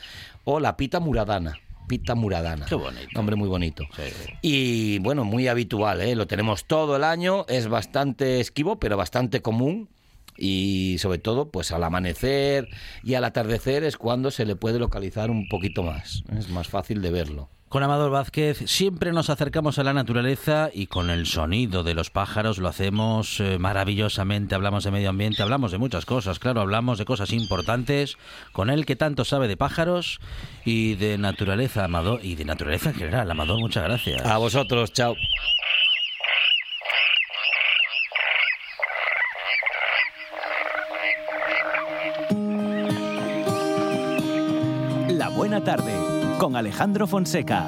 o 0.44 0.61
la 0.61 0.76
pita 0.76 1.00
muradana. 1.00 1.59
Pita 1.88 2.14
muradana. 2.14 2.66
Qué 2.66 2.74
bonito. 2.74 3.09
Nombre 3.14 3.36
muy 3.36 3.48
bonito. 3.48 3.84
Y 4.40 4.98
bueno, 5.00 5.24
muy 5.24 5.48
habitual, 5.48 6.00
¿eh? 6.00 6.14
lo 6.14 6.26
tenemos 6.26 6.64
todo 6.66 6.96
el 6.96 7.05
año, 7.05 7.44
es 7.48 7.68
bastante 7.68 8.40
esquivo, 8.40 8.78
pero 8.78 8.96
bastante 8.96 9.42
común. 9.42 9.88
Y 10.34 10.96
sobre 10.98 11.18
todo, 11.18 11.50
pues 11.50 11.72
al 11.72 11.84
amanecer 11.84 12.68
y 13.05 13.14
al 13.14 13.24
atardecer 13.24 13.84
es 13.84 13.98
cuando 13.98 14.30
se 14.30 14.46
le 14.46 14.57
puede 14.57 14.78
localizar 14.78 15.30
un 15.30 15.46
poquito 15.46 15.82
más. 15.82 16.24
Es 16.36 16.48
más 16.48 16.68
fácil 16.68 17.03
de 17.03 17.11
verlo. 17.11 17.50
Con 17.72 17.82
Amador 17.82 18.10
Vázquez 18.10 18.58
siempre 18.66 19.12
nos 19.12 19.30
acercamos 19.30 19.78
a 19.78 19.82
la 19.82 19.94
naturaleza 19.94 20.68
y 20.74 20.88
con 20.88 21.08
el 21.08 21.24
sonido 21.24 21.82
de 21.82 21.94
los 21.94 22.10
pájaros 22.10 22.58
lo 22.58 22.68
hacemos 22.68 23.40
eh, 23.40 23.56
maravillosamente. 23.58 24.54
Hablamos 24.54 24.84
de 24.84 24.90
medio 24.90 25.08
ambiente, 25.08 25.42
hablamos 25.42 25.72
de 25.72 25.78
muchas 25.78 26.04
cosas, 26.04 26.38
claro, 26.38 26.60
hablamos 26.60 26.98
de 26.98 27.06
cosas 27.06 27.32
importantes. 27.32 28.18
Con 28.52 28.68
él 28.68 28.84
que 28.84 28.94
tanto 28.94 29.24
sabe 29.24 29.48
de 29.48 29.56
pájaros 29.56 30.20
y 30.66 30.96
de 30.96 31.16
naturaleza, 31.16 31.84
Amador, 31.84 32.20
y 32.22 32.34
de 32.34 32.44
naturaleza 32.44 32.90
en 32.90 32.96
general. 32.96 33.30
Amador, 33.30 33.58
muchas 33.58 33.84
gracias. 33.84 34.22
A 34.26 34.36
vosotros, 34.36 34.92
chao. 34.92 35.14
La 45.08 45.30
Buena 45.30 45.64
Tarde 45.64 46.01
con 46.43 46.57
Alejandro 46.57 47.07
Fonseca. 47.07 47.62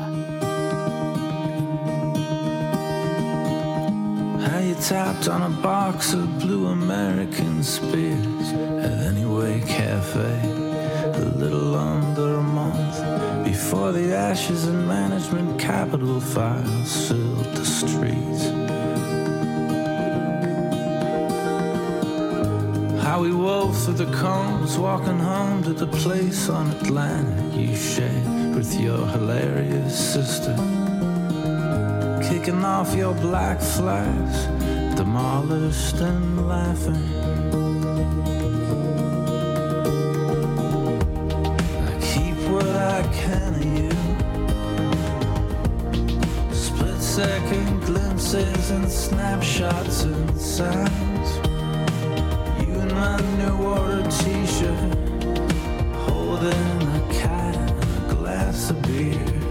I 4.41 4.75
tapped 4.81 5.29
on 5.29 5.43
a 5.43 5.63
box 5.63 6.13
of 6.13 6.41
blue 6.41 6.67
American 6.67 7.63
spears 7.63 8.53
at 8.83 9.07
Anyway 9.07 9.61
Cafe 9.61 10.41
a 11.05 11.31
little 11.37 11.77
under 11.77 12.35
a 12.35 12.43
month 12.43 13.45
before 13.45 13.93
the 13.93 14.13
ashes 14.13 14.67
and 14.67 14.89
management 14.89 15.57
capital 15.61 16.19
files 16.19 17.07
filled 17.07 17.45
the 17.55 17.65
streets. 17.65 18.43
How 23.05 23.21
we 23.23 23.33
wove 23.33 23.81
through 23.85 24.05
the 24.05 24.13
combs, 24.17 24.77
walking 24.77 25.21
home 25.21 25.63
to 25.63 25.73
the 25.73 25.87
place 25.87 26.49
on 26.49 26.73
Atlantic 26.73 27.55
you 27.57 27.77
shared 27.77 28.34
with 28.55 28.81
your 28.81 29.05
hilarious 29.09 29.99
sister. 30.15 30.55
Kicking 32.23 32.65
off 32.65 32.95
your 32.95 33.13
black 33.15 33.61
flags, 33.61 34.47
demolished 34.97 35.97
and 35.97 36.49
laughing. 36.49 37.05
I 41.89 41.99
keep 42.01 42.37
what 42.49 42.67
I 42.67 43.03
can 43.13 43.55
of 43.55 43.65
you. 43.65 43.91
Split 46.55 47.01
second 47.01 47.81
glimpses 47.85 48.71
and 48.71 48.89
snapshots 48.91 50.05
and 50.05 50.41
sounds. 50.41 51.31
You 52.61 52.75
in 52.83 52.89
my 52.95 53.21
new 53.39 53.57
order 53.65 54.03
t 54.11 54.47
shirt, 54.47 54.95
holding 56.07 56.83
a 56.83 57.09
cat 57.13 57.44
glass 58.55 58.71
of 58.71 58.83
beer. 58.83 59.44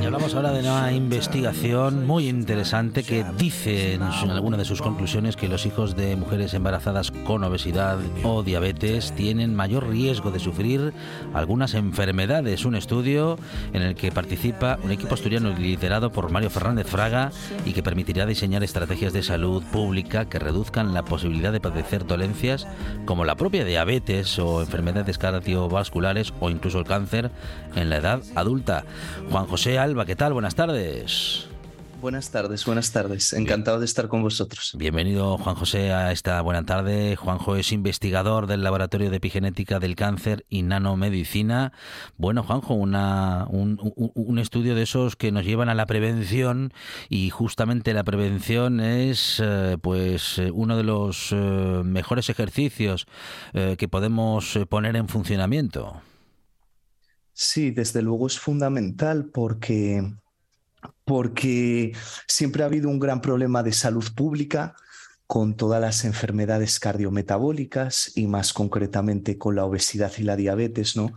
Y 0.00 0.04
hablamos 0.04 0.34
ahora 0.34 0.52
de 0.52 0.60
una 0.60 0.92
investigación 0.92 2.06
muy 2.06 2.28
interesante 2.28 3.02
que 3.02 3.24
dice 3.36 3.94
en, 3.94 4.02
alguna 4.02 4.56
de 4.56 4.64
sus 4.64 4.80
conclusiones 4.80 5.36
que 5.36 5.48
los 5.48 5.66
hijos 5.66 5.96
de 5.96 6.16
mujeres 6.16 6.54
embarazadas 6.54 7.10
con 7.10 7.44
obesidad 7.44 7.98
o 8.22 8.42
diabetes 8.42 9.12
tienen 9.12 9.54
mayor 9.54 9.88
riesgo 9.88 10.30
de 10.30 10.38
sufrir 10.38 10.92
algunas 11.34 11.74
enfermedades. 11.74 12.64
Un 12.64 12.74
estudio 12.74 13.38
en 13.72 13.82
el 13.82 13.94
que 13.94 14.10
participa 14.10 14.78
un 14.82 14.92
equipo 14.92 15.14
asturiano 15.14 15.50
liderado 15.50 16.10
por 16.10 16.30
Mario 16.30 16.50
Fernández 16.50 16.86
Fraga 16.86 17.32
y 17.64 17.72
que 17.72 17.82
permitirá 17.82 18.24
diseñar 18.24 18.62
estrategias 18.62 19.12
de 19.12 19.22
salud 19.22 19.62
pública 19.64 20.26
que 20.26 20.38
reduzcan 20.38 20.94
la 20.94 21.04
posibilidad 21.04 21.52
de 21.52 21.60
padecer 21.60 22.06
dolencias 22.06 22.66
como 23.04 23.24
la 23.24 23.34
propia 23.34 23.64
diabetes 23.64 24.38
o 24.38 24.62
enfermedades 24.62 25.18
cardiovasculares 25.18 26.32
o 26.40 26.45
incluso 26.50 26.78
el 26.78 26.84
cáncer 26.86 27.30
en 27.74 27.90
la 27.90 27.96
edad 27.96 28.20
adulta. 28.34 28.84
Juan 29.30 29.46
José 29.46 29.78
Alba, 29.78 30.06
¿qué 30.06 30.16
tal? 30.16 30.32
Buenas 30.32 30.54
tardes. 30.54 31.48
Buenas 31.98 32.30
tardes, 32.30 32.66
buenas 32.66 32.92
tardes. 32.92 33.32
Encantado 33.32 33.78
de 33.80 33.86
estar 33.86 34.06
con 34.06 34.22
vosotros. 34.22 34.74
Bienvenido, 34.78 35.38
Juan 35.38 35.56
José, 35.56 35.92
a 35.94 36.12
esta 36.12 36.40
buena 36.42 36.64
tarde. 36.64 37.16
Juanjo 37.16 37.56
es 37.56 37.72
investigador 37.72 38.46
del 38.46 38.62
Laboratorio 38.62 39.08
de 39.10 39.16
Epigenética 39.16 39.80
del 39.80 39.96
Cáncer 39.96 40.44
y 40.50 40.62
Nanomedicina. 40.62 41.72
Bueno, 42.18 42.42
Juanjo, 42.42 42.74
una, 42.74 43.46
un, 43.48 43.80
un- 43.96 44.38
estudio 44.38 44.74
de 44.74 44.82
esos 44.82 45.16
que 45.16 45.32
nos 45.32 45.46
llevan 45.46 45.70
a 45.70 45.74
la 45.74 45.86
prevención 45.86 46.70
y 47.08 47.30
justamente 47.30 47.94
la 47.94 48.04
prevención 48.04 48.80
es 48.80 49.40
eh, 49.42 49.78
pues 49.80 50.38
eh, 50.38 50.50
uno 50.52 50.76
de 50.76 50.84
los 50.84 51.32
eh, 51.32 51.34
mejores 51.82 52.28
ejercicios 52.28 53.06
que 53.78 53.88
podemos 53.88 54.58
poner 54.68 54.96
en 54.96 55.08
funcionamiento. 55.08 56.02
Sí, 57.38 57.70
desde 57.70 58.00
luego 58.00 58.28
es 58.28 58.38
fundamental 58.38 59.26
porque, 59.26 60.02
porque 61.04 61.92
siempre 62.26 62.62
ha 62.62 62.66
habido 62.66 62.88
un 62.88 62.98
gran 62.98 63.20
problema 63.20 63.62
de 63.62 63.74
salud 63.74 64.06
pública 64.14 64.74
con 65.26 65.54
todas 65.54 65.78
las 65.78 66.06
enfermedades 66.06 66.80
cardiometabólicas 66.80 68.16
y 68.16 68.26
más 68.26 68.54
concretamente 68.54 69.36
con 69.36 69.54
la 69.54 69.66
obesidad 69.66 70.10
y 70.16 70.22
la 70.22 70.34
diabetes, 70.34 70.96
¿no? 70.96 71.12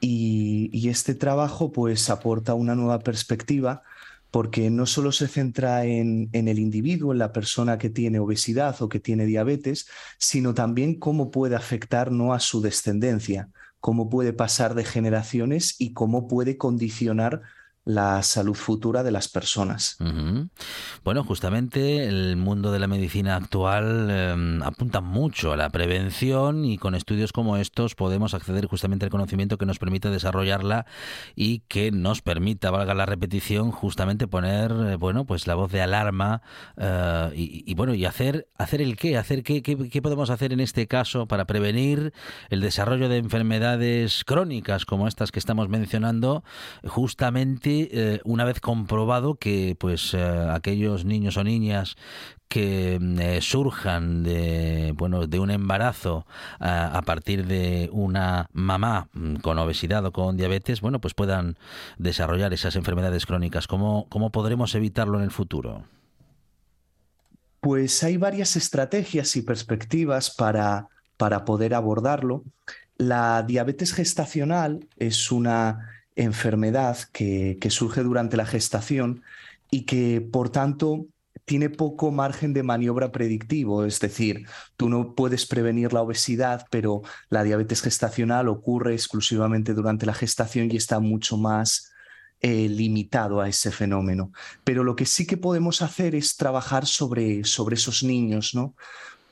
Y, 0.00 0.70
y 0.72 0.88
este 0.88 1.14
trabajo 1.14 1.70
pues 1.70 2.08
aporta 2.08 2.54
una 2.54 2.74
nueva 2.74 3.00
perspectiva 3.00 3.82
porque 4.30 4.70
no 4.70 4.86
solo 4.86 5.12
se 5.12 5.28
centra 5.28 5.84
en, 5.84 6.30
en 6.32 6.48
el 6.48 6.58
individuo, 6.58 7.12
en 7.12 7.18
la 7.18 7.34
persona 7.34 7.76
que 7.76 7.90
tiene 7.90 8.20
obesidad 8.20 8.80
o 8.80 8.88
que 8.88 9.00
tiene 9.00 9.26
diabetes, 9.26 9.86
sino 10.18 10.54
también 10.54 10.98
cómo 10.98 11.30
puede 11.30 11.56
afectar 11.56 12.10
¿no? 12.10 12.32
a 12.32 12.40
su 12.40 12.62
descendencia, 12.62 13.50
cómo 13.82 14.08
puede 14.08 14.32
pasar 14.32 14.74
de 14.76 14.84
generaciones 14.84 15.74
y 15.78 15.92
cómo 15.92 16.28
puede 16.28 16.56
condicionar 16.56 17.42
la 17.84 18.22
salud 18.22 18.54
futura 18.54 19.02
de 19.02 19.10
las 19.10 19.28
personas. 19.28 19.96
Bueno, 21.04 21.24
justamente 21.24 22.06
el 22.06 22.36
mundo 22.36 22.70
de 22.70 22.78
la 22.78 22.86
medicina 22.86 23.34
actual 23.34 24.08
eh, 24.08 24.60
apunta 24.64 25.00
mucho 25.00 25.52
a 25.52 25.56
la 25.56 25.68
prevención 25.70 26.64
y 26.64 26.78
con 26.78 26.94
estudios 26.94 27.32
como 27.32 27.56
estos 27.56 27.96
podemos 27.96 28.34
acceder 28.34 28.66
justamente 28.66 29.04
al 29.04 29.10
conocimiento 29.10 29.58
que 29.58 29.66
nos 29.66 29.80
permite 29.80 30.10
desarrollarla 30.10 30.86
y 31.34 31.60
que 31.60 31.90
nos 31.90 32.22
permita, 32.22 32.70
valga 32.70 32.94
la 32.94 33.06
repetición, 33.06 33.72
justamente 33.72 34.28
poner, 34.28 34.70
eh, 34.70 34.96
bueno, 34.96 35.24
pues 35.24 35.48
la 35.48 35.56
voz 35.56 35.72
de 35.72 35.82
alarma 35.82 36.42
eh, 36.76 37.30
y, 37.34 37.64
y, 37.66 37.74
bueno, 37.74 37.94
y 37.94 38.04
hacer, 38.04 38.48
hacer 38.58 38.80
el 38.80 38.96
qué, 38.96 39.16
hacer 39.16 39.42
qué, 39.42 39.60
qué, 39.62 39.88
qué 39.88 40.02
podemos 40.02 40.30
hacer 40.30 40.52
en 40.52 40.60
este 40.60 40.86
caso 40.86 41.26
para 41.26 41.46
prevenir 41.46 42.12
el 42.48 42.60
desarrollo 42.60 43.08
de 43.08 43.16
enfermedades 43.16 44.22
crónicas 44.24 44.84
como 44.84 45.08
estas 45.08 45.32
que 45.32 45.40
estamos 45.40 45.68
mencionando, 45.68 46.44
justamente 46.84 47.71
eh, 47.92 48.20
una 48.24 48.44
vez 48.44 48.60
comprobado 48.60 49.36
que 49.36 49.76
pues 49.78 50.14
eh, 50.14 50.20
aquellos 50.50 51.04
niños 51.04 51.36
o 51.36 51.44
niñas 51.44 51.96
que 52.48 52.98
eh, 53.00 53.40
surjan 53.40 54.22
de 54.22 54.92
bueno 54.96 55.26
de 55.26 55.38
un 55.38 55.50
embarazo 55.50 56.26
a 56.60 57.00
partir 57.02 57.46
de 57.46 57.88
una 57.92 58.48
mamá 58.52 59.08
mm, 59.12 59.36
con 59.36 59.58
obesidad 59.58 60.04
o 60.04 60.12
con 60.12 60.36
diabetes 60.36 60.80
bueno 60.80 61.00
pues 61.00 61.14
puedan 61.14 61.56
desarrollar 61.98 62.52
esas 62.52 62.76
enfermedades 62.76 63.26
crónicas 63.26 63.66
cómo 63.66 64.06
cómo 64.08 64.30
podremos 64.30 64.74
evitarlo 64.74 65.18
en 65.18 65.24
el 65.24 65.30
futuro 65.30 65.84
Pues 67.60 68.02
hay 68.02 68.16
varias 68.16 68.56
estrategias 68.56 69.36
y 69.36 69.42
perspectivas 69.42 70.34
para, 70.34 70.88
para 71.16 71.44
poder 71.44 71.74
abordarlo. 71.74 72.42
La 72.96 73.44
diabetes 73.44 73.94
gestacional 73.94 74.88
es 74.96 75.30
una 75.30 76.01
enfermedad 76.16 76.98
que, 77.12 77.58
surge 77.70 78.02
durante 78.02 78.36
la 78.36 78.46
gestación 78.46 79.22
y 79.70 79.82
que, 79.82 80.20
por 80.20 80.50
tanto, 80.50 81.06
tiene 81.44 81.70
poco 81.70 82.10
margen 82.10 82.52
de 82.52 82.62
maniobra 82.62 83.10
predictivo, 83.10 83.84
es 83.84 83.98
decir, 83.98 84.46
tú 84.76 84.88
no 84.88 85.14
puedes 85.14 85.46
prevenir 85.46 85.92
la 85.92 86.02
obesidad, 86.02 86.66
pero 86.70 87.02
la 87.30 87.42
diabetes 87.42 87.82
gestacional 87.82 88.48
ocurre 88.48 88.94
exclusivamente 88.94 89.74
durante 89.74 90.06
la 90.06 90.14
gestación 90.14 90.70
y 90.70 90.76
está 90.76 91.00
mucho 91.00 91.36
más 91.36 91.92
eh, 92.44 92.68
limitado 92.68 93.40
a 93.40 93.48
ese 93.48 93.70
fenómeno. 93.70 94.32
Pero 94.64 94.82
lo 94.82 94.96
que 94.96 95.06
sí 95.06 95.26
que 95.26 95.36
podemos 95.36 95.80
hacer 95.80 96.14
es 96.14 96.36
trabajar 96.36 96.86
sobre, 96.86 97.44
sobre 97.44 97.76
esos 97.76 98.02
niños, 98.02 98.54
¿no? 98.54 98.74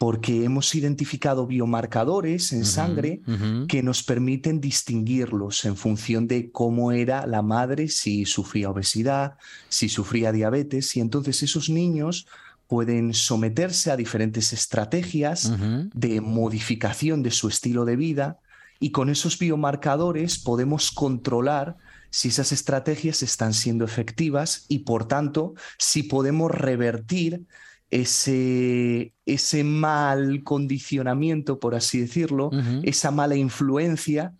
Porque 0.01 0.44
hemos 0.44 0.74
identificado 0.74 1.46
biomarcadores 1.46 2.55
en 2.55 2.64
sangre 2.64 3.20
que 3.68 3.82
nos 3.82 4.03
permiten 4.03 4.59
distinguirlos 4.59 5.66
en 5.66 5.76
función 5.76 6.26
de 6.26 6.51
cómo 6.51 6.90
era 6.90 7.26
la 7.26 7.42
madre, 7.42 7.88
si 7.88 8.24
sufría 8.24 8.70
obesidad, 8.70 9.36
si 9.68 9.90
sufría 9.90 10.32
diabetes, 10.32 10.96
y 10.96 11.01
entonces 11.01 11.42
esos 11.42 11.68
niños 11.68 12.26
pueden 12.66 13.12
someterse 13.12 13.90
a 13.90 13.96
diferentes 13.96 14.55
estrategias 14.55 15.53
de 15.92 16.20
modificación 16.22 17.22
de 17.22 17.32
su 17.32 17.48
estilo 17.48 17.84
de 17.84 17.96
vida 17.96 18.38
y 18.78 18.92
con 18.92 19.11
esos 19.11 19.38
biomarcadores 19.38 20.38
podemos 20.38 20.90
controlar 20.90 21.76
si 22.11 22.28
esas 22.28 22.53
estrategias 22.53 23.22
están 23.22 23.55
siendo 23.55 23.84
efectivas 23.84 24.64
y 24.68 24.80
por 24.80 25.07
tanto 25.07 25.55
si 25.78 26.05
podemos 26.05 26.51
revertir 26.51 27.44
ese, 27.90 29.12
ese 29.32 29.64
mal 29.64 30.42
condicionamiento, 30.44 31.58
por 31.58 31.74
así 31.74 32.00
decirlo, 32.00 32.50
esa 32.82 33.10
mala 33.10 33.36
influencia 33.36 34.32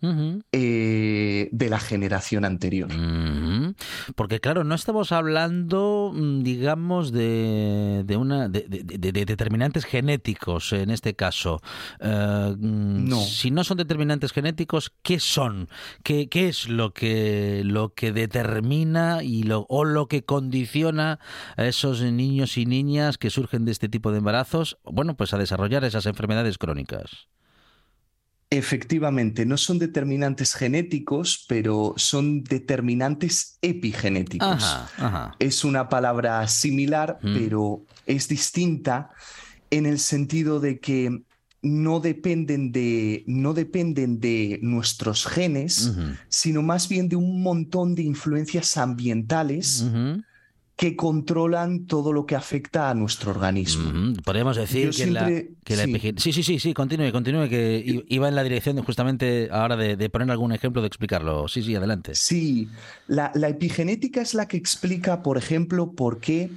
eh, 0.51 1.49
de 1.51 1.69
la 1.69 1.79
generación 1.79 2.45
anterior. 2.45 2.89
Porque 4.15 4.39
claro, 4.39 4.63
no 4.63 4.75
estamos 4.75 5.11
hablando, 5.11 6.11
mm, 6.13 6.43
digamos, 6.43 7.11
de, 7.11 8.03
de 8.05 8.17
una 8.17 8.49
de, 8.49 8.65
de- 8.67 8.83
de- 8.83 9.11
de 9.11 9.25
determinantes 9.25 9.85
genéticos 9.85 10.73
en 10.73 10.89
este 10.91 11.15
caso. 11.15 11.61
Eh, 11.99 12.55
mm, 12.57 13.09
No. 13.09 13.21
Si 13.21 13.51
no 13.51 13.63
son 13.63 13.77
determinantes 13.77 14.31
genéticos, 14.31 14.91
¿qué 15.01 15.19
son? 15.19 15.69
¿Qué, 16.03 16.27
qué 16.29 16.47
es 16.49 16.67
lo 16.69 16.93
que 16.93 17.61
lo 17.65 17.93
que 17.93 18.11
determina 18.11 19.23
y 19.23 19.43
lo 19.43 19.65
o 19.69 19.83
lo 19.85 20.07
que 20.07 20.23
condiciona 20.23 21.19
a 21.57 21.65
esos 21.65 22.01
niños 22.01 22.57
y 22.57 22.65
niñas 22.65 23.17
que 23.17 23.29
surgen 23.29 23.65
de 23.65 23.71
este 23.71 23.89
tipo 23.89 24.11
de 24.11 24.17
embarazos? 24.19 24.77
Bueno, 24.83 25.15
pues 25.15 25.33
a 25.33 25.37
desarrollar 25.37 25.83
esas 25.83 26.05
enfermedades 26.05 26.57
crónicas. 26.57 27.27
Efectivamente, 28.49 29.45
no 29.45 29.55
son 29.55 29.79
determinantes 29.79 30.53
genéticos, 30.55 31.45
pero 31.47 31.93
son 31.95 32.43
determinantes 32.43 33.57
epigenéticos. 33.61 34.61
Ajá, 34.63 34.89
ajá. 34.97 35.35
Es 35.39 35.63
una 35.63 35.87
palabra 35.87 36.45
similar, 36.49 37.17
Mm. 37.21 37.33
pero 37.33 37.85
es 38.05 38.27
distinta 38.27 39.11
en 39.69 39.85
el 39.85 39.99
sentido 39.99 40.59
de 40.59 40.81
que 40.81 41.23
no 41.61 42.01
dependen 42.01 42.73
de, 42.73 43.23
no 43.25 43.53
dependen 43.53 44.19
de 44.19 44.59
nuestros 44.63 45.25
genes, 45.27 45.93
sino 46.27 46.61
más 46.61 46.89
bien 46.89 47.07
de 47.07 47.15
un 47.15 47.41
montón 47.41 47.95
de 47.95 48.01
influencias 48.01 48.75
ambientales. 48.75 49.85
Que 50.81 50.95
controlan 50.95 51.85
todo 51.85 52.11
lo 52.11 52.25
que 52.25 52.35
afecta 52.35 52.89
a 52.89 52.95
nuestro 52.95 53.29
organismo. 53.29 53.87
Ujú, 53.87 54.13
Podríamos 54.23 54.57
decir 54.57 54.89
Yo 54.89 55.05
que, 55.05 55.11
la, 55.11 55.27
que 55.63 55.75
sí. 55.75 56.11
sí, 56.17 56.33
sí, 56.33 56.41
sí, 56.41 56.57
sí, 56.59 56.73
continúe, 56.73 57.11
continúe, 57.11 57.47
que 57.49 57.83
i- 57.85 58.03
iba 58.09 58.27
en 58.27 58.33
la 58.33 58.41
dirección 58.41 58.77
de 58.77 58.81
justamente 58.81 59.49
ahora 59.51 59.75
de, 59.77 59.95
de 59.95 60.09
poner 60.09 60.31
algún 60.31 60.53
ejemplo 60.53 60.81
de 60.81 60.87
explicarlo. 60.87 61.47
Sí, 61.47 61.61
sí, 61.61 61.75
adelante. 61.75 62.15
Sí, 62.15 62.67
la, 63.07 63.31
la 63.35 63.49
epigenética 63.49 64.21
es 64.21 64.33
la 64.33 64.47
que 64.47 64.57
explica, 64.57 65.21
por 65.21 65.37
ejemplo, 65.37 65.91
por 65.91 66.19
qué 66.19 66.49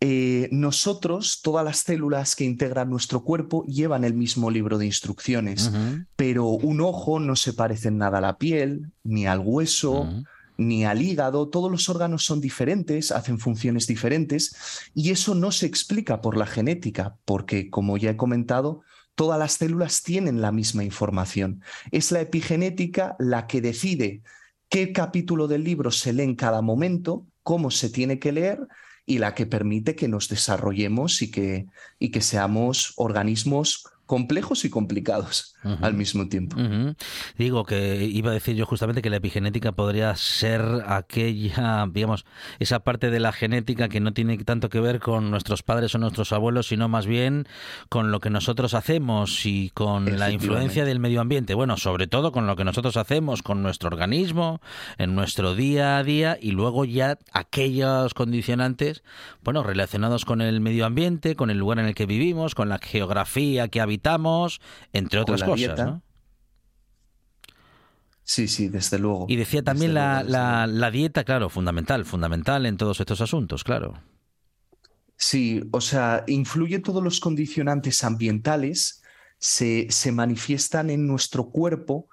eh, 0.00 0.50
nosotros, 0.52 1.40
todas 1.42 1.64
las 1.64 1.78
células 1.78 2.36
que 2.36 2.44
integran 2.44 2.90
nuestro 2.90 3.24
cuerpo 3.24 3.64
llevan 3.64 4.04
el 4.04 4.12
mismo 4.12 4.50
libro 4.50 4.76
de 4.76 4.84
instrucciones, 4.84 5.72
pero 6.16 6.44
un 6.48 6.82
ojo 6.82 7.18
no 7.18 7.34
se 7.34 7.54
parece 7.54 7.88
en 7.88 7.96
nada 7.96 8.18
a 8.18 8.20
la 8.20 8.36
piel, 8.36 8.92
ni 9.04 9.26
al 9.26 9.40
hueso, 9.40 10.06
ni 10.58 10.84
al 10.84 11.00
hígado. 11.00 11.48
Todos 11.48 11.70
los 11.70 11.88
órganos 11.88 12.24
son 12.24 12.42
diferentes, 12.42 13.10
hacen 13.10 13.38
funciones 13.38 13.86
diferentes, 13.86 14.54
y 14.94 15.10
eso 15.10 15.34
no 15.34 15.50
se 15.50 15.64
explica 15.64 16.20
por 16.20 16.36
la 16.36 16.46
genética, 16.46 17.16
porque, 17.24 17.70
como 17.70 17.96
ya 17.96 18.10
he 18.10 18.16
comentado, 18.16 18.82
todas 19.14 19.38
las 19.38 19.52
células 19.52 20.02
tienen 20.02 20.42
la 20.42 20.52
misma 20.52 20.84
información. 20.84 21.62
Es 21.90 22.12
la 22.12 22.20
epigenética 22.20 23.16
la 23.18 23.46
que 23.46 23.62
decide 23.62 24.22
qué 24.68 24.92
capítulo 24.92 25.48
del 25.48 25.64
libro 25.64 25.90
se 25.90 26.12
lee 26.12 26.24
en 26.24 26.36
cada 26.36 26.60
momento, 26.60 27.26
cómo 27.42 27.70
se 27.70 27.88
tiene 27.88 28.18
que 28.18 28.32
leer 28.32 28.60
y 29.06 29.18
la 29.18 29.34
que 29.34 29.46
permite 29.46 29.96
que 29.96 30.06
nos 30.06 30.28
desarrollemos 30.28 31.22
y 31.22 31.30
que, 31.30 31.66
y 31.98 32.10
que 32.10 32.20
seamos 32.20 32.92
organismos 32.96 33.84
complejos 34.08 34.64
y 34.64 34.70
complicados 34.70 35.54
al 35.82 35.92
mismo 35.92 36.28
tiempo. 36.28 36.56
Digo 37.36 37.64
que 37.64 38.06
iba 38.06 38.30
a 38.30 38.34
decir 38.34 38.56
yo 38.56 38.64
justamente 38.64 39.02
que 39.02 39.10
la 39.10 39.16
epigenética 39.16 39.72
podría 39.72 40.16
ser 40.16 40.62
aquella, 40.86 41.86
digamos, 41.92 42.24
esa 42.58 42.80
parte 42.80 43.10
de 43.10 43.20
la 43.20 43.32
genética 43.32 43.90
que 43.90 44.00
no 44.00 44.14
tiene 44.14 44.38
tanto 44.38 44.70
que 44.70 44.80
ver 44.80 44.98
con 44.98 45.30
nuestros 45.30 45.62
padres 45.62 45.94
o 45.94 45.98
nuestros 45.98 46.32
abuelos, 46.32 46.68
sino 46.68 46.88
más 46.88 47.06
bien 47.06 47.46
con 47.90 48.10
lo 48.10 48.20
que 48.20 48.30
nosotros 48.30 48.72
hacemos 48.72 49.44
y 49.44 49.68
con 49.74 50.18
la 50.18 50.30
influencia 50.30 50.86
del 50.86 51.00
medio 51.00 51.20
ambiente. 51.20 51.52
Bueno, 51.52 51.76
sobre 51.76 52.06
todo 52.06 52.32
con 52.32 52.46
lo 52.46 52.56
que 52.56 52.64
nosotros 52.64 52.96
hacemos 52.96 53.42
con 53.42 53.62
nuestro 53.62 53.88
organismo, 53.88 54.62
en 54.96 55.14
nuestro 55.14 55.54
día 55.54 55.98
a 55.98 56.02
día 56.02 56.38
y 56.40 56.52
luego 56.52 56.86
ya 56.86 57.18
aquellos 57.32 58.14
condicionantes, 58.14 59.02
bueno, 59.44 59.62
relacionados 59.62 60.24
con 60.24 60.40
el 60.40 60.62
medio 60.62 60.86
ambiente, 60.86 61.36
con 61.36 61.50
el 61.50 61.58
lugar 61.58 61.78
en 61.78 61.84
el 61.84 61.94
que 61.94 62.06
vivimos, 62.06 62.54
con 62.54 62.70
la 62.70 62.78
geografía 62.78 63.68
que 63.68 63.82
habitamos, 63.82 63.97
entre 64.92 65.20
otras 65.20 65.42
cosas. 65.42 65.78
¿no? 65.78 66.02
Sí, 68.22 68.46
sí, 68.46 68.68
desde 68.68 68.98
luego. 68.98 69.26
Y 69.28 69.36
decía 69.36 69.62
también 69.62 69.94
la, 69.94 70.22
luego, 70.22 70.66
la, 70.66 70.90
dieta, 70.90 71.24
claro, 71.24 71.48
fundamental, 71.48 72.04
fundamental 72.04 72.66
en 72.66 72.76
todos 72.76 73.00
estos 73.00 73.20
asuntos, 73.20 73.64
claro. 73.64 74.02
Sí, 75.16 75.62
o 75.72 75.80
sea, 75.80 76.24
influye 76.26 76.78
todos 76.78 77.02
los 77.02 77.20
condicionantes 77.20 78.04
ambientales, 78.04 79.02
se, 79.38 79.86
se 79.90 80.12
manifiestan 80.12 80.90
en 80.90 81.06
nuestro 81.06 81.50
cuerpo 81.50 82.08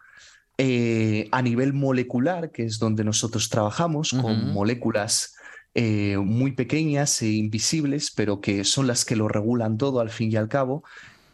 eh, 0.57 1.27
a 1.33 1.41
nivel 1.41 1.73
molecular, 1.73 2.51
que 2.51 2.63
es 2.63 2.79
donde 2.79 3.03
nosotros 3.03 3.49
trabajamos, 3.49 4.11
con 4.11 4.53
moléculas 4.53 5.35
eh, 5.73 6.17
muy 6.17 6.53
pequeñas 6.53 7.21
e 7.21 7.27
invisibles, 7.27 8.09
pero 8.09 8.39
que 8.39 8.63
son 8.63 8.87
las 8.87 9.03
que 9.03 9.17
lo 9.17 9.27
regulan 9.27 9.77
todo 9.77 9.99
al 9.99 10.09
fin 10.09 10.31
y 10.31 10.37
al 10.37 10.47
cabo. 10.47 10.85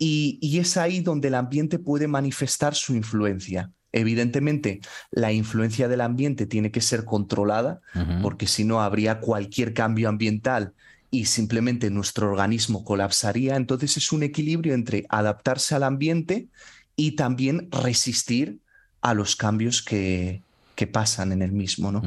Y, 0.03 0.39
y 0.41 0.57
es 0.57 0.77
ahí 0.77 1.01
donde 1.01 1.27
el 1.27 1.35
ambiente 1.35 1.77
puede 1.77 2.07
manifestar 2.07 2.73
su 2.73 2.95
influencia. 2.95 3.71
Evidentemente, 3.91 4.79
la 5.11 5.31
influencia 5.31 5.87
del 5.87 6.01
ambiente 6.01 6.45
tiene 6.45 6.71
que 6.71 6.81
ser 6.81 7.03
controlada, 7.05 7.81
porque 8.21 8.47
si 8.47 8.63
no 8.63 8.81
habría 8.81 9.19
cualquier 9.19 9.73
cambio 9.73 10.07
ambiental 10.09 10.73
y 11.09 11.25
simplemente 11.25 11.91
nuestro 11.91 12.31
organismo 12.31 12.85
colapsaría. 12.85 13.57
Entonces 13.57 13.97
es 13.97 14.11
un 14.13 14.23
equilibrio 14.23 14.73
entre 14.73 15.05
adaptarse 15.09 15.75
al 15.75 15.83
ambiente 15.83 16.47
y 16.95 17.11
también 17.11 17.67
resistir 17.69 18.59
a 19.01 19.13
los 19.13 19.35
cambios 19.35 19.81
que, 19.81 20.41
que 20.75 20.87
pasan 20.87 21.33
en 21.33 21.41
el 21.41 21.51
mismo. 21.51 21.91
¿no? 21.91 22.01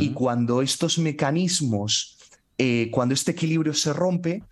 Y 0.00 0.10
cuando 0.10 0.62
estos 0.62 0.98
mecanismos, 0.98 2.16
eh, 2.58 2.90
cuando 2.92 3.14
este 3.14 3.32
equilibrio 3.32 3.74
se 3.74 3.92
rompe, 3.92 4.44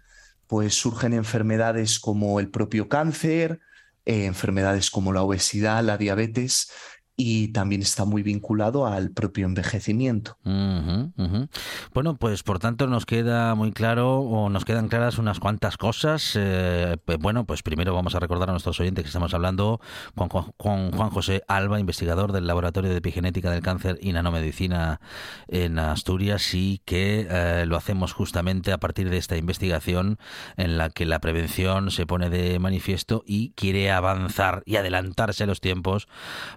pues 0.47 0.75
surgen 0.75 1.13
enfermedades 1.13 1.99
como 1.99 2.41
el 2.41 2.51
propio 2.51 2.89
cáncer, 2.89 3.61
eh, 4.05 4.27
enfermedades 4.27 4.91
como 4.91 5.13
la 5.13 5.23
obesidad, 5.23 5.83
la 5.83 5.99
diabetes, 5.99 6.71
y 7.17 7.49
también 7.49 7.81
está 7.81 8.05
muy 8.05 8.23
vinculado 8.23 8.87
al 8.87 9.11
propio 9.11 9.47
envejecimiento. 9.47 10.37
Ujú, 10.45 11.13
ujú. 11.17 11.49
Bueno, 11.95 12.17
pues 12.17 12.43
por 12.43 12.59
tanto 12.59 12.87
nos 12.87 13.07
queda 13.07 13.55
muy 13.55 13.73
claro 13.73 14.21
o 14.21 14.51
nos 14.51 14.67
quedan 14.67 14.89
claras 14.89 15.19
unas 15.19 15.41
cuantas 15.41 15.79
cosas. 15.79 16.33
Eh, 16.35 16.97
bueno, 17.19 17.47
pues 17.47 17.63
primero 17.63 17.95
vamos 17.95 18.15
a 18.15 18.21
recordar 18.21 18.51
a 18.51 18.53
nuestros 18.53 18.79
oyentes 18.81 19.05
que 19.05 19.09
estamos 19.09 19.33
hablando 19.33 19.81
con, 20.15 20.29
con 20.29 20.93
Juan 20.93 21.11
José 21.11 21.43
Alba, 21.49 21.81
investigador 21.81 22.33
del 22.33 22.47
Laboratorio 22.47 22.91
de 22.91 22.99
Epigenética 22.99 23.51
del 23.51 23.63
Cáncer 23.63 23.99
y 24.03 24.13
Nanomedicina 24.13 25.01
en 25.49 25.79
Asturias 25.79 26.53
y 26.53 26.83
que 26.85 27.27
eh, 27.31 27.65
lo 27.67 27.77
hacemos 27.77 28.13
justamente 28.13 28.73
a 28.73 28.79
partir 28.79 29.09
de 29.09 29.17
esta 29.17 29.39
investigación 29.39 30.19
en 30.59 30.77
la 30.77 30.91
que 30.91 31.07
la 31.07 31.21
prevención 31.21 31.91
se 31.91 32.07
pone 32.07 32.29
de 32.29 32.59
manifiesto 32.59 33.23
y 33.27 33.53
quiere 33.53 33.91
avanzar 33.91 34.63
y 34.67 34.77
adelantarse 34.77 35.47
los 35.47 35.61
tiempos 35.61 36.09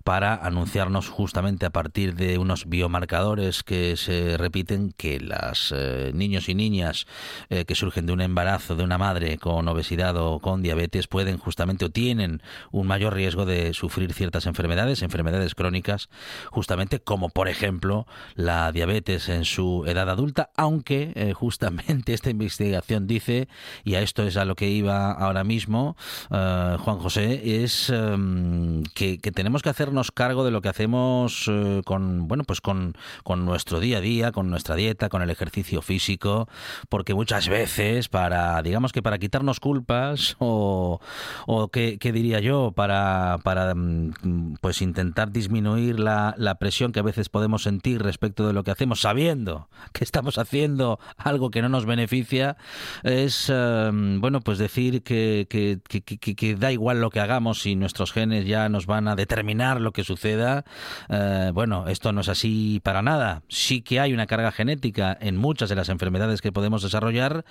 para 0.04 0.49
anunciarnos 0.50 1.10
justamente 1.10 1.66
a 1.66 1.70
partir 1.70 2.16
de 2.16 2.38
unos 2.38 2.68
biomarcadores 2.68 3.64
que 3.64 3.98
se 3.98 4.38
repiten 4.38 4.94
que 4.96 5.20
las 5.20 5.74
eh, 5.76 6.12
niños 6.14 6.50
y 6.50 6.56
niñas 6.56 7.08
eh, 7.50 7.66
que 7.66 7.76
surgen 7.76 8.06
de 8.06 8.14
un 8.14 8.22
embarazo 8.22 8.76
de 8.76 8.84
una 8.84 8.98
madre 8.98 9.38
con 9.38 9.68
obesidad 9.68 10.18
o 10.18 10.40
con 10.40 10.62
diabetes 10.62 11.08
pueden 11.08 11.38
justamente 11.38 11.86
o 11.86 11.90
tienen 11.90 12.42
un 12.72 12.88
mayor 12.88 13.14
riesgo 13.14 13.46
de 13.46 13.74
sufrir 13.74 14.14
ciertas 14.14 14.46
enfermedades, 14.46 15.02
enfermedades 15.02 15.56
crónicas, 15.56 16.10
justamente 16.52 17.00
como 17.00 17.30
por 17.30 17.48
ejemplo 17.48 18.06
la 18.36 18.72
diabetes 18.72 19.30
en 19.30 19.46
su 19.46 19.86
edad 19.88 20.10
adulta, 20.10 20.52
aunque 20.56 21.14
eh, 21.16 21.34
justamente 21.34 22.14
esta 22.14 22.30
investigación 22.30 23.08
dice, 23.08 23.48
y 23.84 23.96
a 23.96 24.02
esto 24.02 24.24
es 24.24 24.38
a 24.38 24.46
lo 24.46 24.56
que 24.56 24.70
iba 24.70 25.12
ahora 25.12 25.44
mismo, 25.44 25.96
Juan 26.30 27.00
José, 27.00 27.64
es 27.64 27.90
em, 27.90 28.84
que, 28.94 29.20
que 29.20 29.32
tenemos 29.32 29.62
que 29.62 29.70
hacernos 29.70 30.12
cargo 30.12 30.39
de 30.44 30.52
lo 30.52 30.62
que 30.62 30.70
hacemos 30.70 31.46
eh, 31.48 31.82
con 31.86 32.28
bueno 32.28 32.44
pues 32.44 32.62
con, 32.62 32.96
con 33.24 33.46
nuestro 33.46 33.80
día 33.80 33.98
a 33.98 34.02
día, 34.02 34.32
con 34.32 34.50
nuestra 34.50 34.76
dieta, 34.76 35.10
con 35.10 35.22
el 35.22 35.30
ejercicio 35.30 35.82
físico, 35.82 36.48
porque 36.90 37.14
muchas 37.14 37.48
veces 37.50 38.10
para 38.10 38.62
digamos 38.62 38.92
que 38.92 39.02
para 39.02 39.18
quitarnos 39.18 39.60
culpas 39.60 40.36
o, 40.40 41.00
o 41.48 41.68
que 41.70 41.98
diría 42.14 42.40
yo 42.40 42.72
para 42.76 43.38
para 43.44 43.74
mm, 43.76 44.56
pues 44.62 44.82
intentar 44.82 45.32
disminuir 45.32 46.00
la, 46.00 46.34
la 46.38 46.56
presión 46.56 46.92
que 46.92 47.00
a 47.00 47.04
veces 47.04 47.30
podemos 47.30 47.64
sentir 47.64 48.02
respecto 48.02 48.48
de 48.48 48.54
lo 48.54 48.64
que 48.64 48.72
hacemos 48.72 49.02
sabiendo 49.02 49.70
que 49.94 50.04
estamos 50.04 50.38
haciendo 50.38 51.00
algo 51.18 51.52
que 51.52 51.62
no 51.62 51.70
nos 51.70 51.86
beneficia 51.86 52.58
es 53.04 53.50
eh, 53.54 53.90
bueno 53.94 54.42
pues 54.42 54.58
decir 54.58 55.04
que, 55.04 55.48
que, 55.50 55.80
que- 55.88 56.02
que- 56.02 56.36
que 56.36 56.56
da 56.56 56.72
igual 56.72 57.02
lo 57.02 57.10
que 57.10 57.20
hagamos 57.20 57.62
si 57.62 57.76
nuestros 57.76 58.12
genes 58.12 58.46
ya 58.46 58.70
nos 58.70 58.86
van 58.86 59.08
a 59.08 59.16
determinar 59.16 59.80
lo 59.82 59.92
que 59.92 60.04
suceda 60.30 60.66
Eh, 61.10 61.52
bueno 61.54 61.88
esto 61.88 62.12
no 62.12 62.22
es 62.22 62.30
así 62.30 62.80
para 62.84 63.02
nada. 63.02 63.42
Sí 63.48 63.82
que 63.82 64.00
hay 64.00 64.14
una 64.14 64.28
carga 64.28 64.52
genética 64.52 65.18
en 65.20 65.38
muchas 65.38 65.70
de 65.70 65.76
las 65.76 65.90
enfermedades 65.90 66.42
que 66.42 66.52
podemos 66.52 66.84
desarrollar 66.84 67.46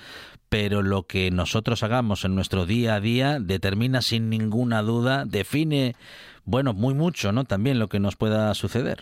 pero 0.49 0.83
lo 0.83 1.07
que 1.07 1.31
nosotros 1.31 1.83
hagamos 1.83 2.25
en 2.25 2.35
nuestro 2.35 2.67
día 2.67 2.95
a 2.95 3.01
día 3.01 3.39
determina 3.41 4.03
sin 4.03 4.31
ninguna 4.31 4.83
duda 4.83 5.25
define 5.25 5.97
bueno 6.45 6.73
muy 6.73 6.95
mucho 6.95 7.33
no 7.33 7.45
también 7.45 7.79
lo 7.79 7.89
que 7.89 8.01
nos 8.01 8.17
pueda 8.17 8.55
suceder. 8.55 9.01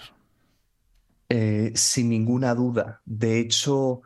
Eh, 1.28 1.72
sin 1.74 2.08
ninguna 2.08 2.54
duda. 2.54 3.00
De 3.04 3.40
hecho, 3.40 4.02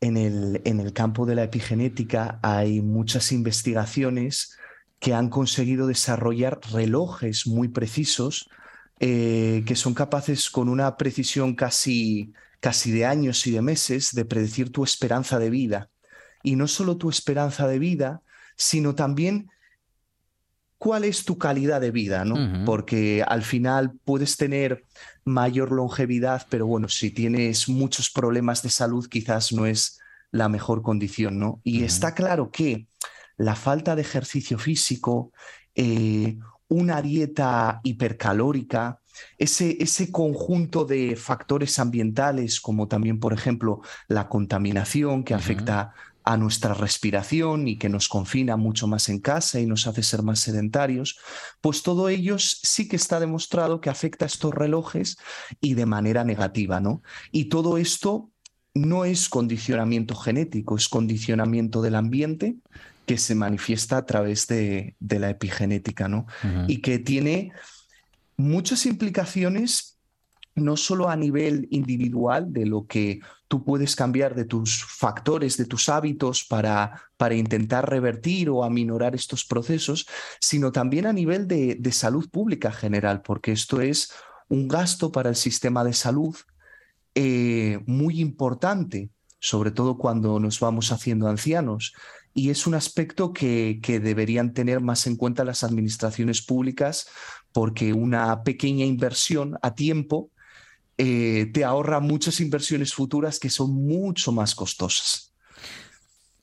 en 0.00 0.16
el, 0.16 0.60
en 0.64 0.80
el 0.80 0.92
campo 0.92 1.24
de 1.24 1.36
la 1.36 1.44
epigenética 1.44 2.40
hay 2.42 2.80
muchas 2.80 3.30
investigaciones 3.30 4.58
que 4.98 5.14
han 5.14 5.28
conseguido 5.28 5.86
desarrollar 5.86 6.60
relojes 6.72 7.46
muy 7.46 7.68
precisos 7.68 8.48
eh, 9.00 9.62
que 9.66 9.76
son 9.76 9.94
capaces 9.94 10.50
con 10.50 10.68
una 10.68 10.96
precisión 10.96 11.54
casi, 11.54 12.32
casi 12.60 12.90
de 12.90 13.04
años 13.04 13.46
y 13.46 13.50
de 13.50 13.62
meses 13.62 14.14
de 14.14 14.24
predecir 14.24 14.70
tu 14.70 14.84
esperanza 14.84 15.38
de 15.38 15.50
vida. 15.50 15.90
Y 16.42 16.56
no 16.56 16.68
solo 16.68 16.96
tu 16.96 17.08
esperanza 17.08 17.66
de 17.66 17.78
vida, 17.78 18.22
sino 18.56 18.94
también 18.94 19.50
cuál 20.78 21.04
es 21.04 21.24
tu 21.24 21.38
calidad 21.38 21.80
de 21.80 21.90
vida, 21.90 22.24
¿no? 22.24 22.64
Porque 22.66 23.24
al 23.26 23.42
final 23.42 23.92
puedes 24.04 24.36
tener 24.36 24.84
mayor 25.24 25.72
longevidad, 25.72 26.46
pero 26.50 26.66
bueno, 26.66 26.88
si 26.88 27.10
tienes 27.10 27.68
muchos 27.70 28.10
problemas 28.10 28.62
de 28.62 28.68
salud, 28.68 29.08
quizás 29.08 29.52
no 29.52 29.64
es 29.64 29.98
la 30.30 30.48
mejor 30.48 30.82
condición, 30.82 31.38
¿no? 31.38 31.60
Y 31.64 31.84
está 31.84 32.14
claro 32.14 32.50
que 32.50 32.86
la 33.36 33.54
falta 33.54 33.96
de 33.96 34.02
ejercicio 34.02 34.58
físico, 34.58 35.32
eh, 35.74 36.38
una 36.74 37.00
dieta 37.00 37.80
hipercalórica, 37.84 39.00
ese, 39.38 39.76
ese 39.80 40.10
conjunto 40.10 40.84
de 40.84 41.16
factores 41.16 41.78
ambientales, 41.78 42.60
como 42.60 42.88
también, 42.88 43.20
por 43.20 43.32
ejemplo, 43.32 43.80
la 44.08 44.28
contaminación 44.28 45.22
que 45.22 45.34
afecta 45.34 45.94
a 46.24 46.36
nuestra 46.36 46.72
respiración 46.74 47.68
y 47.68 47.76
que 47.76 47.90
nos 47.90 48.08
confina 48.08 48.56
mucho 48.56 48.86
más 48.86 49.08
en 49.08 49.20
casa 49.20 49.60
y 49.60 49.66
nos 49.66 49.86
hace 49.86 50.02
ser 50.02 50.22
más 50.22 50.40
sedentarios, 50.40 51.18
pues 51.60 51.82
todo 51.82 52.08
ello 52.08 52.38
sí 52.38 52.88
que 52.88 52.96
está 52.96 53.20
demostrado 53.20 53.80
que 53.80 53.90
afecta 53.90 54.24
a 54.24 54.26
estos 54.26 54.54
relojes 54.54 55.18
y 55.60 55.74
de 55.74 55.86
manera 55.86 56.24
negativa, 56.24 56.80
¿no? 56.80 57.02
Y 57.30 57.44
todo 57.44 57.76
esto 57.76 58.30
no 58.72 59.04
es 59.04 59.28
condicionamiento 59.28 60.16
genético, 60.16 60.76
es 60.76 60.88
condicionamiento 60.88 61.82
del 61.82 61.94
ambiente 61.94 62.56
que 63.06 63.18
se 63.18 63.34
manifiesta 63.34 63.98
a 63.98 64.06
través 64.06 64.46
de, 64.46 64.96
de 65.00 65.18
la 65.18 65.30
epigenética, 65.30 66.08
¿no? 66.08 66.26
Y 66.68 66.80
que 66.80 66.98
tiene 66.98 67.52
muchas 68.36 68.86
implicaciones, 68.86 69.98
no 70.54 70.76
solo 70.76 71.08
a 71.08 71.16
nivel 71.16 71.66
individual, 71.70 72.52
de 72.52 72.66
lo 72.66 72.86
que 72.86 73.20
tú 73.48 73.64
puedes 73.64 73.94
cambiar 73.94 74.34
de 74.34 74.44
tus 74.44 74.84
factores, 74.84 75.56
de 75.56 75.66
tus 75.66 75.88
hábitos 75.88 76.44
para, 76.44 77.02
para 77.16 77.34
intentar 77.34 77.88
revertir 77.88 78.50
o 78.50 78.64
aminorar 78.64 79.14
estos 79.14 79.44
procesos, 79.44 80.06
sino 80.40 80.72
también 80.72 81.06
a 81.06 81.12
nivel 81.12 81.46
de, 81.46 81.76
de 81.78 81.92
salud 81.92 82.28
pública 82.30 82.72
general, 82.72 83.22
porque 83.22 83.52
esto 83.52 83.80
es 83.80 84.12
un 84.48 84.68
gasto 84.68 85.12
para 85.12 85.28
el 85.28 85.36
sistema 85.36 85.84
de 85.84 85.92
salud 85.92 86.36
eh, 87.14 87.80
muy 87.86 88.20
importante, 88.20 89.10
sobre 89.44 89.72
todo 89.72 89.98
cuando 89.98 90.40
nos 90.40 90.58
vamos 90.58 90.90
haciendo 90.90 91.28
ancianos. 91.28 91.92
Y 92.32 92.48
es 92.48 92.66
un 92.66 92.74
aspecto 92.74 93.34
que, 93.34 93.78
que 93.82 94.00
deberían 94.00 94.54
tener 94.54 94.80
más 94.80 95.06
en 95.06 95.16
cuenta 95.16 95.44
las 95.44 95.62
administraciones 95.64 96.40
públicas 96.40 97.08
porque 97.52 97.92
una 97.92 98.42
pequeña 98.42 98.86
inversión 98.86 99.58
a 99.60 99.74
tiempo 99.74 100.30
eh, 100.96 101.50
te 101.52 101.62
ahorra 101.62 102.00
muchas 102.00 102.40
inversiones 102.40 102.94
futuras 102.94 103.38
que 103.38 103.50
son 103.50 103.74
mucho 103.74 104.32
más 104.32 104.54
costosas. 104.54 105.33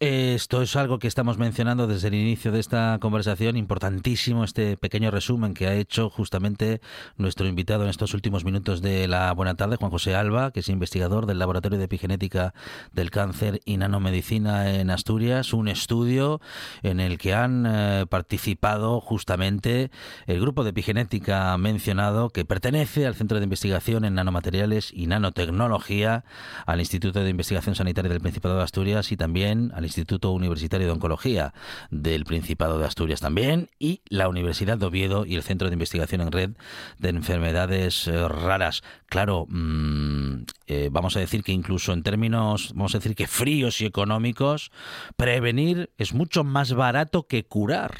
Esto 0.02 0.64
es 0.64 0.76
algo 0.76 0.98
que 0.98 1.08
estamos 1.08 1.38
mencionando 1.38 1.86
desde 1.86 2.08
el 2.08 2.16
inicio 2.16 2.52
de 2.52 2.60
esta 2.60 2.98
conversación, 3.00 3.56
importantísimo 3.56 4.44
este 4.44 4.76
pequeño 4.76 5.12
resumen 5.12 5.54
que 5.54 5.68
ha 5.68 5.76
hecho 5.76 6.10
justamente 6.10 6.82
nuestro 7.18 7.46
invitado 7.46 7.84
en 7.84 7.92
estos 7.92 8.16
últimos 8.16 8.44
minutos 8.44 8.82
de 8.82 9.08
la 9.08 9.32
buena 9.34 9.54
tarde, 9.54 9.76
Juan 9.76 9.92
José 9.92 10.16
Alba, 10.16 10.50
que 10.50 10.62
es 10.62 10.70
investigador 10.70 11.28
del 11.28 11.38
Laboratorio 11.38 11.78
de 11.78 11.84
Epigenética 11.84 12.56
del 12.94 13.12
Cáncer 13.12 13.62
y 13.64 13.78
Nanomedicina 13.78 14.74
en 14.74 14.90
Asturias, 14.90 15.54
un 15.54 15.68
estudio 15.68 16.42
en 16.82 17.00
el 17.00 17.20
que 17.20 17.36
han 17.36 17.68
eh, 17.68 18.08
participado 18.10 19.02
justamente 19.02 19.92
el 20.26 20.42
grupo 20.42 20.64
de 20.64 20.72
epigenética 20.72 21.56
mencionado 21.60 22.32
que 22.32 22.44
pertenece 22.44 23.06
al 23.06 23.14
Centro 23.14 23.38
de 23.38 23.44
Investigación 23.44 24.04
en 24.06 24.16
Nanomateriales 24.16 24.92
y 24.92 25.06
Nanotecnología, 25.06 26.26
al 26.66 26.80
Instituto 26.80 27.24
de 27.24 27.30
Investigación 27.30 27.76
Sanitaria 27.76 28.10
del 28.10 28.20
Principado 28.20 28.58
de 28.58 28.64
Asturias 28.64 29.12
y 29.12 29.16
también 29.16 29.72
al 29.76 29.91
Instituto 29.92 30.32
Universitario 30.32 30.88
de 30.88 30.94
Oncología 30.94 31.54
del 31.90 32.26
Principado 32.26 32.80
de 32.80 32.86
Asturias 32.86 33.20
también 33.20 33.70
y 33.78 34.02
la 34.10 34.30
Universidad 34.30 34.78
de 34.78 34.86
Oviedo 34.86 35.26
y 35.26 35.36
el 35.36 35.44
Centro 35.44 35.70
de 35.70 35.74
Investigación 35.74 36.22
en 36.22 36.32
Red 36.32 36.52
de 36.98 37.10
Enfermedades 37.10 38.08
eh, 38.08 38.28
Raras. 38.28 38.84
Claro, 39.08 39.46
mm, 39.50 40.44
eh, 40.68 40.90
vamos 40.92 41.16
a 41.18 41.20
decir 41.20 41.44
que 41.44 41.52
incluso 41.52 41.94
en 41.94 42.04
términos, 42.04 42.72
vamos 42.74 42.96
a 42.96 43.00
decir 43.00 43.16
que 43.16 43.28
fríos 43.28 43.82
y 43.82 43.86
económicos, 43.86 44.72
prevenir 45.18 45.92
es 45.98 46.14
mucho 46.14 46.44
más 46.44 46.74
barato 46.74 47.28
que 47.28 47.44
curar. 47.44 48.00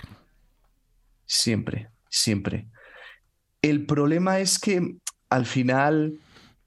Siempre, 1.26 1.90
siempre. 2.10 2.68
El 3.62 3.86
problema 3.86 4.40
es 4.40 4.58
que 4.60 4.98
al 5.30 5.46
final, 5.46 6.20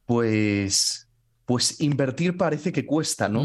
pues, 0.06 1.03
pues 1.46 1.80
invertir 1.80 2.36
parece 2.36 2.72
que 2.72 2.86
cuesta, 2.86 3.28
¿no? 3.28 3.42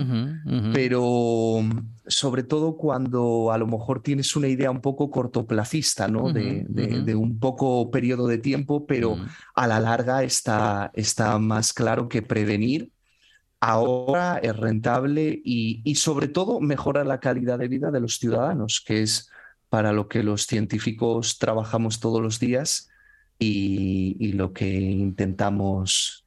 Pero 0.73 1.61
sobre 2.07 2.43
todo 2.43 2.77
cuando 2.77 3.51
a 3.51 3.57
lo 3.57 3.67
mejor 3.67 4.01
tienes 4.01 4.35
una 4.35 4.47
idea 4.47 4.71
un 4.71 4.81
poco 4.81 5.09
cortoplacista, 5.09 6.07
¿no? 6.07 6.31
De, 6.31 6.65
Ujú, 6.69 6.73
de- 7.05 7.15
un 7.15 7.39
poco 7.39 7.89
periodo 7.91 8.27
de 8.27 8.37
tiempo, 8.37 8.85
pero 8.85 9.15
Mm. 9.15 9.25
a 9.55 9.67
la 9.67 9.79
larga 9.79 10.23
está, 10.23 10.91
está 10.93 11.37
más 11.39 11.73
claro 11.73 12.07
que 12.07 12.21
prevenir 12.21 12.91
ahora 13.59 14.37
es 14.41 14.55
rentable 14.55 15.41
y, 15.43 15.81
y 15.83 15.95
sobre 15.95 16.27
todo 16.27 16.59
mejora 16.61 17.03
la 17.03 17.19
calidad 17.19 17.59
de 17.59 17.67
vida 17.67 17.91
de 17.91 17.99
los 17.99 18.17
ciudadanos, 18.17 18.81
que 18.85 19.01
es 19.01 19.29
para 19.69 19.91
lo 19.91 20.07
que 20.07 20.23
los 20.23 20.45
científicos 20.45 21.37
trabajamos 21.37 21.99
todos 21.99 22.21
los 22.21 22.39
días 22.39 22.89
y, 23.37 24.15
y 24.19 24.33
lo 24.33 24.53
que 24.53 24.69
intentamos, 24.79 26.25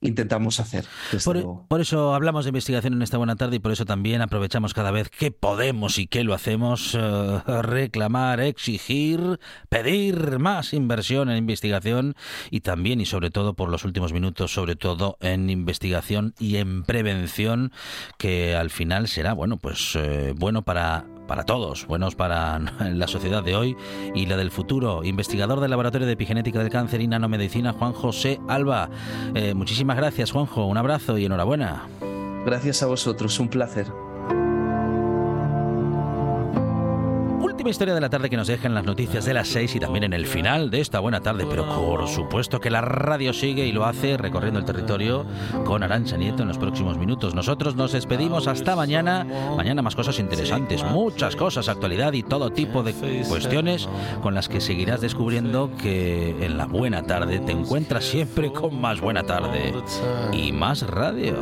intentamos 0.00 0.60
hacer. 0.60 0.84
Por, 1.24 1.36
luego. 1.36 1.66
por 1.68 1.80
eso 1.80 2.14
hablamos 2.14 2.44
de 2.44 2.50
investigación 2.50 2.94
en 2.94 3.02
esta 3.02 3.18
buena 3.18 3.36
tarde 3.36 3.56
y 3.56 3.58
por 3.58 3.72
eso 3.72 3.84
también 3.84 4.22
aprovechamos 4.22 4.74
cada 4.74 4.90
vez 4.90 5.10
que 5.10 5.30
podemos 5.30 5.98
y 5.98 6.06
que 6.06 6.24
lo 6.24 6.34
hacemos 6.34 6.96
eh, 6.98 7.40
reclamar, 7.62 8.40
exigir, 8.40 9.38
pedir 9.68 10.38
más 10.38 10.72
inversión 10.72 11.30
en 11.30 11.36
investigación 11.36 12.14
y 12.50 12.60
también 12.60 13.00
y 13.00 13.06
sobre 13.06 13.30
todo 13.30 13.54
por 13.54 13.68
los 13.68 13.84
últimos 13.84 14.12
minutos, 14.12 14.52
sobre 14.52 14.76
todo 14.76 15.16
en 15.20 15.50
investigación 15.50 16.34
y 16.38 16.56
en 16.56 16.84
prevención, 16.84 17.72
que 18.16 18.56
al 18.56 18.70
final 18.70 19.08
será 19.08 19.34
bueno, 19.34 19.58
pues 19.58 19.96
eh, 19.96 20.32
bueno 20.36 20.62
para 20.62 21.04
para 21.30 21.44
todos, 21.44 21.86
buenos 21.86 22.16
para 22.16 22.58
la 22.80 23.06
sociedad 23.06 23.44
de 23.44 23.54
hoy 23.54 23.76
y 24.16 24.26
la 24.26 24.36
del 24.36 24.50
futuro. 24.50 25.04
Investigador 25.04 25.60
del 25.60 25.70
Laboratorio 25.70 26.04
de 26.04 26.14
Epigenética 26.14 26.58
del 26.58 26.70
Cáncer 26.70 27.00
y 27.00 27.06
Nanomedicina, 27.06 27.72
Juan 27.72 27.92
José 27.92 28.40
Alba. 28.48 28.90
Eh, 29.36 29.54
muchísimas 29.54 29.96
gracias, 29.96 30.32
Juanjo. 30.32 30.66
Un 30.66 30.76
abrazo 30.76 31.18
y 31.18 31.26
enhorabuena. 31.26 31.84
Gracias 32.44 32.82
a 32.82 32.86
vosotros, 32.86 33.38
un 33.38 33.46
placer. 33.46 33.86
Última 37.60 37.72
historia 37.72 37.92
de 37.92 38.00
la 38.00 38.08
tarde 38.08 38.30
que 38.30 38.38
nos 38.38 38.46
dejan 38.46 38.72
las 38.72 38.86
noticias 38.86 39.26
de 39.26 39.34
las 39.34 39.48
6 39.48 39.74
y 39.74 39.80
también 39.80 40.04
en 40.04 40.14
el 40.14 40.24
final 40.24 40.70
de 40.70 40.80
esta 40.80 40.98
buena 40.98 41.20
tarde, 41.20 41.44
pero 41.46 41.68
por 41.68 42.08
supuesto 42.08 42.58
que 42.58 42.70
la 42.70 42.80
radio 42.80 43.34
sigue 43.34 43.66
y 43.66 43.72
lo 43.72 43.84
hace 43.84 44.16
recorriendo 44.16 44.58
el 44.58 44.64
territorio 44.64 45.26
con 45.66 45.82
Arancha 45.82 46.16
Nieto 46.16 46.40
en 46.40 46.48
los 46.48 46.56
próximos 46.56 46.96
minutos. 46.96 47.34
Nosotros 47.34 47.76
nos 47.76 47.92
despedimos 47.92 48.46
hasta 48.46 48.74
mañana. 48.76 49.26
Mañana 49.58 49.82
más 49.82 49.94
cosas 49.94 50.18
interesantes, 50.18 50.82
muchas 50.84 51.36
cosas, 51.36 51.68
actualidad 51.68 52.14
y 52.14 52.22
todo 52.22 52.48
tipo 52.48 52.82
de 52.82 52.94
cuestiones 53.28 53.90
con 54.22 54.32
las 54.34 54.48
que 54.48 54.62
seguirás 54.62 55.02
descubriendo 55.02 55.70
que 55.76 56.42
en 56.42 56.56
la 56.56 56.64
buena 56.64 57.02
tarde 57.02 57.40
te 57.40 57.52
encuentras 57.52 58.06
siempre 58.06 58.50
con 58.50 58.80
más 58.80 59.02
buena 59.02 59.22
tarde 59.24 59.74
y 60.32 60.50
más 60.50 60.80
radio. 60.86 61.36